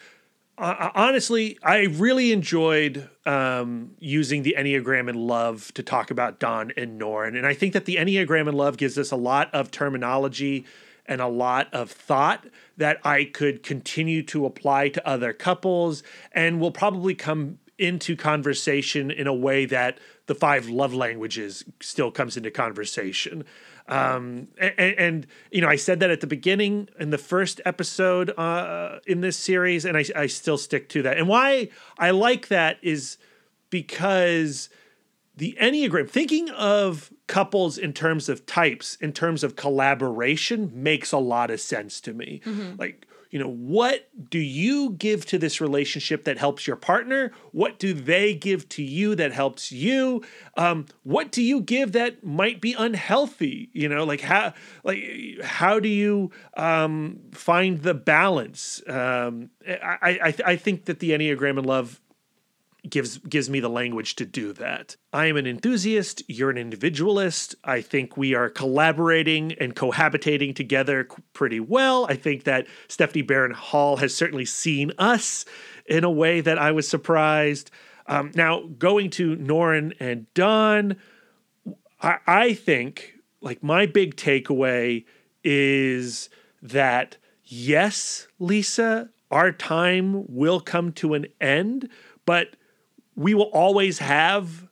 [0.56, 6.72] uh, honestly, I really enjoyed um, using the Enneagram in Love to talk about Dawn
[6.76, 9.70] and Norrin, and I think that the Enneagram in Love gives us a lot of
[9.70, 10.64] terminology
[11.06, 16.02] and a lot of thought that I could continue to apply to other couples,
[16.32, 22.10] and will probably come into conversation in a way that the five love languages still
[22.10, 23.44] comes into conversation.
[23.86, 28.30] Um, and, and you know, I said that at the beginning in the first episode
[28.38, 31.18] uh, in this series, and I, I still stick to that.
[31.18, 33.18] And why I like that is
[33.70, 34.70] because
[35.36, 41.18] the Enneagram, thinking of couples in terms of types, in terms of collaboration, makes a
[41.18, 42.40] lot of sense to me.
[42.78, 47.32] Like, you know, what do you give to this relationship that helps your partner?
[47.50, 50.22] What do they give to you that helps you?
[50.56, 53.70] Um, what do you give that might be unhealthy?
[53.72, 54.54] You know, like how
[54.84, 55.02] like
[55.42, 58.80] how do you um, find the balance?
[58.86, 62.00] Um, I, I I think that the Enneagram and love
[62.88, 64.96] gives gives me the language to do that.
[65.12, 67.54] I am an enthusiast, you're an individualist.
[67.64, 72.06] I think we are collaborating and cohabitating together pretty well.
[72.08, 75.44] I think that Stephanie Barron Hall has certainly seen us
[75.86, 77.70] in a way that I was surprised.
[78.06, 80.96] Um, now, going to Norrin and Dawn,
[82.02, 85.04] I, I think like my big takeaway
[85.42, 86.28] is
[86.62, 91.88] that yes, Lisa, our time will come to an end,
[92.26, 92.56] but
[93.16, 94.68] we will always have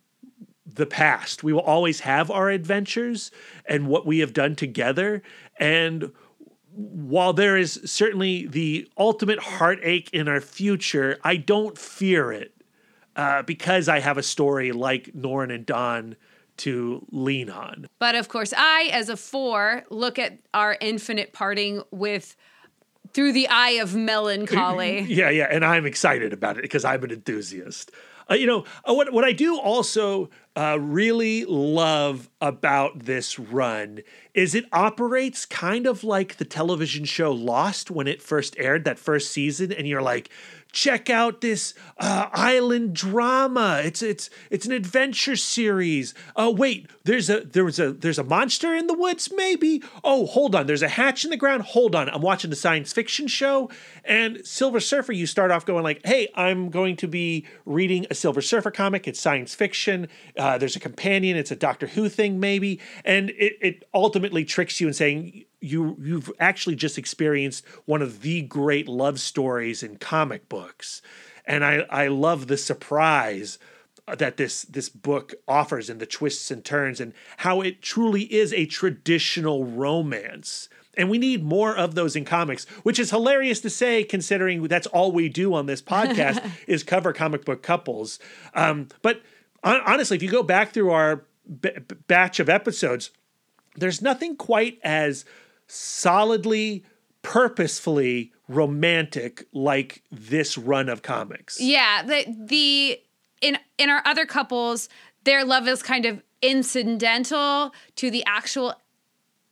[0.67, 1.45] the past.
[1.45, 3.31] We will always have our adventures
[3.67, 5.23] and what we have done together.
[5.59, 6.13] And
[6.73, 12.55] while there is certainly the ultimate heartache in our future, I don't fear it
[13.17, 16.17] uh, because I have a story like Norrin and Dawn
[16.59, 17.87] to lean on.
[17.99, 22.37] But of course, I, as a four, look at our infinite parting with
[23.13, 25.01] through the eye of melancholy.
[25.09, 27.91] yeah, yeah, and I'm excited about it because I'm an enthusiast.
[28.31, 34.01] Uh, you know, uh, what what I do also uh, really love about this run
[34.35, 38.99] is it operates kind of like the television show Lost when it first aired that
[38.99, 40.31] first season, and you're like,
[40.73, 43.81] check out this uh, island drama.
[43.85, 46.15] It's it's it's an adventure series.
[46.35, 49.31] Oh wait, there's a there was a there's a monster in the woods.
[49.35, 49.83] Maybe.
[50.03, 51.63] Oh hold on, there's a hatch in the ground.
[51.63, 53.71] Hold on, I'm watching the science fiction show.
[54.05, 58.15] And Silver Surfer, you start off going like, hey, I'm going to be reading a
[58.15, 59.07] Silver Surfer comic.
[59.07, 60.09] It's science fiction.
[60.37, 61.37] Uh, there's a companion.
[61.37, 65.97] It's a Doctor Who thing maybe, and it it ultimately tricks you in saying you
[66.01, 71.03] you've actually just experienced one of the great love stories in comic books.
[71.47, 73.59] And i i love the surprise
[74.07, 78.53] that this this book offers and the twists and turns and how it truly is
[78.53, 80.69] a traditional romance.
[80.95, 84.89] And we need more of those in comics which is hilarious to say considering that's
[84.89, 88.19] all we do on this podcast is cover comic book couples.
[88.55, 89.23] Um, but
[89.63, 91.25] honestly if you go back through our
[91.61, 91.71] b-
[92.09, 93.11] batch of episodes
[93.77, 95.25] there's nothing quite as
[95.73, 96.85] solidly,
[97.23, 101.61] purposefully romantic like this run of comics.
[101.61, 103.01] Yeah, the the
[103.41, 104.89] in in our other couples,
[105.25, 108.75] their love is kind of incidental to the actual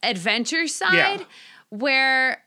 [0.03, 1.25] adventure side, yeah.
[1.71, 2.43] where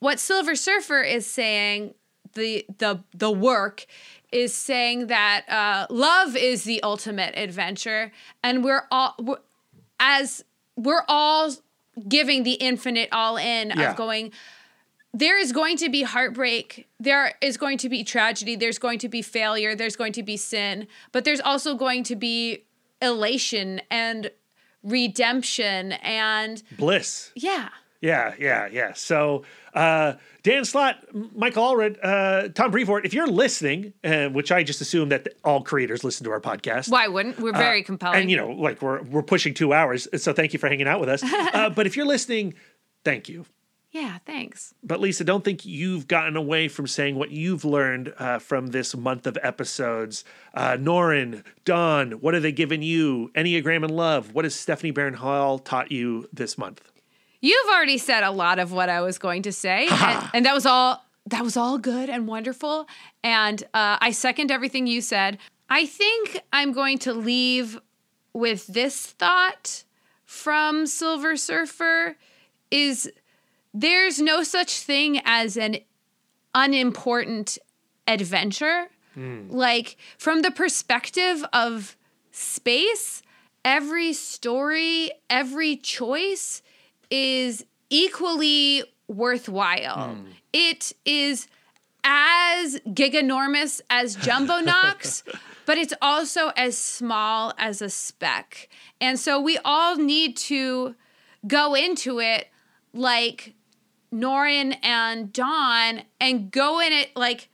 [0.00, 1.94] what Silver Surfer is saying,
[2.34, 3.86] the the the work
[4.30, 8.12] is saying that uh, love is the ultimate adventure,
[8.42, 9.38] and we're all we're,
[9.98, 10.44] as
[10.76, 11.50] we're all
[12.08, 13.90] giving the infinite all in yeah.
[13.90, 14.32] of going
[15.14, 19.08] there is going to be heartbreak there is going to be tragedy there's going to
[19.08, 22.64] be failure there's going to be sin but there's also going to be
[23.00, 24.30] elation and
[24.82, 27.68] redemption and bliss yeah
[28.00, 29.42] yeah yeah yeah so
[29.76, 30.96] uh, Dan Slott,
[31.34, 35.60] Michael Allred, uh, Tom Brevoort, if you're listening, uh, which I just assume that all
[35.62, 36.88] creators listen to our podcast.
[36.88, 37.38] Why wouldn't?
[37.38, 38.22] We're very uh, compelling.
[38.22, 40.08] And, you know, like we're, we're pushing two hours.
[40.16, 41.22] So thank you for hanging out with us.
[41.56, 42.54] Uh, but if you're listening,
[43.04, 43.44] thank you.
[43.90, 44.74] Yeah, thanks.
[44.82, 48.94] But Lisa, don't think you've gotten away from saying what you've learned uh, from this
[48.94, 50.24] month of episodes.
[50.52, 53.30] Uh, Norrin, Dawn, what have they given you?
[53.34, 54.34] Enneagram and Love.
[54.34, 56.90] What has Stephanie Barron Hall taught you this month?
[57.40, 60.54] You've already said a lot of what I was going to say, and, and, that
[60.54, 61.02] was all.
[61.28, 62.86] That was all good and wonderful,
[63.24, 65.38] and uh, I second everything you said.
[65.68, 67.80] I think I'm going to leave
[68.32, 69.82] with this thought
[70.24, 72.16] from Silver Surfer:
[72.70, 73.10] is
[73.74, 75.78] there's no such thing as an
[76.54, 77.58] unimportant
[78.06, 78.88] adventure.
[79.16, 79.50] Mm.
[79.50, 81.96] Like from the perspective of
[82.30, 83.22] space,
[83.64, 86.62] every story, every choice
[87.10, 90.14] is equally worthwhile.
[90.14, 90.26] Mm.
[90.52, 91.48] It is
[92.04, 95.24] as giganormous as Jumbo Knox,
[95.64, 98.68] but it's also as small as a speck.
[99.00, 100.94] And so we all need to
[101.46, 102.48] go into it
[102.92, 103.54] like
[104.12, 107.48] Norrin and Dawn and go in it like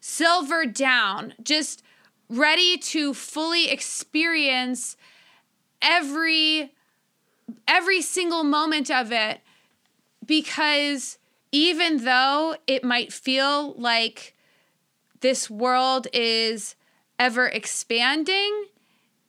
[0.00, 1.82] silver down, just
[2.28, 4.96] ready to fully experience
[5.82, 6.72] every
[7.66, 9.40] every single moment of it
[10.24, 11.18] because
[11.52, 14.34] even though it might feel like
[15.20, 16.74] this world is
[17.18, 18.66] ever expanding,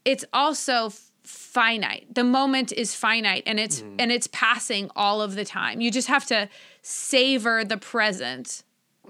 [0.04, 0.92] it's also
[1.24, 2.14] finite.
[2.14, 3.96] The moment is finite and it's mm.
[4.00, 5.82] and it's passing all of the time.
[5.82, 6.50] You just have to
[6.82, 8.64] savor the present.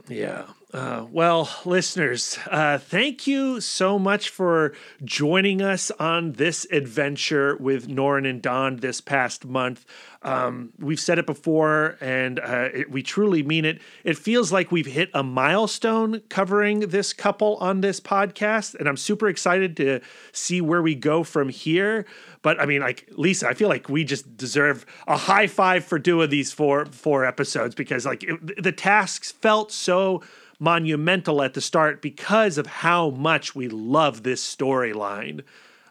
[0.07, 0.45] Yeah.
[0.75, 4.73] Uh, well, listeners, uh, thank you so much for
[5.05, 9.85] joining us on this adventure with Norrin and Dawn this past month.
[10.21, 13.79] Um, we've said it before, and uh, it, we truly mean it.
[14.03, 18.97] It feels like we've hit a milestone covering this couple on this podcast, and I'm
[18.97, 20.01] super excited to
[20.33, 22.05] see where we go from here.
[22.41, 25.99] But I mean, like Lisa, I feel like we just deserve a high five for
[25.99, 30.21] doing these four four episodes because like it, the tasks felt so
[30.59, 35.43] monumental at the start because of how much we love this storyline.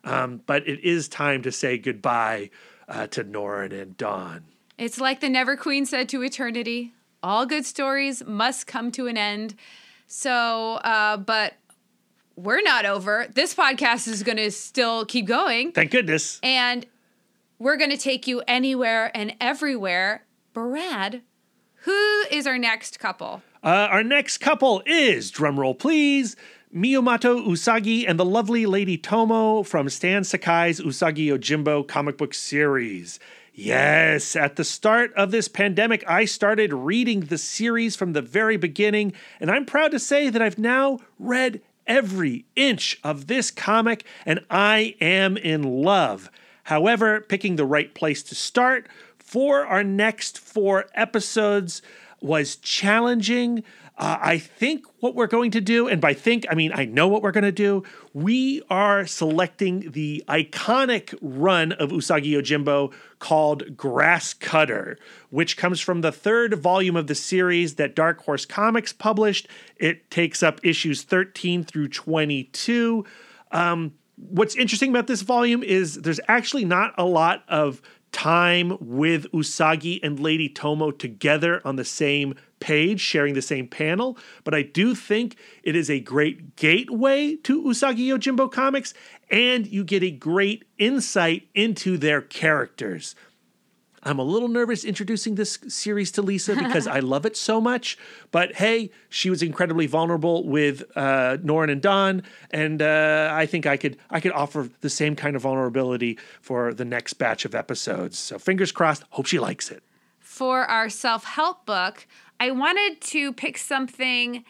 [0.05, 2.51] Um, but it is time to say goodbye
[2.89, 4.45] uh, to Norrin and Dawn.
[4.77, 6.93] It's like the Never Queen said to eternity
[7.25, 9.55] all good stories must come to an end.
[10.07, 11.55] So, uh, but
[12.37, 13.27] we're not over.
[13.33, 15.73] This podcast is going to still keep going.
[15.73, 16.39] Thank goodness.
[16.43, 16.85] And
[17.59, 20.27] we're going to take you anywhere and everywhere.
[20.53, 21.23] Brad,
[21.77, 23.43] who is our next couple?
[23.65, 26.37] Uh, our next couple is, drumroll please,
[26.77, 33.19] Miyamoto Usagi and the lovely Lady Tomo from Stan Sakai's Usagi Yojimbo comic book series.
[33.55, 38.59] Yes, at the start of this pandemic, I started reading the series from the very
[38.59, 44.05] beginning, and I'm proud to say that I've now read every inch of this comic,
[44.27, 46.31] and I am in love.
[46.65, 48.89] However, picking the right place to start
[49.19, 51.81] for our next four episodes
[52.25, 53.63] was challenging.
[53.97, 57.07] Uh, I think what we're going to do, and by think, I mean I know
[57.07, 63.77] what we're going to do, we are selecting the iconic run of Usagi Yojimbo called
[63.77, 64.99] Grass Cutter,
[65.31, 69.47] which comes from the third volume of the series that Dark Horse Comics published.
[69.77, 73.05] It takes up issues 13 through 22.
[73.53, 77.83] Um, what's interesting about this volume is there's actually not a lot of
[78.15, 84.17] time with Usagi and Lady Tomo together on the same page, sharing the same panel.
[84.45, 88.95] But I do think it is a great gateway to Usagi Yojimbo comics,
[89.31, 93.17] and you get a great insight into their characters.
[94.05, 97.97] I'm a little nervous introducing this series to Lisa because I love it so much.
[98.31, 103.67] But hey, she was incredibly vulnerable with uh, Norrin and Dawn, and uh, I think
[103.67, 107.55] I could I could offer the same kind of vulnerability for the next batch of
[107.55, 108.19] episodes.
[108.19, 109.05] So fingers crossed.
[109.11, 109.83] Hope she likes it.
[110.21, 112.07] For our self help book,
[112.41, 114.45] I wanted to pick something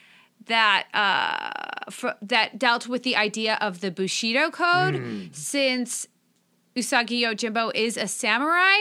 [0.46, 5.34] that uh, for, that dealt with the idea of the Bushido code, Mm.
[5.34, 6.06] since
[6.76, 8.74] Usagi Yojimbo is a samurai.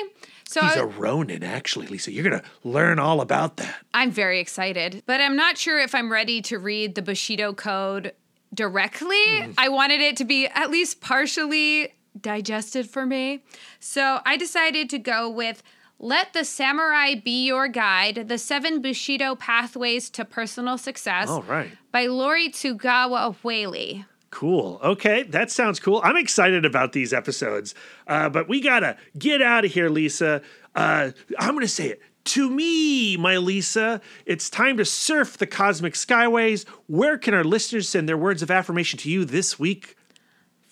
[0.48, 2.12] So He's I- a Ronin, actually, Lisa.
[2.12, 3.76] You're gonna learn all about that.
[3.94, 8.14] I'm very excited, but I'm not sure if I'm ready to read the Bushido code
[8.54, 9.16] directly.
[9.28, 9.54] Mm.
[9.58, 13.44] I wanted it to be at least partially digested for me.
[13.80, 15.64] So I decided to go with
[16.00, 21.72] Let the Samurai Be Your Guide The Seven Bushido Pathways to Personal Success All right.
[21.92, 24.06] by Lori Tsugawa Whaley.
[24.34, 24.80] Cool.
[24.84, 26.02] Okay, that sounds cool.
[26.04, 27.76] I'm excited about these episodes,
[28.08, 30.42] uh, but we gotta get out of here, Lisa.
[30.74, 32.02] Uh, I'm gonna say it.
[32.26, 36.68] To me, my Lisa, it's time to surf the cosmic skyways.
[36.88, 39.96] Where can our listeners send their words of affirmation to you this week?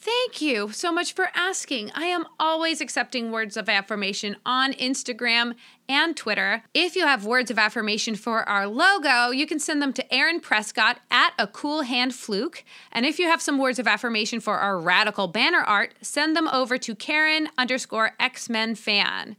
[0.04, 1.92] Thank you so much for asking.
[1.94, 5.54] I am always accepting words of affirmation on Instagram
[5.88, 6.64] and Twitter.
[6.74, 10.40] If you have words of affirmation for our logo, you can send them to Aaron
[10.40, 12.64] Prescott at a cool hand fluke.
[12.92, 16.48] And if you have some words of affirmation for our radical banner art, send them
[16.48, 19.38] over to Karen underscore X Men fan.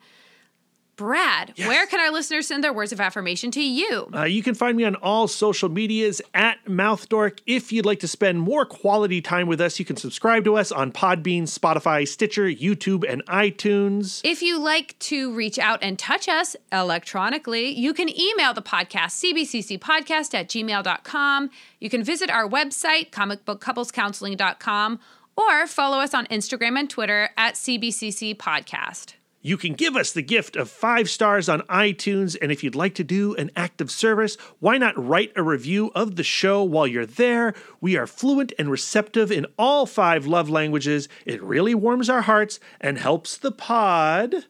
[1.02, 4.08] Brad, where can our listeners send their words of affirmation to you?
[4.14, 7.40] Uh, you can find me on all social medias at MouthDork.
[7.44, 10.70] If you'd like to spend more quality time with us, you can subscribe to us
[10.70, 14.20] on Podbean, Spotify, Stitcher, YouTube, and iTunes.
[14.22, 19.18] If you like to reach out and touch us electronically, you can email the podcast,
[19.20, 21.50] cbccpodcast at gmail.com.
[21.80, 25.00] You can visit our website, comicbookcouplescounseling.com,
[25.36, 29.14] or follow us on Instagram and Twitter at CBCC Podcast.
[29.44, 32.36] You can give us the gift of five stars on iTunes.
[32.40, 35.90] And if you'd like to do an act of service, why not write a review
[35.96, 37.52] of the show while you're there?
[37.80, 41.08] We are fluent and receptive in all five love languages.
[41.26, 44.46] It really warms our hearts and helps the pod.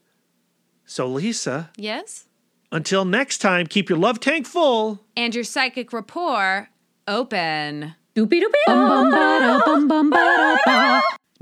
[0.85, 2.25] So, Lisa, Yes?
[2.71, 4.99] until next time, keep your love tank full.
[5.17, 6.69] And your psychic rapport
[7.07, 7.95] open.
[8.15, 9.33] Doopy doopy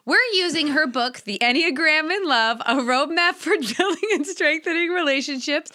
[0.05, 5.71] We're using her book, The Enneagram in Love, a roadmap for building and strengthening relationships.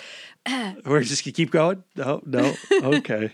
[0.85, 1.83] We're just gonna keep going?
[1.95, 2.53] No, no.
[2.71, 3.31] Okay.